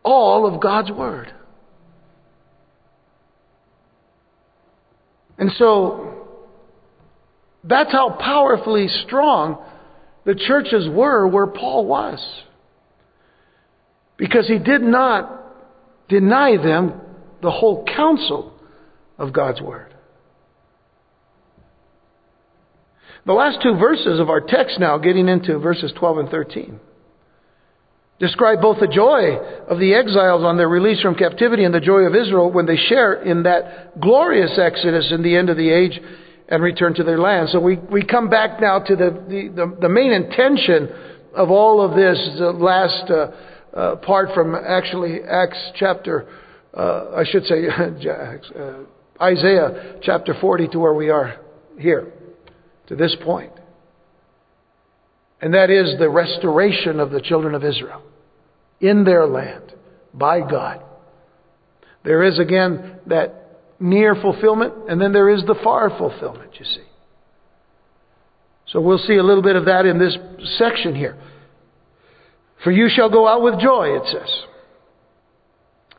all 0.02 0.52
of 0.52 0.60
God's 0.60 0.90
word. 0.90 1.32
And 5.38 5.52
so, 5.52 6.26
that's 7.64 7.92
how 7.92 8.10
powerfully 8.10 8.88
strong 9.06 9.62
the 10.24 10.34
churches 10.34 10.88
were 10.88 11.26
where 11.26 11.46
Paul 11.46 11.86
was. 11.86 12.18
Because 14.16 14.48
he 14.48 14.58
did 14.58 14.82
not 14.82 15.32
deny 16.08 16.56
them 16.56 17.00
the 17.40 17.50
whole 17.50 17.84
counsel 17.84 18.52
of 19.16 19.32
God's 19.32 19.60
Word. 19.60 19.94
The 23.26 23.32
last 23.32 23.58
two 23.62 23.76
verses 23.76 24.18
of 24.20 24.30
our 24.30 24.40
text 24.40 24.80
now, 24.80 24.98
getting 24.98 25.28
into 25.28 25.58
verses 25.58 25.92
12 25.98 26.18
and 26.18 26.28
13, 26.30 26.80
describe 28.18 28.60
both 28.60 28.80
the 28.80 28.88
joy 28.88 29.36
of 29.68 29.78
the 29.78 29.94
exiles 29.94 30.42
on 30.42 30.56
their 30.56 30.68
release 30.68 31.00
from 31.00 31.14
captivity 31.14 31.64
and 31.64 31.72
the 31.72 31.80
joy 31.80 32.00
of 32.00 32.14
Israel 32.14 32.50
when 32.50 32.66
they 32.66 32.76
share 32.76 33.22
in 33.22 33.44
that 33.44 34.00
glorious 34.00 34.58
exodus 34.58 35.12
in 35.12 35.22
the 35.22 35.36
end 35.36 35.50
of 35.50 35.56
the 35.56 35.70
age 35.70 36.00
and 36.48 36.62
return 36.62 36.94
to 36.94 37.04
their 37.04 37.18
land. 37.18 37.48
So 37.50 37.60
we, 37.60 37.76
we 37.76 38.04
come 38.04 38.28
back 38.28 38.60
now 38.60 38.80
to 38.80 38.96
the, 38.96 39.10
the, 39.54 39.76
the, 39.82 39.88
main 39.88 40.12
intention 40.12 40.88
of 41.34 41.50
all 41.50 41.80
of 41.80 41.94
this, 41.94 42.18
the 42.38 42.52
last 42.52 43.10
uh, 43.10 43.76
uh, 43.76 43.96
part 43.96 44.30
from 44.34 44.54
actually 44.54 45.20
Acts 45.22 45.58
chapter, 45.76 46.26
uh, 46.74 47.16
I 47.16 47.24
should 47.30 47.44
say, 47.44 47.66
uh, 47.68 49.22
Isaiah 49.22 49.98
chapter 50.02 50.34
40 50.40 50.68
to 50.68 50.78
where 50.78 50.94
we 50.94 51.10
are 51.10 51.36
here, 51.78 52.12
to 52.86 52.96
this 52.96 53.14
point. 53.22 53.52
And 55.40 55.54
that 55.54 55.70
is 55.70 55.98
the 55.98 56.08
restoration 56.08 56.98
of 57.00 57.10
the 57.10 57.20
children 57.20 57.54
of 57.54 57.64
Israel 57.64 58.02
in 58.80 59.04
their 59.04 59.26
land 59.26 59.72
by 60.12 60.40
God. 60.40 60.82
There 62.04 62.22
is 62.24 62.38
again 62.38 62.98
that 63.06 63.58
near 63.80 64.14
fulfillment, 64.16 64.74
and 64.88 65.00
then 65.00 65.12
there 65.12 65.28
is 65.28 65.44
the 65.44 65.54
far 65.62 65.90
fulfillment, 65.90 66.52
you 66.58 66.64
see. 66.64 66.84
So 68.66 68.80
we'll 68.80 68.98
see 68.98 69.16
a 69.16 69.22
little 69.22 69.42
bit 69.42 69.56
of 69.56 69.66
that 69.66 69.86
in 69.86 69.98
this 69.98 70.16
section 70.58 70.94
here. 70.94 71.16
For 72.64 72.70
you 72.70 72.88
shall 72.88 73.08
go 73.08 73.26
out 73.26 73.42
with 73.42 73.60
joy, 73.60 73.96
it 73.96 74.02
says, 74.06 74.42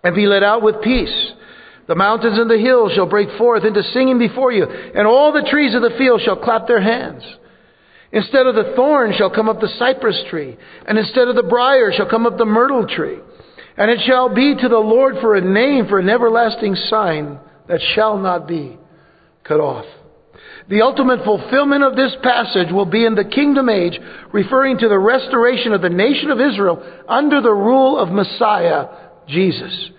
and 0.03 0.15
be 0.15 0.27
led 0.27 0.43
out 0.43 0.61
with 0.61 0.81
peace. 0.81 1.31
The 1.87 1.95
mountains 1.95 2.37
and 2.37 2.49
the 2.49 2.57
hills 2.57 2.91
shall 2.93 3.07
break 3.07 3.29
forth 3.37 3.63
into 3.63 3.81
singing 3.81 4.19
before 4.19 4.51
you, 4.51 4.65
and 4.65 5.07
all 5.07 5.31
the 5.31 5.47
trees 5.49 5.73
of 5.73 5.81
the 5.81 5.97
field 5.97 6.21
shall 6.23 6.35
clap 6.35 6.67
their 6.67 6.81
hands. 6.81 7.23
Instead 8.11 8.47
of 8.47 8.55
the 8.55 8.73
thorn 8.75 9.13
shall 9.17 9.29
come 9.29 9.47
up 9.47 9.59
the 9.59 9.73
cypress 9.77 10.19
tree, 10.29 10.57
and 10.87 10.97
instead 10.97 11.27
of 11.27 11.35
the 11.35 11.43
brier 11.43 11.91
shall 11.91 12.09
come 12.09 12.25
up 12.25 12.37
the 12.37 12.45
myrtle 12.45 12.87
tree. 12.87 13.19
And 13.77 13.91
it 13.91 13.99
shall 14.05 14.33
be 14.33 14.55
to 14.55 14.67
the 14.67 14.77
Lord 14.77 15.15
for 15.21 15.35
a 15.35 15.41
name, 15.41 15.87
for 15.87 15.99
an 15.99 16.09
everlasting 16.09 16.75
sign 16.75 17.39
that 17.67 17.79
shall 17.93 18.17
not 18.17 18.47
be 18.47 18.77
cut 19.43 19.59
off. 19.59 19.85
The 20.69 20.81
ultimate 20.81 21.23
fulfillment 21.23 21.83
of 21.83 21.95
this 21.95 22.15
passage 22.21 22.71
will 22.71 22.85
be 22.85 23.05
in 23.05 23.15
the 23.15 23.23
kingdom 23.23 23.69
age, 23.69 23.99
referring 24.31 24.77
to 24.79 24.89
the 24.89 24.99
restoration 24.99 25.73
of 25.73 25.81
the 25.81 25.89
nation 25.89 26.29
of 26.29 26.39
Israel 26.39 26.83
under 27.07 27.41
the 27.41 27.53
rule 27.53 27.97
of 27.97 28.09
Messiah, 28.09 28.87
Jesus. 29.27 29.91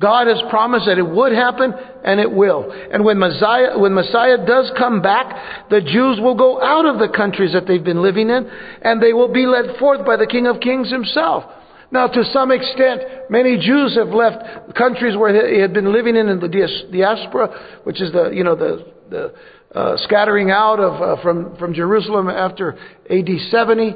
God 0.00 0.26
has 0.26 0.42
promised 0.50 0.86
that 0.86 0.98
it 0.98 1.08
would 1.08 1.32
happen, 1.32 1.72
and 2.04 2.18
it 2.18 2.30
will. 2.30 2.72
And 2.92 3.04
when 3.04 3.18
Messiah, 3.18 3.78
when 3.78 3.94
Messiah 3.94 4.44
does 4.44 4.70
come 4.76 5.00
back, 5.00 5.68
the 5.70 5.80
Jews 5.80 6.18
will 6.20 6.34
go 6.34 6.60
out 6.62 6.86
of 6.86 6.98
the 6.98 7.08
countries 7.14 7.52
that 7.52 7.66
they've 7.66 7.84
been 7.84 8.02
living 8.02 8.28
in, 8.30 8.50
and 8.82 9.02
they 9.02 9.12
will 9.12 9.32
be 9.32 9.46
led 9.46 9.78
forth 9.78 10.04
by 10.04 10.16
the 10.16 10.26
King 10.26 10.46
of 10.46 10.60
Kings 10.60 10.90
himself. 10.90 11.44
Now, 11.92 12.06
to 12.06 12.24
some 12.32 12.50
extent, 12.50 13.02
many 13.28 13.58
Jews 13.58 13.96
have 13.96 14.08
left 14.08 14.74
countries 14.74 15.14
where 15.14 15.32
they 15.32 15.60
had 15.60 15.74
been 15.74 15.92
living 15.92 16.16
in, 16.16 16.28
in 16.28 16.40
the 16.40 16.48
diaspora, 16.48 17.80
which 17.84 18.00
is 18.00 18.10
the, 18.12 18.30
you 18.30 18.42
know, 18.42 18.56
the, 18.56 18.86
the 19.10 19.34
uh, 19.78 19.96
scattering 19.98 20.50
out 20.50 20.80
of, 20.80 21.02
uh, 21.02 21.22
from, 21.22 21.54
from 21.56 21.74
Jerusalem 21.74 22.28
after 22.28 22.78
AD 23.10 23.28
70 23.50 23.94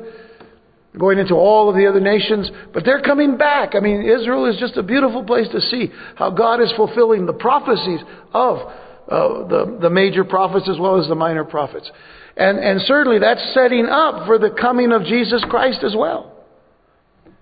going 0.98 1.18
into 1.18 1.34
all 1.34 1.68
of 1.68 1.76
the 1.76 1.86
other 1.86 2.00
nations, 2.00 2.50
but 2.72 2.84
they're 2.84 3.02
coming 3.02 3.36
back. 3.36 3.74
I 3.74 3.80
mean, 3.80 4.02
Israel 4.02 4.46
is 4.46 4.58
just 4.58 4.76
a 4.76 4.82
beautiful 4.82 5.24
place 5.24 5.46
to 5.52 5.60
see 5.60 5.90
how 6.14 6.30
God 6.30 6.60
is 6.62 6.72
fulfilling 6.76 7.26
the 7.26 7.34
prophecies 7.34 8.00
of 8.32 8.58
uh, 8.58 9.46
the, 9.46 9.78
the 9.82 9.90
major 9.90 10.24
prophets 10.24 10.68
as 10.68 10.78
well 10.78 11.00
as 11.00 11.08
the 11.08 11.14
minor 11.14 11.44
prophets. 11.44 11.90
And, 12.36 12.58
and 12.58 12.80
certainly 12.82 13.18
that's 13.18 13.52
setting 13.54 13.86
up 13.86 14.26
for 14.26 14.38
the 14.38 14.50
coming 14.50 14.92
of 14.92 15.04
Jesus 15.04 15.44
Christ 15.48 15.84
as 15.84 15.94
well. 15.96 16.32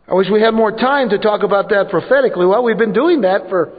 I 0.06 0.14
wish 0.14 0.26
we 0.30 0.42
had 0.42 0.52
more 0.52 0.72
time 0.72 1.08
to 1.10 1.18
talk 1.18 1.42
about 1.42 1.70
that 1.70 1.88
prophetically. 1.90 2.46
Well, 2.46 2.62
we've 2.62 2.78
been 2.78 2.92
doing 2.92 3.22
that 3.22 3.48
for 3.48 3.72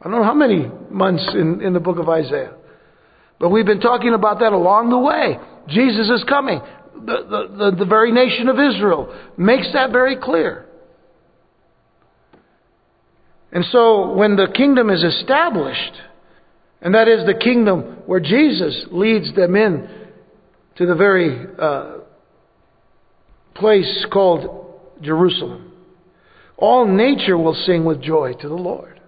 I 0.00 0.08
don't 0.08 0.20
know 0.20 0.24
how 0.24 0.34
many 0.34 0.70
months 0.90 1.28
in, 1.34 1.60
in 1.62 1.72
the 1.72 1.80
book 1.80 1.98
of 1.98 2.08
Isaiah. 2.08 2.54
But 3.38 3.50
we've 3.50 3.66
been 3.66 3.80
talking 3.80 4.14
about 4.14 4.38
that 4.40 4.52
along 4.52 4.90
the 4.90 4.98
way. 4.98 5.38
Jesus 5.68 6.08
is 6.08 6.24
coming. 6.28 6.60
The, 7.04 7.48
the, 7.58 7.76
the, 7.78 7.84
very 7.84 8.12
nation 8.12 8.48
of 8.48 8.56
Israel 8.56 9.14
makes 9.36 9.68
that 9.72 9.92
very 9.92 10.16
clear. 10.16 10.66
And 13.52 13.64
so 13.70 14.12
when 14.12 14.36
the 14.36 14.48
kingdom 14.54 14.90
is 14.90 15.02
established, 15.02 15.92
and 16.80 16.94
that 16.94 17.08
is 17.08 17.26
the 17.26 17.34
kingdom 17.34 17.98
where 18.06 18.20
Jesus 18.20 18.86
leads 18.90 19.34
them 19.34 19.56
in 19.56 19.88
to 20.76 20.86
the 20.86 20.94
very 20.94 21.46
uh, 21.58 21.98
place 23.54 24.06
called 24.12 24.80
Jerusalem, 25.00 25.72
all 26.56 26.86
nature 26.86 27.36
will 27.36 27.54
sing 27.66 27.84
with 27.84 28.02
joy 28.02 28.32
to 28.40 28.48
the 28.48 28.54
Lord. 28.54 29.00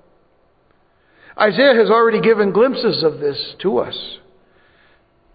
Isaiah 1.41 1.74
has 1.74 1.91
already 1.91 2.20
given 2.20 2.53
glimpses 2.53 3.03
of 3.05 3.20
this 3.20 3.55
to 3.62 3.78
us. 3.78 4.18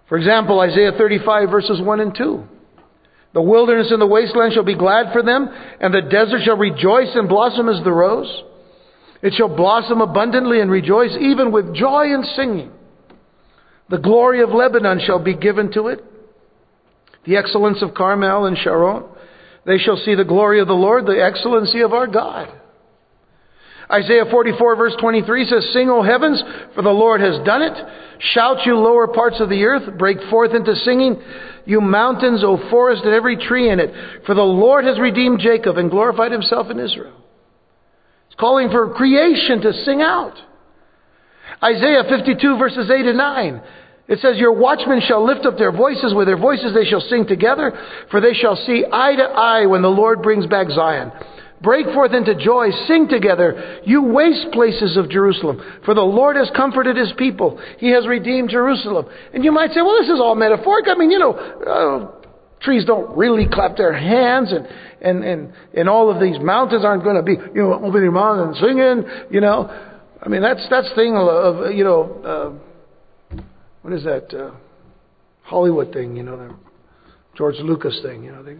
For 0.08 0.18
example, 0.18 0.60
Isaiah 0.60 0.91
35 0.97 1.49
verses 1.49 1.82
1 1.82 1.99
and 1.99 2.16
2. 2.16 2.43
The 3.34 3.41
wilderness 3.41 3.91
and 3.91 4.01
the 4.01 4.08
wasteland 4.08 4.54
shall 4.54 4.64
be 4.64 4.76
glad 4.76 5.12
for 5.12 5.24
them, 5.24 5.49
and 5.80 5.93
the 5.93 6.01
desert 6.01 6.41
shall 6.43 6.58
rejoice 6.58 7.10
and 7.16 7.28
blossom 7.28 7.68
as 7.68 7.84
the 7.84 7.91
rose. 7.91 8.43
It 9.24 9.34
shall 9.34 9.49
blossom 9.49 10.01
abundantly 10.01 10.60
and 10.60 10.70
rejoice, 10.70 11.16
even 11.20 11.51
with 11.51 11.74
joy 11.74 12.14
and 12.14 12.26
singing. 12.36 12.72
The 13.89 13.97
glory 13.97 14.41
of 14.41 14.49
Lebanon 14.49 14.99
shall 15.06 15.20
be 15.20 15.36
given 15.36 15.72
to 15.74 15.88
it, 15.88 16.04
the 17.26 17.38
excellence 17.38 17.82
of 17.82 17.95
Carmel 17.95 18.45
and 18.45 18.58
Sharon. 18.58 19.04
They 19.66 19.78
shall 19.78 19.97
see 19.97 20.14
the 20.14 20.26
glory 20.26 20.60
of 20.60 20.68
the 20.68 20.74
Lord, 20.74 21.06
the 21.06 21.24
excellency 21.24 21.82
of 21.82 21.93
our 21.93 22.08
God. 22.08 22.51
Isaiah 23.91 24.25
44 24.29 24.75
verse 24.75 24.95
23 24.99 25.45
says, 25.45 25.69
Sing, 25.73 25.89
O 25.89 26.01
heavens, 26.01 26.41
for 26.75 26.81
the 26.81 26.89
Lord 26.89 27.21
has 27.21 27.39
done 27.45 27.61
it. 27.61 27.73
Shout, 28.19 28.65
you 28.65 28.77
lower 28.77 29.07
parts 29.07 29.39
of 29.39 29.49
the 29.49 29.63
earth. 29.63 29.97
Break 29.97 30.17
forth 30.29 30.53
into 30.53 30.75
singing, 30.75 31.21
you 31.65 31.81
mountains, 31.81 32.43
O 32.43 32.57
forest, 32.69 33.03
and 33.03 33.13
every 33.13 33.38
tree 33.38 33.69
in 33.69 33.79
it. 33.79 34.25
For 34.25 34.36
the 34.36 34.41
Lord 34.41 34.86
has 34.86 34.99
redeemed 34.99 35.39
Jacob 35.39 35.77
and 35.77 35.91
glorified 35.91 36.31
himself 36.31 36.69
in 36.69 36.79
Israel. 36.79 37.21
It's 38.27 38.39
calling 38.39 38.69
for 38.69 38.93
creation 38.93 39.61
to 39.61 39.73
sing 39.86 40.01
out. 40.01 40.36
Isaiah 41.63 42.03
52 42.09 42.57
verses 42.57 42.89
8 42.89 43.05
and 43.05 43.17
9. 43.17 43.61
It 44.07 44.19
says, 44.19 44.38
Your 44.38 44.53
watchmen 44.53 45.01
shall 45.07 45.25
lift 45.25 45.45
up 45.45 45.57
their 45.57 45.71
voices. 45.71 46.13
With 46.13 46.27
their 46.27 46.38
voices 46.38 46.73
they 46.73 46.86
shall 46.86 46.99
sing 46.99 47.25
together, 47.25 47.71
for 48.11 48.19
they 48.19 48.34
shall 48.34 48.55
see 48.55 48.84
eye 48.91 49.15
to 49.15 49.23
eye 49.23 49.65
when 49.65 49.81
the 49.81 49.89
Lord 49.89 50.21
brings 50.21 50.45
back 50.45 50.69
Zion. 50.69 51.11
Break 51.64 51.86
forth 51.86 52.11
into 52.11 52.36
joy, 52.36 52.72
sing 52.88 53.07
together, 53.07 53.80
you 53.86 54.03
waste 54.03 54.47
places 54.51 54.97
of 54.97 55.09
Jerusalem, 55.09 55.61
for 55.86 55.93
the 55.93 56.01
Lord 56.01 56.36
has 56.36 56.51
comforted 56.53 56.97
his 56.97 57.14
people. 57.18 57.57
He 57.78 57.89
has 57.91 58.05
redeemed 58.05 58.49
Jerusalem. 58.49 59.05
And 59.34 59.45
you 59.45 59.51
might 59.53 59.72
say, 59.72 59.82
well, 59.82 59.97
this 60.01 60.09
is 60.09 60.20
all 60.20 60.36
metaphoric. 60.36 60.88
I 60.89 60.95
mean, 60.95 61.09
you 61.09 61.20
know, 61.20 61.32
uh, 61.32 62.11
trees 62.59 62.84
don't 62.84 63.16
really 63.16 63.47
clap 63.49 63.78
their 63.78 63.93
hands, 63.93 64.51
and, 64.51 64.68
and, 65.01 65.24
and, 65.24 65.53
and 65.74 65.88
all 65.88 66.11
of 66.14 66.22
these 66.22 66.38
mountains 66.41 66.84
aren't 66.84 67.05
going 67.05 67.16
to 67.16 67.24
be, 67.24 67.38
you 67.55 67.61
know, 67.61 67.76
opening 67.76 67.93
their 67.93 68.11
mouths 68.11 68.59
and 68.59 68.68
singing, 68.68 69.28
you 69.32 69.39
know. 69.39 69.70
I 70.22 70.28
mean, 70.28 70.41
that's, 70.41 70.68
that's 70.70 70.93
thing 70.95 71.16
of, 71.16 71.72
you 71.74 71.86
know, 71.86 72.59
uh, 73.32 73.38
what 73.84 73.93
is 73.93 74.03
that? 74.03 74.34
Uh, 74.34 74.51
Hollywood 75.43 75.93
thing, 75.93 76.18
you 76.18 76.24
know, 76.24 76.36
the 76.36 76.55
George 77.38 77.55
Lucas 77.59 77.99
thing, 78.03 78.26
you 78.26 78.34
know, 78.34 78.43
they, 78.43 78.57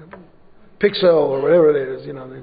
Pixel 0.82 1.16
or 1.16 1.41
whatever 1.41 1.70
it 1.76 1.99
is, 1.99 2.08
you 2.08 2.14
know. 2.14 2.30
They, 2.30 2.41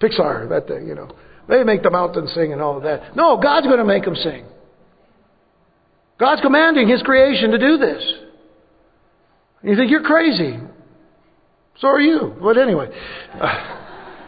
Pixar, 0.00 0.48
that 0.48 0.66
thing, 0.66 0.88
you 0.88 0.94
know. 0.94 1.10
They 1.48 1.62
make 1.62 1.82
the 1.82 1.90
mountains 1.90 2.32
sing 2.34 2.52
and 2.52 2.62
all 2.62 2.76
of 2.76 2.84
that. 2.84 3.16
No, 3.16 3.38
God's 3.40 3.66
going 3.66 3.78
to 3.78 3.84
make 3.84 4.04
them 4.04 4.16
sing. 4.16 4.46
God's 6.18 6.40
commanding 6.40 6.88
His 6.88 7.02
creation 7.02 7.50
to 7.50 7.58
do 7.58 7.76
this. 7.76 8.14
You 9.62 9.76
think 9.76 9.90
you're 9.90 10.02
crazy. 10.02 10.58
So 11.78 11.88
are 11.88 12.00
you. 12.00 12.34
But 12.40 12.56
anyway. 12.56 12.88
Uh, 13.32 13.80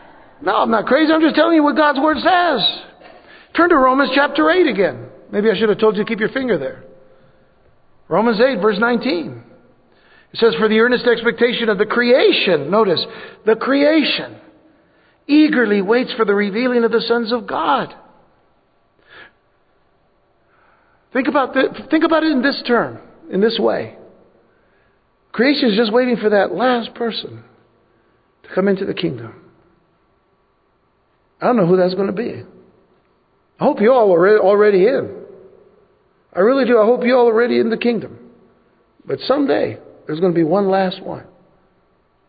no, 0.42 0.56
I'm 0.56 0.70
not 0.70 0.86
crazy. 0.86 1.12
I'm 1.12 1.20
just 1.20 1.36
telling 1.36 1.54
you 1.54 1.62
what 1.62 1.76
God's 1.76 2.00
Word 2.00 2.18
says. 2.18 2.82
Turn 3.56 3.70
to 3.70 3.76
Romans 3.76 4.10
chapter 4.14 4.50
8 4.50 4.66
again. 4.66 5.08
Maybe 5.30 5.50
I 5.50 5.58
should 5.58 5.68
have 5.68 5.78
told 5.78 5.96
you 5.96 6.04
to 6.04 6.08
keep 6.08 6.20
your 6.20 6.28
finger 6.30 6.58
there. 6.58 6.84
Romans 8.08 8.40
8, 8.40 8.60
verse 8.60 8.76
19. 8.78 9.42
It 10.32 10.38
says, 10.38 10.54
For 10.58 10.68
the 10.68 10.80
earnest 10.80 11.06
expectation 11.06 11.68
of 11.68 11.78
the 11.78 11.86
creation, 11.86 12.70
notice, 12.70 13.04
the 13.44 13.56
creation 13.56 14.36
eagerly 15.26 15.82
waits 15.82 16.12
for 16.16 16.24
the 16.24 16.34
revealing 16.34 16.84
of 16.84 16.92
the 16.92 17.00
sons 17.00 17.32
of 17.32 17.46
God. 17.46 17.94
Think 21.12 21.28
about, 21.28 21.54
the, 21.54 21.86
think 21.90 22.04
about 22.04 22.24
it 22.24 22.32
in 22.32 22.42
this 22.42 22.62
term, 22.66 23.00
in 23.30 23.40
this 23.40 23.58
way. 23.58 23.96
Creation 25.32 25.70
is 25.70 25.76
just 25.76 25.92
waiting 25.92 26.16
for 26.16 26.30
that 26.30 26.54
last 26.54 26.94
person 26.94 27.42
to 28.42 28.54
come 28.54 28.68
into 28.68 28.84
the 28.84 28.94
kingdom. 28.94 29.42
I 31.40 31.46
don't 31.46 31.56
know 31.56 31.66
who 31.66 31.76
that's 31.76 31.94
going 31.94 32.06
to 32.08 32.12
be. 32.12 32.42
I 33.58 33.64
hope 33.64 33.80
you 33.80 33.92
all 33.92 34.12
are 34.12 34.38
already 34.38 34.86
in. 34.86 35.24
I 36.34 36.40
really 36.40 36.64
do. 36.64 36.78
I 36.78 36.84
hope 36.84 37.04
you 37.04 37.16
all 37.16 37.28
are 37.28 37.32
already 37.32 37.58
in 37.60 37.70
the 37.70 37.76
kingdom. 37.76 38.18
But 39.06 39.20
someday, 39.20 39.78
there's 40.06 40.20
going 40.20 40.32
to 40.32 40.36
be 40.36 40.44
one 40.44 40.68
last 40.68 41.02
one 41.02 41.26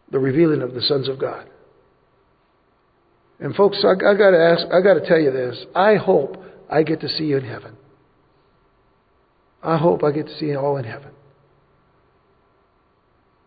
the 0.09 0.19
revealing 0.19 0.61
of 0.61 0.73
the 0.73 0.81
sons 0.81 1.09
of 1.09 1.19
God. 1.19 1.49
And 3.39 3.55
folks, 3.55 3.77
I, 3.83 3.91
I 3.91 4.13
got 4.15 4.31
to 4.31 4.39
ask, 4.39 4.65
I 4.73 4.81
got 4.81 4.95
to 4.95 5.07
tell 5.07 5.19
you 5.19 5.31
this. 5.31 5.65
I 5.75 5.95
hope 5.95 6.43
I 6.69 6.83
get 6.83 7.01
to 7.01 7.09
see 7.09 7.25
you 7.25 7.37
in 7.37 7.45
heaven. 7.45 7.75
I 9.61 9.77
hope 9.77 10.03
I 10.03 10.11
get 10.11 10.27
to 10.27 10.37
see 10.37 10.47
you 10.47 10.57
all 10.57 10.77
in 10.77 10.85
heaven. 10.85 11.11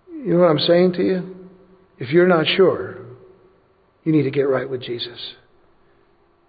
You 0.09 0.35
know 0.35 0.41
what 0.41 0.51
I'm 0.51 0.59
saying 0.59 0.93
to 0.95 1.03
you? 1.03 1.37
If 1.99 2.11
you're 2.11 2.29
not 2.29 2.47
sure, 2.47 2.99
you 4.05 4.13
need 4.13 4.23
to 4.23 4.31
get 4.31 4.43
right 4.43 4.69
with 4.69 4.83
Jesus. 4.83 5.19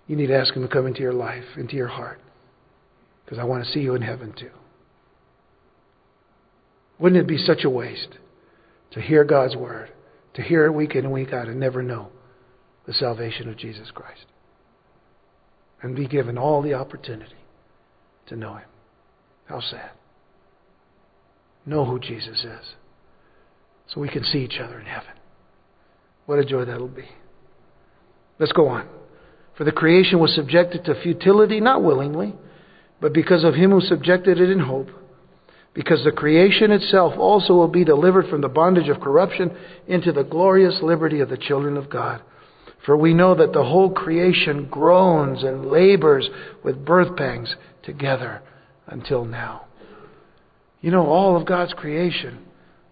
You 0.08 0.16
need 0.16 0.28
to 0.28 0.38
ask 0.38 0.54
Him 0.54 0.62
to 0.62 0.68
come 0.68 0.88
into 0.88 1.02
your 1.02 1.14
life, 1.14 1.44
into 1.58 1.76
your 1.76 1.88
heart, 1.88 2.20
because 3.24 3.40
I 3.40 3.44
want 3.44 3.66
to 3.66 3.72
see 3.72 3.80
you 3.80 3.96
in 3.96 4.02
heaven 4.02 4.34
too. 4.38 4.52
Wouldn't 7.00 7.20
it 7.20 7.28
be 7.28 7.38
such 7.38 7.64
a 7.64 7.70
waste 7.70 8.18
to 8.92 9.02
hear 9.02 9.24
God's 9.24 9.56
word, 9.56 9.92
to 10.36 10.42
hear 10.42 10.66
it 10.66 10.72
week 10.72 10.96
in 10.96 11.06
and 11.06 11.14
week 11.14 11.34
out 11.34 11.48
and 11.48 11.60
never 11.60 11.82
know 11.82 12.10
the 12.86 12.94
salvation 12.94 13.50
of 13.50 13.58
Jesus 13.58 13.92
Christ 13.94 14.26
and 15.82 15.96
be 15.96 16.08
given 16.08 16.38
all 16.38 16.62
the 16.62 16.74
opportunity 16.74 17.36
to 18.28 18.36
know 18.36 18.56
Him. 18.56 18.68
How 19.46 19.60
sad. 19.60 19.92
Know 21.66 21.86
who 21.86 22.00
Jesus 22.00 22.44
is 22.44 22.74
so 23.88 24.00
we 24.00 24.10
can 24.10 24.24
see 24.24 24.40
each 24.40 24.60
other 24.62 24.80
in 24.80 24.86
heaven. 24.86 25.14
What 26.26 26.40
a 26.40 26.46
joy 26.46 26.66
that'll 26.66 26.88
be. 26.88 27.10
Let's 28.40 28.54
go 28.54 28.68
on. 28.68 28.88
For 29.58 29.66
the 29.66 29.72
creation 29.72 30.20
was 30.20 30.34
subjected 30.34 30.86
to 30.86 31.02
futility, 31.02 31.60
not 31.60 31.84
willingly, 31.84 32.34
but 33.02 33.14
because 33.14 33.44
of 33.44 33.54
Him 33.54 33.72
who 33.72 33.82
subjected 33.82 34.40
it 34.40 34.50
in 34.50 34.60
hope. 34.60 34.88
Because 35.74 36.04
the 36.04 36.12
creation 36.12 36.72
itself 36.72 37.14
also 37.18 37.54
will 37.54 37.68
be 37.68 37.84
delivered 37.84 38.28
from 38.28 38.42
the 38.42 38.50
bondage 38.50 38.90
of 38.90 39.00
corruption 39.00 39.56
into 39.88 40.12
the 40.12 40.24
glorious 40.24 40.80
liberty 40.82 41.20
of 41.20 41.30
the 41.30 41.38
children 41.38 41.78
of 41.78 41.90
God. 41.90 42.22
For 42.86 42.98
we 42.98 43.14
know 43.14 43.36
that 43.36 43.54
the 43.54 43.64
whole 43.64 43.92
creation 43.92 44.68
groans 44.70 45.44
and 45.44 45.68
labors 45.68 46.30
with 46.64 46.84
birth 46.86 47.16
pangs 47.16 47.56
together 47.84 48.42
until 48.88 49.24
now. 49.24 49.66
You 50.82 50.92
know, 50.92 51.06
all 51.06 51.38
of 51.38 51.46
God's 51.46 51.74
creation 51.74 52.40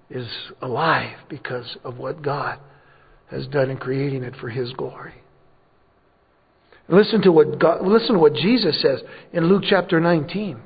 is 0.09 0.27
alive 0.61 1.17
because 1.27 1.77
of 1.83 1.97
what 1.97 2.21
God 2.21 2.59
has 3.31 3.47
done 3.47 3.69
in 3.69 3.77
creating 3.77 4.23
it 4.23 4.35
for 4.35 4.49
His 4.49 4.73
glory. 4.73 5.13
Listen 6.87 7.21
to 7.21 7.31
what 7.31 7.59
God, 7.59 7.85
listen 7.85 8.13
to 8.13 8.19
what 8.19 8.33
Jesus 8.33 8.81
says 8.81 9.01
in 9.31 9.47
Luke 9.47 9.63
chapter 9.67 9.99
19. 9.99 10.59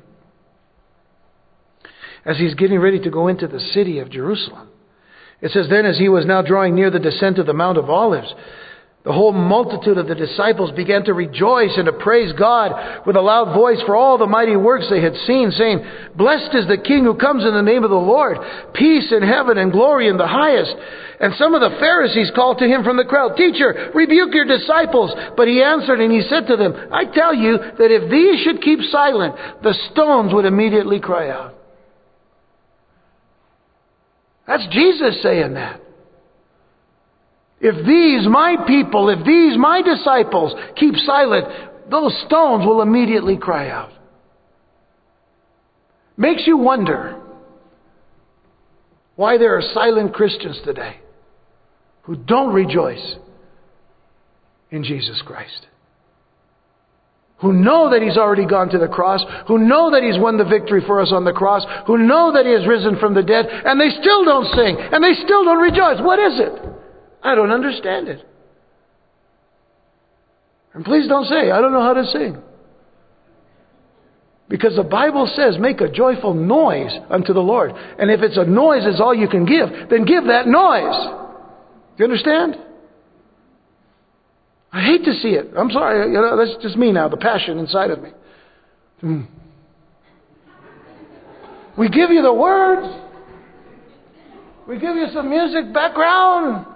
As 2.24 2.38
he's 2.38 2.54
getting 2.54 2.80
ready 2.80 2.98
to 3.00 3.10
go 3.10 3.28
into 3.28 3.46
the 3.46 3.60
city 3.60 3.98
of 3.98 4.10
Jerusalem. 4.10 4.68
It 5.42 5.50
says, 5.50 5.66
Then 5.68 5.84
as 5.84 5.98
he 5.98 6.08
was 6.08 6.24
now 6.24 6.40
drawing 6.40 6.74
near 6.74 6.90
the 6.90 6.98
descent 6.98 7.38
of 7.38 7.44
the 7.44 7.52
Mount 7.52 7.76
of 7.76 7.90
Olives, 7.90 8.32
the 9.04 9.12
whole 9.12 9.32
multitude 9.32 9.98
of 9.98 10.08
the 10.08 10.14
disciples 10.14 10.70
began 10.72 11.04
to 11.04 11.12
rejoice 11.12 11.76
and 11.76 11.84
to 11.84 11.92
praise 11.92 12.32
God 12.32 13.04
with 13.06 13.16
a 13.16 13.20
loud 13.20 13.52
voice 13.54 13.76
for 13.84 13.94
all 13.94 14.16
the 14.16 14.26
mighty 14.26 14.56
works 14.56 14.86
they 14.88 15.02
had 15.02 15.14
seen, 15.26 15.50
saying, 15.50 15.84
Blessed 16.16 16.54
is 16.54 16.66
the 16.66 16.78
King 16.78 17.04
who 17.04 17.14
comes 17.14 17.44
in 17.44 17.52
the 17.52 17.60
name 17.60 17.84
of 17.84 17.90
the 17.90 17.96
Lord, 17.96 18.38
peace 18.72 19.12
in 19.12 19.22
heaven 19.22 19.58
and 19.58 19.72
glory 19.72 20.08
in 20.08 20.16
the 20.16 20.26
highest. 20.26 20.74
And 21.20 21.34
some 21.36 21.54
of 21.54 21.60
the 21.60 21.76
Pharisees 21.78 22.32
called 22.34 22.58
to 22.58 22.66
him 22.66 22.82
from 22.82 22.96
the 22.96 23.04
crowd, 23.04 23.36
Teacher, 23.36 23.92
rebuke 23.94 24.32
your 24.32 24.46
disciples. 24.46 25.12
But 25.36 25.48
he 25.48 25.62
answered 25.62 26.00
and 26.00 26.10
he 26.10 26.22
said 26.22 26.46
to 26.48 26.56
them, 26.56 26.72
I 26.90 27.04
tell 27.04 27.34
you 27.34 27.58
that 27.58 27.92
if 27.92 28.10
these 28.10 28.40
should 28.40 28.62
keep 28.62 28.80
silent, 28.90 29.34
the 29.62 29.74
stones 29.92 30.32
would 30.32 30.46
immediately 30.46 30.98
cry 30.98 31.28
out. 31.28 31.54
That's 34.46 34.66
Jesus 34.72 35.22
saying 35.22 35.54
that. 35.54 35.83
If 37.66 37.86
these, 37.86 38.28
my 38.28 38.56
people, 38.66 39.08
if 39.08 39.24
these, 39.24 39.56
my 39.56 39.80
disciples, 39.80 40.54
keep 40.76 40.94
silent, 40.96 41.46
those 41.90 42.14
stones 42.26 42.66
will 42.66 42.82
immediately 42.82 43.38
cry 43.38 43.70
out. 43.70 43.90
Makes 46.18 46.46
you 46.46 46.58
wonder 46.58 47.22
why 49.16 49.38
there 49.38 49.56
are 49.56 49.62
silent 49.72 50.12
Christians 50.12 50.60
today 50.62 50.98
who 52.02 52.16
don't 52.16 52.52
rejoice 52.52 53.16
in 54.70 54.84
Jesus 54.84 55.22
Christ. 55.24 55.66
Who 57.38 57.54
know 57.54 57.88
that 57.92 58.02
He's 58.02 58.18
already 58.18 58.44
gone 58.44 58.68
to 58.68 58.78
the 58.78 58.88
cross, 58.88 59.24
who 59.48 59.56
know 59.56 59.90
that 59.90 60.02
He's 60.02 60.20
won 60.20 60.36
the 60.36 60.44
victory 60.44 60.82
for 60.86 61.00
us 61.00 61.12
on 61.12 61.24
the 61.24 61.32
cross, 61.32 61.64
who 61.86 61.96
know 61.96 62.30
that 62.34 62.44
He 62.44 62.52
has 62.52 62.66
risen 62.66 62.98
from 62.98 63.14
the 63.14 63.22
dead, 63.22 63.46
and 63.48 63.80
they 63.80 63.88
still 63.88 64.22
don't 64.26 64.54
sing, 64.54 64.76
and 64.78 65.02
they 65.02 65.14
still 65.24 65.44
don't 65.46 65.62
rejoice. 65.62 66.02
What 66.02 66.18
is 66.18 66.38
it? 66.38 66.73
I 67.24 67.34
don't 67.34 67.50
understand 67.50 68.08
it. 68.08 68.24
And 70.74 70.84
please 70.84 71.08
don't 71.08 71.24
say, 71.24 71.50
I 71.50 71.60
don't 71.60 71.72
know 71.72 71.82
how 71.82 71.94
to 71.94 72.04
sing. 72.04 72.42
Because 74.48 74.76
the 74.76 74.82
Bible 74.82 75.30
says, 75.34 75.56
make 75.58 75.80
a 75.80 75.90
joyful 75.90 76.34
noise 76.34 76.92
unto 77.08 77.32
the 77.32 77.40
Lord. 77.40 77.72
And 77.98 78.10
if 78.10 78.20
it's 78.20 78.36
a 78.36 78.44
noise 78.44 78.84
is 78.84 79.00
all 79.00 79.14
you 79.14 79.28
can 79.28 79.46
give, 79.46 79.88
then 79.88 80.04
give 80.04 80.24
that 80.26 80.46
noise. 80.46 81.24
Do 81.96 82.04
you 82.04 82.04
understand? 82.04 82.56
I 84.70 84.82
hate 84.82 85.04
to 85.04 85.12
see 85.14 85.30
it. 85.30 85.50
I'm 85.56 85.70
sorry. 85.70 86.08
You 86.12 86.20
know, 86.20 86.36
that's 86.36 86.62
just 86.62 86.76
me 86.76 86.92
now, 86.92 87.08
the 87.08 87.16
passion 87.16 87.58
inside 87.58 87.90
of 87.90 88.02
me. 88.02 88.10
Mm. 89.02 89.26
We 91.78 91.88
give 91.88 92.10
you 92.10 92.22
the 92.22 92.34
words. 92.34 92.86
We 94.68 94.78
give 94.78 94.96
you 94.96 95.06
some 95.14 95.30
music 95.30 95.72
background. 95.72 96.66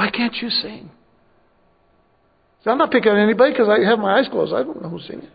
Why 0.00 0.08
can't 0.08 0.34
you 0.36 0.48
sing? 0.48 0.88
So 2.64 2.70
I'm 2.70 2.78
not 2.78 2.90
picking 2.90 3.12
on 3.12 3.18
anybody 3.18 3.52
because 3.52 3.68
I 3.68 3.86
have 3.86 3.98
my 3.98 4.18
eyes 4.18 4.28
closed. 4.30 4.54
I 4.54 4.62
don't 4.62 4.80
know 4.80 4.88
who's 4.88 5.06
singing. 5.06 5.28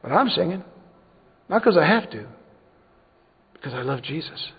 But 0.00 0.12
I'm 0.12 0.28
singing. 0.28 0.62
Not 1.48 1.62
because 1.62 1.76
I 1.76 1.84
have 1.84 2.08
to, 2.12 2.24
because 3.54 3.74
I 3.74 3.82
love 3.82 4.04
Jesus. 4.04 4.52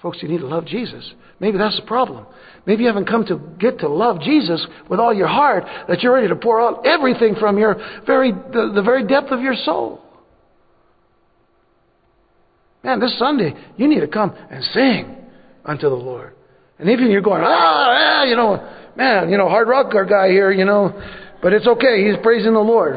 Folks, 0.00 0.20
you 0.22 0.28
need 0.30 0.38
to 0.38 0.46
love 0.46 0.64
Jesus. 0.64 1.12
Maybe 1.38 1.58
that's 1.58 1.78
the 1.78 1.84
problem. 1.84 2.24
Maybe 2.64 2.84
you 2.84 2.88
haven't 2.88 3.08
come 3.08 3.26
to 3.26 3.42
get 3.58 3.78
to 3.80 3.90
love 3.90 4.22
Jesus 4.22 4.66
with 4.88 4.98
all 4.98 5.12
your 5.12 5.28
heart, 5.28 5.64
that 5.88 6.00
you're 6.00 6.14
ready 6.14 6.28
to 6.28 6.36
pour 6.36 6.62
out 6.62 6.86
everything 6.86 7.34
from 7.38 7.58
your 7.58 7.76
very, 8.06 8.32
the, 8.32 8.72
the 8.74 8.82
very 8.82 9.06
depth 9.06 9.32
of 9.32 9.42
your 9.42 9.54
soul. 9.66 10.00
Man, 12.82 13.00
this 13.00 13.18
Sunday, 13.18 13.52
you 13.76 13.86
need 13.86 14.00
to 14.00 14.08
come 14.08 14.34
and 14.50 14.64
sing 14.64 15.14
unto 15.62 15.90
the 15.90 15.94
Lord. 15.94 16.35
And 16.78 16.90
even 16.90 17.10
you're 17.10 17.22
going, 17.22 17.42
ah, 17.44 17.48
ah, 17.48 18.24
you 18.24 18.36
know, 18.36 18.68
man, 18.96 19.30
you 19.30 19.38
know, 19.38 19.48
hard 19.48 19.68
rock 19.68 19.92
guy 19.92 20.28
here, 20.28 20.50
you 20.50 20.64
know, 20.64 20.92
but 21.42 21.52
it's 21.52 21.66
okay. 21.66 22.06
He's 22.06 22.16
praising 22.22 22.52
the 22.52 22.60
Lord. 22.60 22.96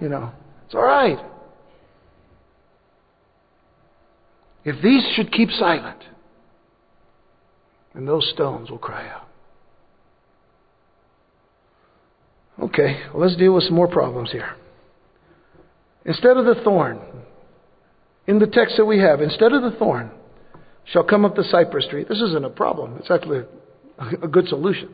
You 0.00 0.08
know, 0.08 0.32
it's 0.66 0.74
all 0.74 0.82
right. 0.82 1.18
If 4.64 4.82
these 4.82 5.02
should 5.14 5.32
keep 5.32 5.50
silent, 5.50 6.02
then 7.94 8.06
those 8.06 8.28
stones 8.34 8.70
will 8.70 8.78
cry 8.78 9.08
out. 9.08 9.28
Okay, 12.60 13.00
well, 13.12 13.22
let's 13.22 13.36
deal 13.36 13.54
with 13.54 13.64
some 13.64 13.74
more 13.74 13.88
problems 13.88 14.32
here. 14.32 14.50
Instead 16.04 16.36
of 16.36 16.44
the 16.44 16.56
thorn, 16.64 17.00
in 18.26 18.38
the 18.38 18.46
text 18.46 18.76
that 18.76 18.84
we 18.84 18.98
have, 18.98 19.20
instead 19.20 19.52
of 19.52 19.62
the 19.62 19.76
thorn, 19.78 20.10
shall 20.92 21.04
come 21.04 21.24
up 21.24 21.36
the 21.36 21.44
cypress 21.44 21.86
tree. 21.90 22.04
This 22.08 22.20
isn't 22.20 22.44
a 22.44 22.50
problem. 22.50 22.96
It's 22.98 23.10
actually 23.10 23.44
a, 23.98 24.28
good 24.28 24.48
solution. 24.48 24.90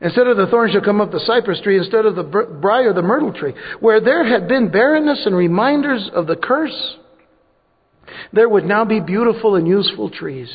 Instead 0.00 0.26
of 0.26 0.36
the 0.36 0.46
thorn 0.46 0.70
shall 0.70 0.80
come 0.80 1.00
up 1.00 1.12
the 1.12 1.20
cypress 1.20 1.60
tree, 1.62 1.78
instead 1.78 2.06
of 2.06 2.16
the 2.16 2.22
briar, 2.22 2.92
the 2.92 3.02
myrtle 3.02 3.32
tree. 3.32 3.54
Where 3.80 4.00
there 4.00 4.24
had 4.24 4.48
been 4.48 4.70
barrenness 4.70 5.22
and 5.24 5.34
reminders 5.34 6.10
of 6.12 6.26
the 6.26 6.36
curse, 6.36 6.96
there 8.32 8.48
would 8.48 8.64
now 8.64 8.84
be 8.84 9.00
beautiful 9.00 9.56
and 9.56 9.66
useful 9.66 10.10
trees. 10.10 10.48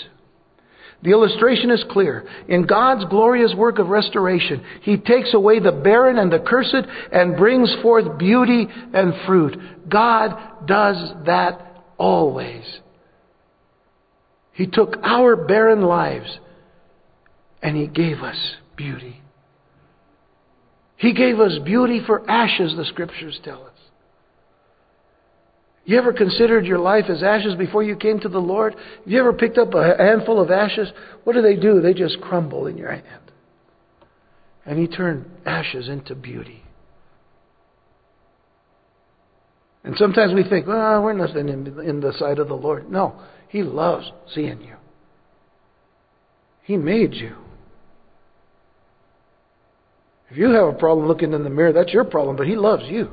The 1.01 1.11
illustration 1.11 1.71
is 1.71 1.83
clear. 1.89 2.27
In 2.49 2.65
God's 2.65 3.05
glorious 3.05 3.53
work 3.55 3.79
of 3.79 3.87
restoration, 3.87 4.63
He 4.81 4.97
takes 4.97 5.33
away 5.33 5.59
the 5.59 5.71
barren 5.71 6.17
and 6.17 6.31
the 6.31 6.39
cursed 6.39 6.85
and 7.11 7.37
brings 7.37 7.73
forth 7.81 8.17
beauty 8.17 8.67
and 8.93 9.13
fruit. 9.25 9.57
God 9.87 10.67
does 10.67 11.13
that 11.25 11.83
always. 11.97 12.63
He 14.59 14.67
took 14.67 14.97
our 15.03 15.37
barren 15.37 15.83
lives 15.83 16.37
and 17.61 17.77
He 17.77 17.87
gave 17.87 18.17
us 18.17 18.35
beauty. 18.75 19.21
He 20.97 21.13
gave 21.13 21.39
us 21.39 21.57
beauty 21.63 22.01
for 22.05 22.29
ashes, 22.29 22.75
the 22.75 22.83
scriptures 22.83 23.39
tell 23.45 23.63
us. 23.63 23.77
You 25.85 25.97
ever 25.97 26.11
considered 26.11 26.65
your 26.65 26.77
life 26.77 27.05
as 27.07 27.23
ashes 27.23 27.55
before 27.55 27.83
you 27.83 27.95
came 27.95 28.19
to 28.19 28.27
the 28.27 28.39
Lord? 28.39 28.75
You 29.05 29.21
ever 29.21 29.31
picked 29.31 29.57
up 29.57 29.73
a 29.73 29.95
handful 29.97 30.41
of 30.41 30.51
ashes? 30.51 30.89
What 31.23 31.35
do 31.35 31.41
they 31.41 31.55
do? 31.55 31.79
They 31.79 31.93
just 31.93 32.19
crumble 32.19 32.67
in 32.67 32.77
your 32.77 32.91
hand. 32.91 33.31
And 34.65 34.77
He 34.77 34.87
turned 34.87 35.25
ashes 35.45 35.87
into 35.87 36.15
beauty. 36.15 36.63
And 39.85 39.95
sometimes 39.95 40.33
we 40.33 40.43
think, 40.43 40.67
well, 40.67 41.01
we're 41.01 41.13
nothing 41.13 41.47
in, 41.47 41.79
in 41.79 42.01
the 42.01 42.11
sight 42.19 42.39
of 42.39 42.49
the 42.49 42.55
Lord. 42.55 42.91
No, 42.91 43.21
He 43.49 43.63
loves 43.63 44.11
seeing 44.33 44.61
you. 44.61 44.75
He 46.63 46.77
made 46.77 47.13
you. 47.13 47.35
If 50.29 50.37
you 50.37 50.51
have 50.51 50.67
a 50.67 50.73
problem 50.73 51.07
looking 51.07 51.33
in 51.33 51.43
the 51.43 51.49
mirror, 51.49 51.73
that's 51.73 51.91
your 51.91 52.03
problem, 52.05 52.35
but 52.35 52.45
He 52.47 52.55
loves 52.55 52.83
you. 52.85 53.11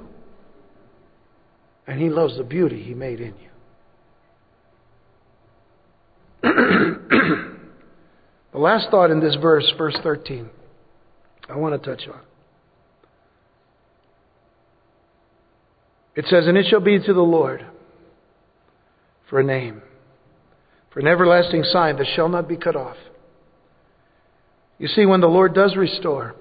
And 1.86 2.00
He 2.00 2.10
loves 2.10 2.36
the 2.36 2.44
beauty 2.44 2.82
He 2.82 2.92
made 2.92 3.20
in 3.20 3.34
you. 3.38 3.48
the 8.52 8.58
last 8.58 8.90
thought 8.90 9.10
in 9.10 9.20
this 9.20 9.36
verse, 9.40 9.72
verse 9.78 9.96
13, 10.02 10.50
I 11.48 11.56
want 11.56 11.82
to 11.82 11.96
touch 11.96 12.06
on. 12.08 12.20
It 16.14 16.26
says, 16.28 16.46
And 16.46 16.58
it 16.58 16.66
shall 16.68 16.80
be 16.80 16.98
to 16.98 17.12
the 17.14 17.20
Lord 17.20 17.64
for 19.30 19.40
a 19.40 19.44
name, 19.44 19.82
for 20.96 21.00
an 21.00 21.08
everlasting 21.08 21.62
sign 21.62 21.98
that 21.98 22.06
shall 22.16 22.30
not 22.30 22.48
be 22.48 22.56
cut 22.56 22.74
off. 22.74 22.96
You 24.78 24.88
see, 24.88 25.04
when 25.04 25.20
the 25.20 25.26
Lord 25.26 25.52
does 25.52 25.76
restore, 25.76 26.34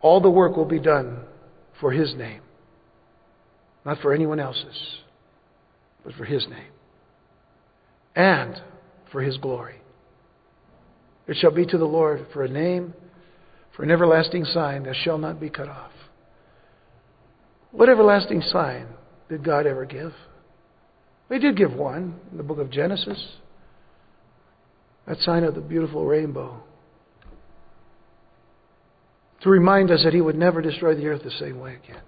all 0.00 0.22
the 0.22 0.30
work 0.30 0.56
will 0.56 0.64
be 0.64 0.80
done 0.80 1.18
for 1.82 1.92
His 1.92 2.14
name. 2.14 2.40
Not 3.84 3.98
for 4.00 4.14
anyone 4.14 4.40
else's, 4.40 5.00
but 6.02 6.14
for 6.14 6.24
His 6.24 6.46
name. 6.48 6.72
And 8.16 8.58
for 9.12 9.20
His 9.20 9.36
glory. 9.36 9.82
It 11.26 11.36
shall 11.38 11.50
be 11.50 11.66
to 11.66 11.76
the 11.76 11.84
Lord 11.84 12.26
for 12.32 12.42
a 12.42 12.48
name, 12.48 12.94
for 13.76 13.82
an 13.82 13.90
everlasting 13.90 14.46
sign 14.46 14.84
that 14.84 14.96
shall 15.04 15.18
not 15.18 15.38
be 15.38 15.50
cut 15.50 15.68
off. 15.68 15.92
What 17.70 17.90
everlasting 17.90 18.40
sign 18.40 18.86
did 19.28 19.44
God 19.44 19.66
ever 19.66 19.84
give? 19.84 20.14
He 21.28 21.38
did 21.38 21.56
give 21.56 21.74
one 21.74 22.18
in 22.30 22.36
the 22.36 22.42
book 22.42 22.58
of 22.58 22.70
Genesis. 22.70 23.22
That 25.06 25.18
sign 25.18 25.44
of 25.44 25.54
the 25.54 25.60
beautiful 25.60 26.04
rainbow. 26.04 26.62
To 29.42 29.50
remind 29.50 29.90
us 29.90 30.02
that 30.04 30.14
He 30.14 30.20
would 30.20 30.36
never 30.36 30.62
destroy 30.62 30.94
the 30.94 31.06
earth 31.06 31.22
the 31.22 31.30
same 31.30 31.60
way 31.60 31.76
again. 31.82 32.02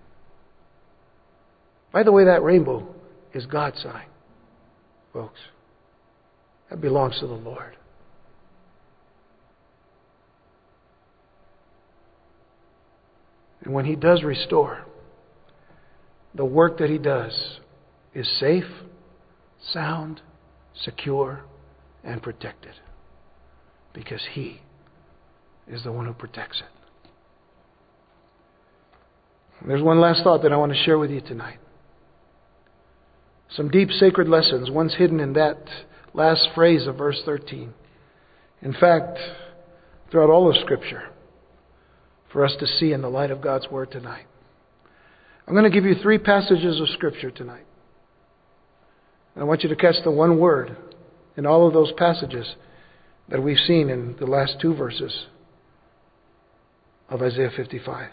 By 1.93 2.03
the 2.03 2.13
way, 2.13 2.25
that 2.25 2.43
rainbow 2.43 2.95
is 3.35 3.47
God's 3.47 3.81
sign, 3.83 4.07
folks. 5.13 5.41
That 6.71 6.81
belongs 6.81 7.19
to 7.21 7.27
the 7.27 7.35
Lord. 7.35 7.77
And 13.63 13.75
when 13.75 13.85
He 13.85 13.97
does 13.97 14.23
restore, 14.23 14.87
the 16.35 16.45
work 16.45 16.79
that 16.79 16.89
He 16.89 16.99
does 16.99 17.59
is 18.15 18.29
safe, 18.39 18.65
sound, 19.73 20.21
secure, 20.75 21.43
and 22.03 22.23
protected. 22.23 22.75
Because 23.93 24.23
He 24.33 24.61
is 25.69 25.83
the 25.85 25.93
one 25.93 26.07
who 26.07 26.13
protects 26.13 26.61
it. 26.61 26.67
There's 29.67 29.83
one 29.83 30.01
last 30.01 30.23
thought 30.23 30.43
that 30.43 30.53
I 30.53 30.57
want 30.57 30.73
to 30.73 30.83
share 30.85 30.99
with 30.99 31.11
you 31.11 31.21
tonight. 31.21 31.59
Some 33.51 33.69
deep 33.69 33.91
sacred 33.91 34.29
lessons, 34.29 34.71
once 34.71 34.95
hidden 34.95 35.21
in 35.21 35.35
that 35.35 35.59
last 36.15 36.49
phrase 36.55 36.87
of 36.87 36.97
verse 36.97 37.21
13. 37.25 37.75
In 38.63 38.73
fact, 38.73 39.19
throughout 40.11 40.31
all 40.31 40.49
of 40.49 40.57
Scripture, 40.63 41.11
for 42.33 42.45
us 42.45 42.55
to 42.61 42.67
see 42.67 42.93
in 42.93 43.03
the 43.03 43.09
light 43.09 43.31
of 43.31 43.41
God's 43.41 43.69
Word 43.69 43.91
tonight. 43.91 44.27
I'm 45.47 45.55
going 45.55 45.65
to 45.65 45.71
give 45.71 45.85
you 45.85 45.97
three 46.01 46.19
passages 46.19 46.81
of 46.81 46.89
Scripture 46.91 47.31
tonight. 47.31 47.65
And 49.35 49.43
I 49.43 49.47
want 49.47 49.63
you 49.63 49.69
to 49.69 49.77
catch 49.77 49.97
the 50.05 50.11
one 50.11 50.39
word 50.39 50.77
in 51.37 51.47
all 51.47 51.67
of 51.67 51.73
those 51.73 51.93
passages 51.97 52.47
that 53.29 53.43
we've 53.43 53.59
seen 53.67 53.89
in 53.91 54.17
the 54.19 54.27
last 54.27 54.57
two 54.61 54.75
verses 54.75 55.27
of 57.09 57.23
Isaiah 57.23 57.51
55. 57.57 58.11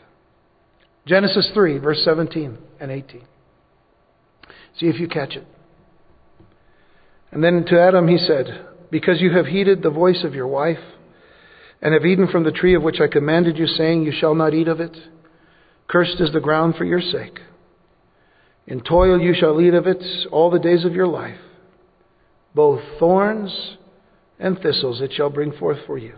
Genesis 1.05 1.49
3, 1.53 1.77
verse 1.79 2.01
17 2.03 2.57
and 2.79 2.91
18. 2.91 3.21
See 4.79 4.87
if 4.87 4.99
you 4.99 5.07
catch 5.07 5.35
it. 5.35 5.47
And 7.31 7.43
then 7.43 7.65
to 7.65 7.79
Adam 7.79 8.07
he 8.07 8.17
said, 8.17 8.67
Because 8.91 9.21
you 9.21 9.31
have 9.31 9.47
heeded 9.47 9.81
the 9.81 9.89
voice 9.89 10.23
of 10.23 10.33
your 10.33 10.47
wife, 10.47 10.79
and 11.81 11.93
have 11.93 12.05
eaten 12.05 12.27
from 12.27 12.43
the 12.43 12.51
tree 12.51 12.75
of 12.75 12.83
which 12.83 12.99
I 12.99 13.07
commanded 13.07 13.57
you, 13.57 13.67
saying, 13.67 14.03
You 14.03 14.11
shall 14.11 14.35
not 14.35 14.53
eat 14.53 14.67
of 14.67 14.79
it, 14.79 14.95
cursed 15.87 16.19
is 16.19 16.31
the 16.33 16.39
ground 16.39 16.75
for 16.75 16.85
your 16.85 17.01
sake. 17.01 17.39
In 18.67 18.81
toil 18.81 19.19
you 19.19 19.33
shall 19.33 19.59
eat 19.61 19.73
of 19.73 19.87
it 19.87 20.03
all 20.31 20.51
the 20.51 20.59
days 20.59 20.83
of 20.83 20.93
your 20.93 21.07
life. 21.07 21.39
Both 22.53 22.81
thorns 22.99 23.77
and 24.39 24.59
thistles 24.59 24.99
it 25.01 25.13
shall 25.13 25.29
bring 25.29 25.53
forth 25.53 25.77
for 25.87 25.97
you, 25.97 26.15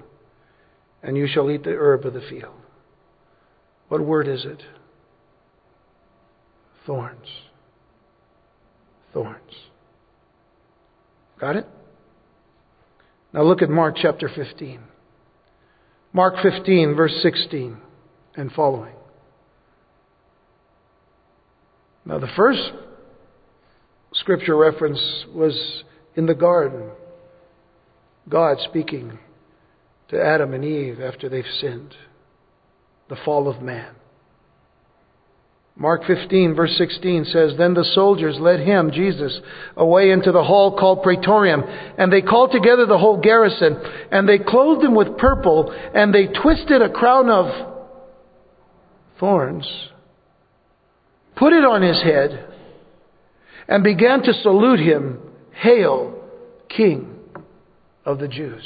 and 1.03 1.15
you 1.15 1.27
shall 1.27 1.51
eat 1.51 1.63
the 1.63 1.71
herb 1.71 2.05
of 2.05 2.13
the 2.13 2.21
field. 2.21 2.55
What 3.87 4.01
word 4.01 4.27
is 4.27 4.45
it? 4.45 4.61
Thorns. 6.85 7.27
Thorns. 9.13 9.53
Got 11.39 11.55
it? 11.55 11.67
Now 13.31 13.43
look 13.43 13.61
at 13.61 13.69
Mark 13.69 13.95
chapter 14.01 14.29
15. 14.33 14.79
Mark 16.13 16.35
15, 16.41 16.95
verse 16.95 17.13
16 17.21 17.77
and 18.35 18.51
following. 18.51 18.93
Now, 22.09 22.17
the 22.17 22.27
first 22.35 22.71
scripture 24.13 24.57
reference 24.57 24.99
was 25.31 25.83
in 26.15 26.25
the 26.25 26.33
garden. 26.33 26.89
God 28.27 28.57
speaking 28.67 29.19
to 30.07 30.19
Adam 30.19 30.55
and 30.55 30.65
Eve 30.65 31.01
after 31.01 31.29
they've 31.29 31.45
sinned, 31.61 31.93
the 33.09 33.15
fall 33.23 33.47
of 33.47 33.61
man. 33.61 33.93
Mark 35.75 36.01
15, 36.07 36.55
verse 36.55 36.75
16 36.79 37.25
says, 37.25 37.53
Then 37.59 37.75
the 37.75 37.87
soldiers 37.93 38.37
led 38.39 38.61
him, 38.61 38.89
Jesus, 38.91 39.39
away 39.77 40.09
into 40.09 40.31
the 40.31 40.43
hall 40.43 40.79
called 40.79 41.03
Praetorium, 41.03 41.61
and 41.63 42.11
they 42.11 42.23
called 42.23 42.51
together 42.51 42.87
the 42.87 42.97
whole 42.97 43.21
garrison, 43.21 43.79
and 44.11 44.27
they 44.27 44.39
clothed 44.39 44.83
him 44.83 44.95
with 44.95 45.15
purple, 45.19 45.71
and 45.93 46.11
they 46.11 46.25
twisted 46.25 46.81
a 46.81 46.89
crown 46.89 47.29
of 47.29 47.85
thorns, 49.19 49.67
put 51.39 51.53
it 51.53 51.63
on 51.63 51.81
his 51.81 52.01
head, 52.03 52.47
and 53.67 53.83
began 53.83 54.21
to 54.21 54.33
salute 54.33 54.79
him, 54.79 55.19
Hail, 55.53 56.21
King 56.67 57.15
of 58.05 58.19
the 58.19 58.27
Jews. 58.27 58.63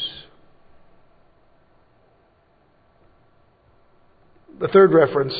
The 4.60 4.68
third 4.70 4.92
reference 4.92 5.34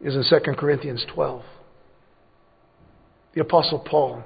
is 0.00 0.14
in 0.14 0.24
2 0.28 0.52
Corinthians 0.54 1.04
12. 1.14 1.42
The 3.34 3.40
Apostle 3.42 3.80
Paul, 3.80 4.22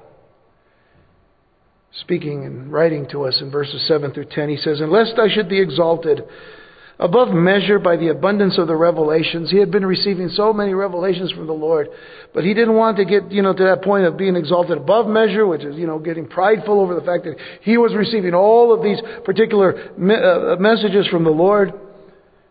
speaking 1.92 2.44
and 2.44 2.72
writing 2.72 3.08
to 3.10 3.24
us 3.24 3.38
in 3.40 3.50
verses 3.50 3.86
7 3.88 4.12
through 4.12 4.26
10, 4.30 4.48
he 4.50 4.56
says, 4.56 4.80
Unless 4.80 5.14
I 5.18 5.28
should 5.34 5.48
be 5.48 5.60
exalted 5.60 6.22
above 7.00 7.30
measure 7.30 7.78
by 7.78 7.96
the 7.96 8.08
abundance 8.08 8.58
of 8.58 8.66
the 8.66 8.76
revelations. 8.76 9.50
He 9.50 9.58
had 9.58 9.70
been 9.70 9.86
receiving 9.86 10.28
so 10.28 10.52
many 10.52 10.74
revelations 10.74 11.32
from 11.32 11.46
the 11.46 11.52
Lord, 11.52 11.88
but 12.34 12.44
he 12.44 12.52
didn't 12.52 12.74
want 12.74 12.98
to 12.98 13.06
get, 13.06 13.32
you 13.32 13.40
know, 13.40 13.54
to 13.54 13.64
that 13.64 13.82
point 13.82 14.04
of 14.04 14.18
being 14.18 14.36
exalted 14.36 14.76
above 14.76 15.06
measure, 15.06 15.46
which 15.46 15.64
is, 15.64 15.76
you 15.76 15.86
know, 15.86 15.98
getting 15.98 16.28
prideful 16.28 16.78
over 16.78 16.94
the 16.94 17.00
fact 17.00 17.24
that 17.24 17.36
he 17.62 17.78
was 17.78 17.94
receiving 17.94 18.34
all 18.34 18.72
of 18.72 18.82
these 18.82 19.00
particular 19.24 19.74
uh, 19.74 20.56
messages 20.60 21.06
from 21.08 21.24
the 21.24 21.30
Lord. 21.30 21.72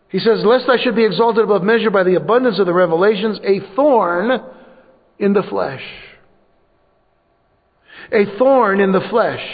He 0.08 0.18
says, 0.18 0.40
Lest 0.44 0.68
I 0.68 0.82
should 0.82 0.96
be 0.96 1.06
exalted 1.06 1.44
above 1.44 1.62
measure 1.62 1.90
by 1.90 2.02
the 2.02 2.16
abundance 2.16 2.58
of 2.58 2.66
the 2.66 2.74
revelations, 2.74 3.38
a 3.44 3.60
thorn 3.76 4.30
in 5.20 5.32
the 5.32 5.44
flesh. 5.44 5.84
A 8.12 8.24
thorn 8.36 8.80
in 8.80 8.90
the 8.90 9.06
flesh 9.08 9.46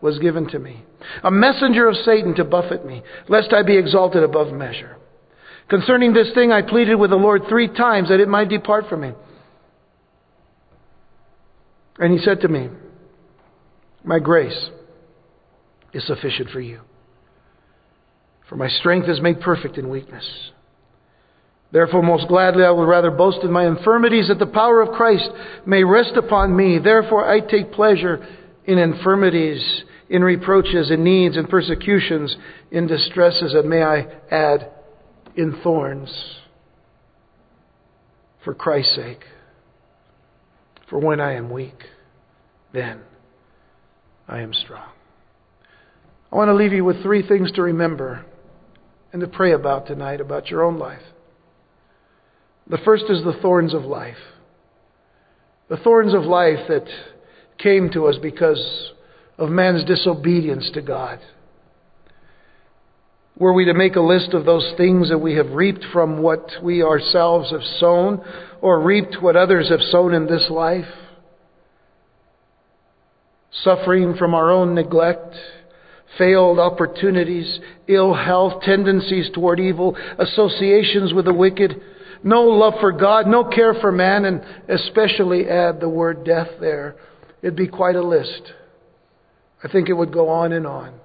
was 0.00 0.20
given 0.20 0.48
to 0.50 0.60
me, 0.60 0.84
a 1.22 1.30
messenger 1.30 1.88
of 1.88 1.96
Satan 1.96 2.34
to 2.36 2.44
buffet 2.44 2.84
me, 2.84 3.02
lest 3.28 3.52
I 3.52 3.62
be 3.62 3.76
exalted 3.76 4.22
above 4.22 4.52
measure. 4.52 4.96
Concerning 5.68 6.12
this 6.12 6.30
thing, 6.34 6.52
I 6.52 6.62
pleaded 6.62 6.96
with 6.96 7.10
the 7.10 7.16
Lord 7.16 7.42
three 7.48 7.68
times 7.68 8.08
that 8.10 8.20
it 8.20 8.28
might 8.28 8.48
depart 8.48 8.88
from 8.88 9.00
me. 9.00 9.12
And 11.98 12.12
he 12.12 12.24
said 12.24 12.40
to 12.40 12.48
me, 12.48 12.68
My 14.02 14.18
grace 14.18 14.68
is 15.92 16.06
sufficient 16.06 16.50
for 16.50 16.60
you 16.60 16.80
for 18.48 18.56
my 18.56 18.68
strength 18.68 19.08
is 19.08 19.20
made 19.20 19.40
perfect 19.40 19.78
in 19.78 19.88
weakness. 19.88 20.24
Therefore, 21.72 22.02
most 22.02 22.28
gladly 22.28 22.62
I 22.62 22.70
will 22.70 22.86
rather 22.86 23.10
boast 23.10 23.38
in 23.42 23.50
my 23.50 23.66
infirmities 23.66 24.28
that 24.28 24.38
the 24.38 24.46
power 24.46 24.80
of 24.80 24.94
Christ 24.94 25.28
may 25.66 25.82
rest 25.82 26.12
upon 26.16 26.54
me. 26.54 26.78
Therefore, 26.78 27.28
I 27.28 27.40
take 27.40 27.72
pleasure 27.72 28.24
in 28.64 28.78
infirmities, 28.78 29.82
in 30.08 30.22
reproaches, 30.22 30.90
in 30.90 31.02
needs, 31.02 31.36
in 31.36 31.46
persecutions, 31.46 32.36
in 32.70 32.86
distresses, 32.86 33.54
and 33.54 33.68
may 33.68 33.82
I 33.82 34.06
add, 34.30 34.70
in 35.36 35.60
thorns, 35.62 36.10
for 38.44 38.54
Christ's 38.54 38.96
sake. 38.96 39.24
For 40.88 40.98
when 40.98 41.20
I 41.20 41.34
am 41.34 41.50
weak, 41.50 41.78
then 42.72 43.00
I 44.28 44.40
am 44.40 44.52
strong. 44.52 44.90
I 46.30 46.36
want 46.36 46.48
to 46.48 46.54
leave 46.54 46.72
you 46.72 46.84
with 46.84 47.02
three 47.02 47.26
things 47.26 47.52
to 47.52 47.62
remember 47.62 48.24
and 49.12 49.20
to 49.20 49.28
pray 49.28 49.52
about 49.52 49.86
tonight 49.86 50.20
about 50.20 50.48
your 50.48 50.62
own 50.62 50.78
life. 50.78 51.02
The 52.68 52.78
first 52.84 53.04
is 53.08 53.22
the 53.22 53.38
thorns 53.40 53.72
of 53.72 53.84
life. 53.84 54.16
The 55.68 55.76
thorns 55.76 56.14
of 56.14 56.24
life 56.24 56.68
that 56.68 56.86
came 57.58 57.90
to 57.92 58.06
us 58.06 58.16
because 58.20 58.92
of 59.38 59.50
man's 59.50 59.84
disobedience 59.84 60.70
to 60.74 60.82
God. 60.82 61.20
Were 63.36 63.52
we 63.52 63.64
to 63.64 63.74
make 63.74 63.96
a 63.96 64.00
list 64.00 64.32
of 64.32 64.44
those 64.44 64.74
things 64.76 65.08
that 65.08 65.18
we 65.18 65.34
have 65.34 65.50
reaped 65.50 65.84
from 65.92 66.22
what 66.22 66.48
we 66.62 66.84
ourselves 66.84 67.50
have 67.50 67.64
sown, 67.80 68.24
or 68.60 68.80
reaped 68.80 69.16
what 69.20 69.34
others 69.34 69.70
have 69.70 69.80
sown 69.80 70.14
in 70.14 70.26
this 70.26 70.46
life? 70.50 70.84
Suffering 73.50 74.14
from 74.16 74.34
our 74.34 74.50
own 74.50 74.74
neglect, 74.74 75.34
failed 76.16 76.60
opportunities, 76.60 77.58
ill 77.88 78.14
health, 78.14 78.62
tendencies 78.62 79.28
toward 79.34 79.58
evil, 79.58 79.96
associations 80.18 81.12
with 81.12 81.24
the 81.24 81.34
wicked, 81.34 81.80
no 82.22 82.42
love 82.42 82.74
for 82.80 82.92
God, 82.92 83.26
no 83.26 83.44
care 83.44 83.74
for 83.74 83.90
man, 83.90 84.24
and 84.24 84.42
especially 84.68 85.48
add 85.48 85.80
the 85.80 85.88
word 85.88 86.24
death 86.24 86.48
there. 86.60 86.96
It'd 87.42 87.56
be 87.56 87.68
quite 87.68 87.96
a 87.96 88.02
list. 88.02 88.52
I 89.64 89.68
think 89.72 89.88
it 89.88 89.94
would 89.94 90.12
go 90.12 90.28
on 90.28 90.52
and 90.52 90.66
on. 90.66 91.00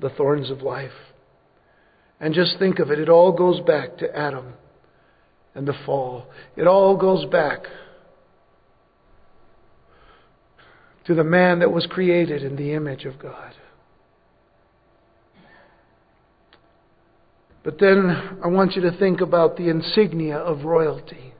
The 0.00 0.10
thorns 0.10 0.50
of 0.50 0.62
life. 0.62 0.90
And 2.18 2.34
just 2.34 2.58
think 2.58 2.78
of 2.80 2.90
it, 2.90 2.98
it 2.98 3.08
all 3.08 3.32
goes 3.32 3.60
back 3.60 3.98
to 3.98 4.16
Adam 4.16 4.54
and 5.54 5.66
the 5.66 5.74
fall. 5.86 6.26
It 6.56 6.66
all 6.66 6.96
goes 6.96 7.24
back 7.26 7.60
to 11.06 11.14
the 11.14 11.24
man 11.24 11.60
that 11.60 11.72
was 11.72 11.86
created 11.86 12.42
in 12.42 12.56
the 12.56 12.72
image 12.72 13.04
of 13.04 13.18
God. 13.18 13.52
But 17.62 17.78
then 17.78 18.38
I 18.42 18.48
want 18.48 18.74
you 18.74 18.82
to 18.82 18.96
think 18.96 19.20
about 19.20 19.56
the 19.56 19.68
insignia 19.68 20.36
of 20.36 20.64
royalty. 20.64 21.34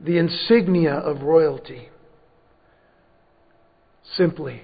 The 0.00 0.18
insignia 0.18 0.94
of 0.94 1.22
royalty. 1.22 1.88
Simply, 4.16 4.62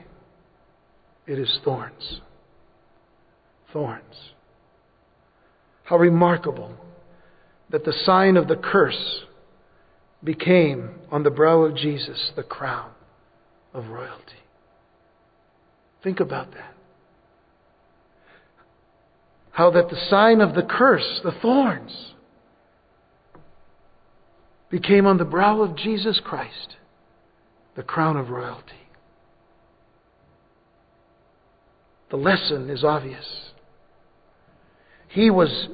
it 1.27 1.39
is 1.39 1.59
thorns. 1.65 2.21
Thorns. 3.73 4.33
How 5.85 5.97
remarkable 5.97 6.75
that 7.71 7.85
the 7.85 7.93
sign 8.05 8.37
of 8.37 8.49
the 8.49 8.57
curse 8.57 9.23
became 10.23 10.91
on 11.11 11.23
the 11.23 11.31
brow 11.31 11.63
of 11.63 11.77
Jesus 11.77 12.33
the 12.35 12.43
crown 12.43 12.91
of 13.73 13.89
royalty. 13.89 14.43
Think 16.03 16.21
about 16.21 16.53
that 16.53 16.75
how 19.59 19.73
that 19.73 19.91
the 19.91 20.01
sign 20.09 20.41
of 20.41 20.55
the 20.55 20.63
curse, 20.63 21.21
the 21.25 21.33
thorns, 21.43 22.13
became 24.71 25.05
on 25.05 25.19
the 25.19 25.25
brow 25.25 25.63
of 25.63 25.75
Jesus 25.75 26.21
Christ 26.25 26.77
the 27.75 27.83
crown 27.83 28.17
of 28.17 28.31
royalty. 28.31 28.88
The 32.11 32.17
lesson 32.17 32.71
is 32.71 32.85
obvious. 32.85 33.27
He 35.09 35.31
was 35.31 35.69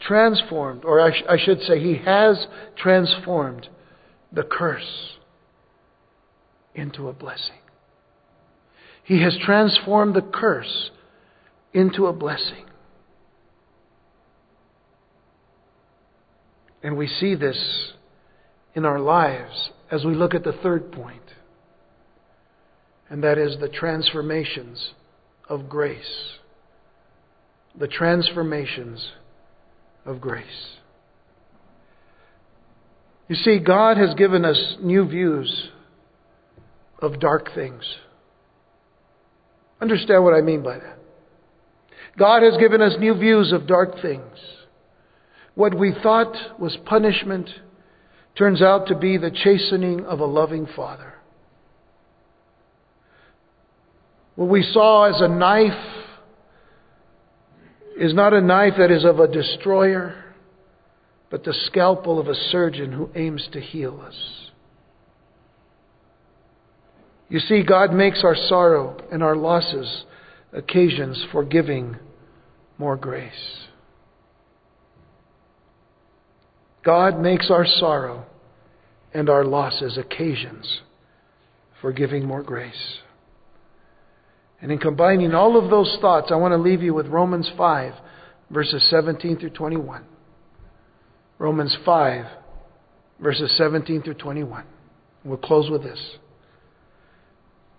transformed, 0.00 0.84
or 0.84 1.00
I, 1.00 1.12
sh- 1.12 1.24
I 1.28 1.36
should 1.38 1.60
say, 1.62 1.80
he 1.80 1.96
has 2.04 2.46
transformed 2.76 3.68
the 4.32 4.42
curse 4.42 5.16
into 6.74 7.08
a 7.08 7.12
blessing. 7.12 7.56
He 9.04 9.22
has 9.22 9.36
transformed 9.44 10.14
the 10.14 10.22
curse 10.22 10.90
into 11.72 12.06
a 12.06 12.12
blessing. 12.12 12.66
And 16.82 16.96
we 16.96 17.06
see 17.06 17.34
this 17.34 17.92
in 18.74 18.84
our 18.84 18.98
lives 18.98 19.70
as 19.90 20.04
we 20.04 20.14
look 20.14 20.34
at 20.34 20.44
the 20.44 20.52
third 20.52 20.90
point, 20.92 21.22
and 23.08 23.22
that 23.22 23.38
is 23.38 23.56
the 23.60 23.68
transformations 23.68 24.92
of 25.52 25.68
grace. 25.68 26.32
The 27.78 27.86
transformations 27.86 29.12
of 30.06 30.18
grace. 30.18 30.76
You 33.28 33.36
see, 33.36 33.58
God 33.58 33.98
has 33.98 34.14
given 34.14 34.46
us 34.46 34.76
new 34.80 35.06
views 35.06 35.68
of 37.00 37.20
dark 37.20 37.50
things. 37.54 37.82
Understand 39.78 40.24
what 40.24 40.32
I 40.32 40.40
mean 40.40 40.62
by 40.62 40.78
that. 40.78 40.98
God 42.18 42.42
has 42.42 42.56
given 42.56 42.80
us 42.80 42.94
new 42.98 43.14
views 43.14 43.52
of 43.52 43.66
dark 43.66 44.00
things. 44.00 44.38
What 45.54 45.78
we 45.78 45.94
thought 46.02 46.34
was 46.58 46.78
punishment 46.86 47.50
turns 48.38 48.62
out 48.62 48.86
to 48.86 48.96
be 48.96 49.18
the 49.18 49.30
chastening 49.30 50.06
of 50.06 50.20
a 50.20 50.26
loving 50.26 50.66
Father. 50.74 51.12
What 54.34 54.48
we 54.48 54.62
saw 54.62 55.04
as 55.04 55.20
a 55.20 55.28
knife 55.28 55.72
is 57.98 58.14
not 58.14 58.32
a 58.32 58.40
knife 58.40 58.74
that 58.78 58.90
is 58.90 59.04
of 59.04 59.20
a 59.20 59.28
destroyer, 59.28 60.24
but 61.30 61.44
the 61.44 61.54
scalpel 61.66 62.18
of 62.18 62.28
a 62.28 62.34
surgeon 62.34 62.92
who 62.92 63.10
aims 63.14 63.48
to 63.52 63.60
heal 63.60 64.02
us. 64.06 64.50
You 67.28 67.38
see, 67.40 67.62
God 67.62 67.92
makes 67.92 68.22
our 68.24 68.34
sorrow 68.34 68.98
and 69.10 69.22
our 69.22 69.36
losses 69.36 70.04
occasions 70.52 71.24
for 71.32 71.44
giving 71.44 71.96
more 72.76 72.96
grace. 72.96 73.62
God 76.84 77.20
makes 77.20 77.50
our 77.50 77.64
sorrow 77.64 78.26
and 79.14 79.30
our 79.30 79.44
losses 79.44 79.96
occasions 79.96 80.80
for 81.80 81.92
giving 81.92 82.26
more 82.26 82.42
grace. 82.42 82.98
And 84.62 84.70
in 84.70 84.78
combining 84.78 85.34
all 85.34 85.62
of 85.62 85.70
those 85.70 85.98
thoughts, 86.00 86.28
I 86.30 86.36
want 86.36 86.52
to 86.52 86.56
leave 86.56 86.82
you 86.82 86.94
with 86.94 87.08
Romans 87.08 87.50
5, 87.58 87.94
verses 88.50 88.86
17 88.90 89.38
through 89.38 89.50
21. 89.50 90.04
Romans 91.38 91.76
5, 91.84 92.24
verses 93.18 93.52
17 93.56 94.02
through 94.02 94.14
21. 94.14 94.64
We'll 95.24 95.36
close 95.36 95.68
with 95.68 95.82
this. 95.82 95.98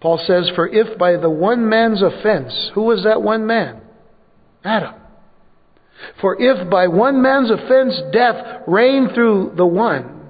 Paul 0.02 0.22
says, 0.28 0.52
For 0.56 0.68
if 0.68 0.98
by 0.98 1.16
the 1.16 1.30
one 1.30 1.70
man's 1.70 2.02
offense, 2.02 2.72
who 2.76 2.82
was 2.82 3.06
that 3.06 3.22
one 3.22 3.48
man? 3.48 3.82
Adam. 4.66 4.96
For 6.20 6.36
if 6.38 6.70
by 6.70 6.88
one 6.88 7.22
man's 7.22 7.50
offense 7.50 8.02
death 8.12 8.64
reigned 8.68 9.12
through 9.14 9.54
the 9.56 9.66
one, 9.66 10.23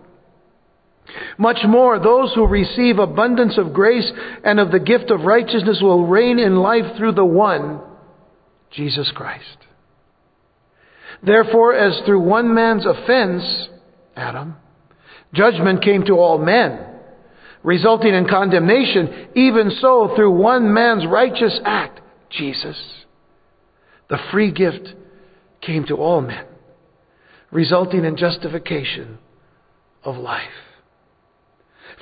much 1.37 1.59
more 1.67 1.99
those 1.99 2.33
who 2.33 2.45
receive 2.45 2.99
abundance 2.99 3.57
of 3.57 3.73
grace 3.73 4.11
and 4.43 4.59
of 4.59 4.71
the 4.71 4.79
gift 4.79 5.11
of 5.11 5.21
righteousness 5.21 5.79
will 5.81 6.05
reign 6.05 6.39
in 6.39 6.57
life 6.57 6.97
through 6.97 7.13
the 7.13 7.25
one, 7.25 7.81
Jesus 8.71 9.11
Christ. 9.15 9.57
Therefore, 11.21 11.73
as 11.73 12.01
through 12.05 12.21
one 12.21 12.53
man's 12.53 12.85
offense, 12.85 13.43
Adam, 14.15 14.55
judgment 15.33 15.83
came 15.83 16.03
to 16.05 16.13
all 16.13 16.37
men, 16.37 16.79
resulting 17.63 18.13
in 18.13 18.27
condemnation, 18.27 19.29
even 19.35 19.71
so 19.79 20.13
through 20.15 20.31
one 20.31 20.73
man's 20.73 21.05
righteous 21.07 21.59
act, 21.65 22.01
Jesus, 22.29 22.77
the 24.09 24.17
free 24.31 24.51
gift 24.51 24.93
came 25.61 25.85
to 25.85 25.95
all 25.95 26.21
men, 26.21 26.45
resulting 27.51 28.03
in 28.03 28.17
justification 28.17 29.17
of 30.03 30.17
life. 30.17 30.41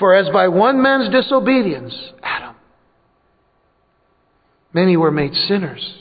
For 0.02 0.16
as 0.16 0.30
by 0.34 0.48
one 0.48 0.82
man's 0.82 1.14
disobedience, 1.14 1.94
Adam, 2.24 2.56
many 4.74 4.98
were 4.98 5.12
made 5.12 5.36
sinners, 5.48 5.94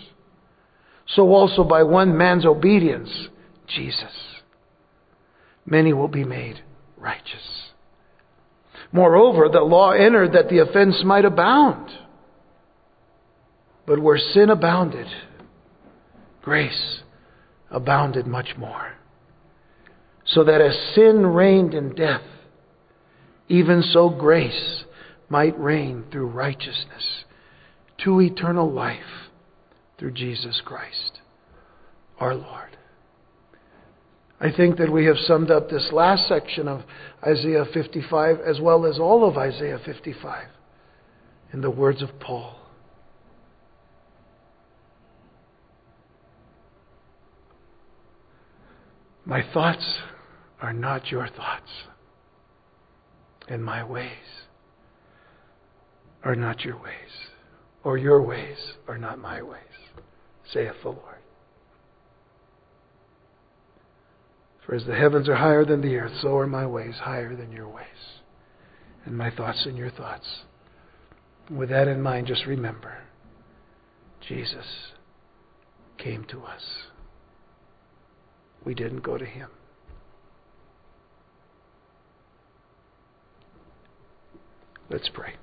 so 1.07 1.29
also 1.29 1.65
by 1.65 1.83
one 1.83 2.17
man's 2.17 2.47
obedience, 2.47 3.11
Jesus, 3.69 4.41
many 5.67 5.93
will 5.93 6.09
be 6.09 6.25
made 6.25 6.63
righteous. 6.97 7.69
Moreover, 8.91 9.51
the 9.51 9.61
law 9.61 9.91
entered 9.91 10.33
that 10.33 10.49
the 10.49 10.61
offense 10.61 11.03
might 11.05 11.27
abound. 11.27 11.91
But 13.87 13.99
where 13.99 14.17
sin 14.17 14.49
abounded, 14.49 15.09
grace 16.41 17.01
abounded 17.71 18.27
much 18.27 18.57
more. 18.57 18.95
So 20.25 20.45
that 20.45 20.63
as 20.63 20.95
sin 20.95 21.27
reigned 21.27 21.75
in 21.75 21.95
death, 21.95 22.23
even 23.51 23.83
so 23.83 24.09
grace 24.09 24.85
might 25.29 25.59
reign 25.59 26.05
through 26.11 26.29
righteousness 26.29 27.25
to 28.05 28.21
eternal 28.21 28.71
life 28.71 29.29
through 29.99 30.13
Jesus 30.13 30.63
Christ, 30.65 31.19
our 32.21 32.35
Lord. 32.35 32.77
I 34.41 34.53
think 34.57 34.79
that 34.79 34.91
we 34.91 35.05
have 35.07 35.19
summed 35.19 35.51
up 35.51 35.69
this 35.69 35.91
last 35.93 36.29
section 36.29 36.69
of 36.69 36.83
Isaiah 37.27 37.65
55 37.75 38.39
as 38.39 38.61
well 38.61 38.87
as 38.87 39.01
all 39.01 39.29
of 39.29 39.37
Isaiah 39.37 39.81
55 39.85 40.47
in 41.53 41.61
the 41.61 41.71
words 41.71 42.03
of 42.03 42.21
Paul. 42.21 42.57
My 49.27 49.43
thoughts 49.53 49.99
are 50.63 50.73
not 50.73 51.11
your 51.11 51.27
thoughts, 51.27 51.69
and 53.51 53.65
my 53.65 53.85
ways 53.85 54.47
are 56.23 56.37
not 56.37 56.65
your 56.65 56.77
ways, 56.77 57.29
or 57.83 57.99
your 57.99 58.23
ways 58.23 58.57
are 58.87 58.97
not 58.97 59.19
my 59.19 59.43
ways, 59.43 59.61
saith 60.53 60.77
the 60.83 60.91
Lord. 60.91 61.17
For 64.65 64.77
as 64.77 64.85
the 64.87 64.95
heavens 64.95 65.29
are 65.29 65.35
higher 65.35 65.65
than 65.65 65.81
the 65.81 65.97
earth, 65.97 66.13
so 66.23 66.37
are 66.37 66.47
my 66.47 66.65
ways 66.65 66.95
higher 67.03 67.35
than 67.35 67.51
your 67.51 67.69
ways, 67.69 68.21
and 69.05 69.19
my 69.19 69.31
thoughts 69.31 69.65
than 69.65 69.77
your 69.77 69.91
thoughts. 69.91 70.27
With 71.51 71.71
that 71.71 71.89
in 71.89 72.01
mind, 72.01 72.29
just 72.29 72.47
remember 72.47 72.99
Jesus 74.29 74.93
came 75.99 76.25
to 76.27 76.45
us. 76.45 76.63
We 78.65 78.75
didn't 78.75 79.01
go 79.01 79.19
to 79.19 79.25
him. 79.25 79.49
Let's 84.91 85.09
pray. 85.09 85.35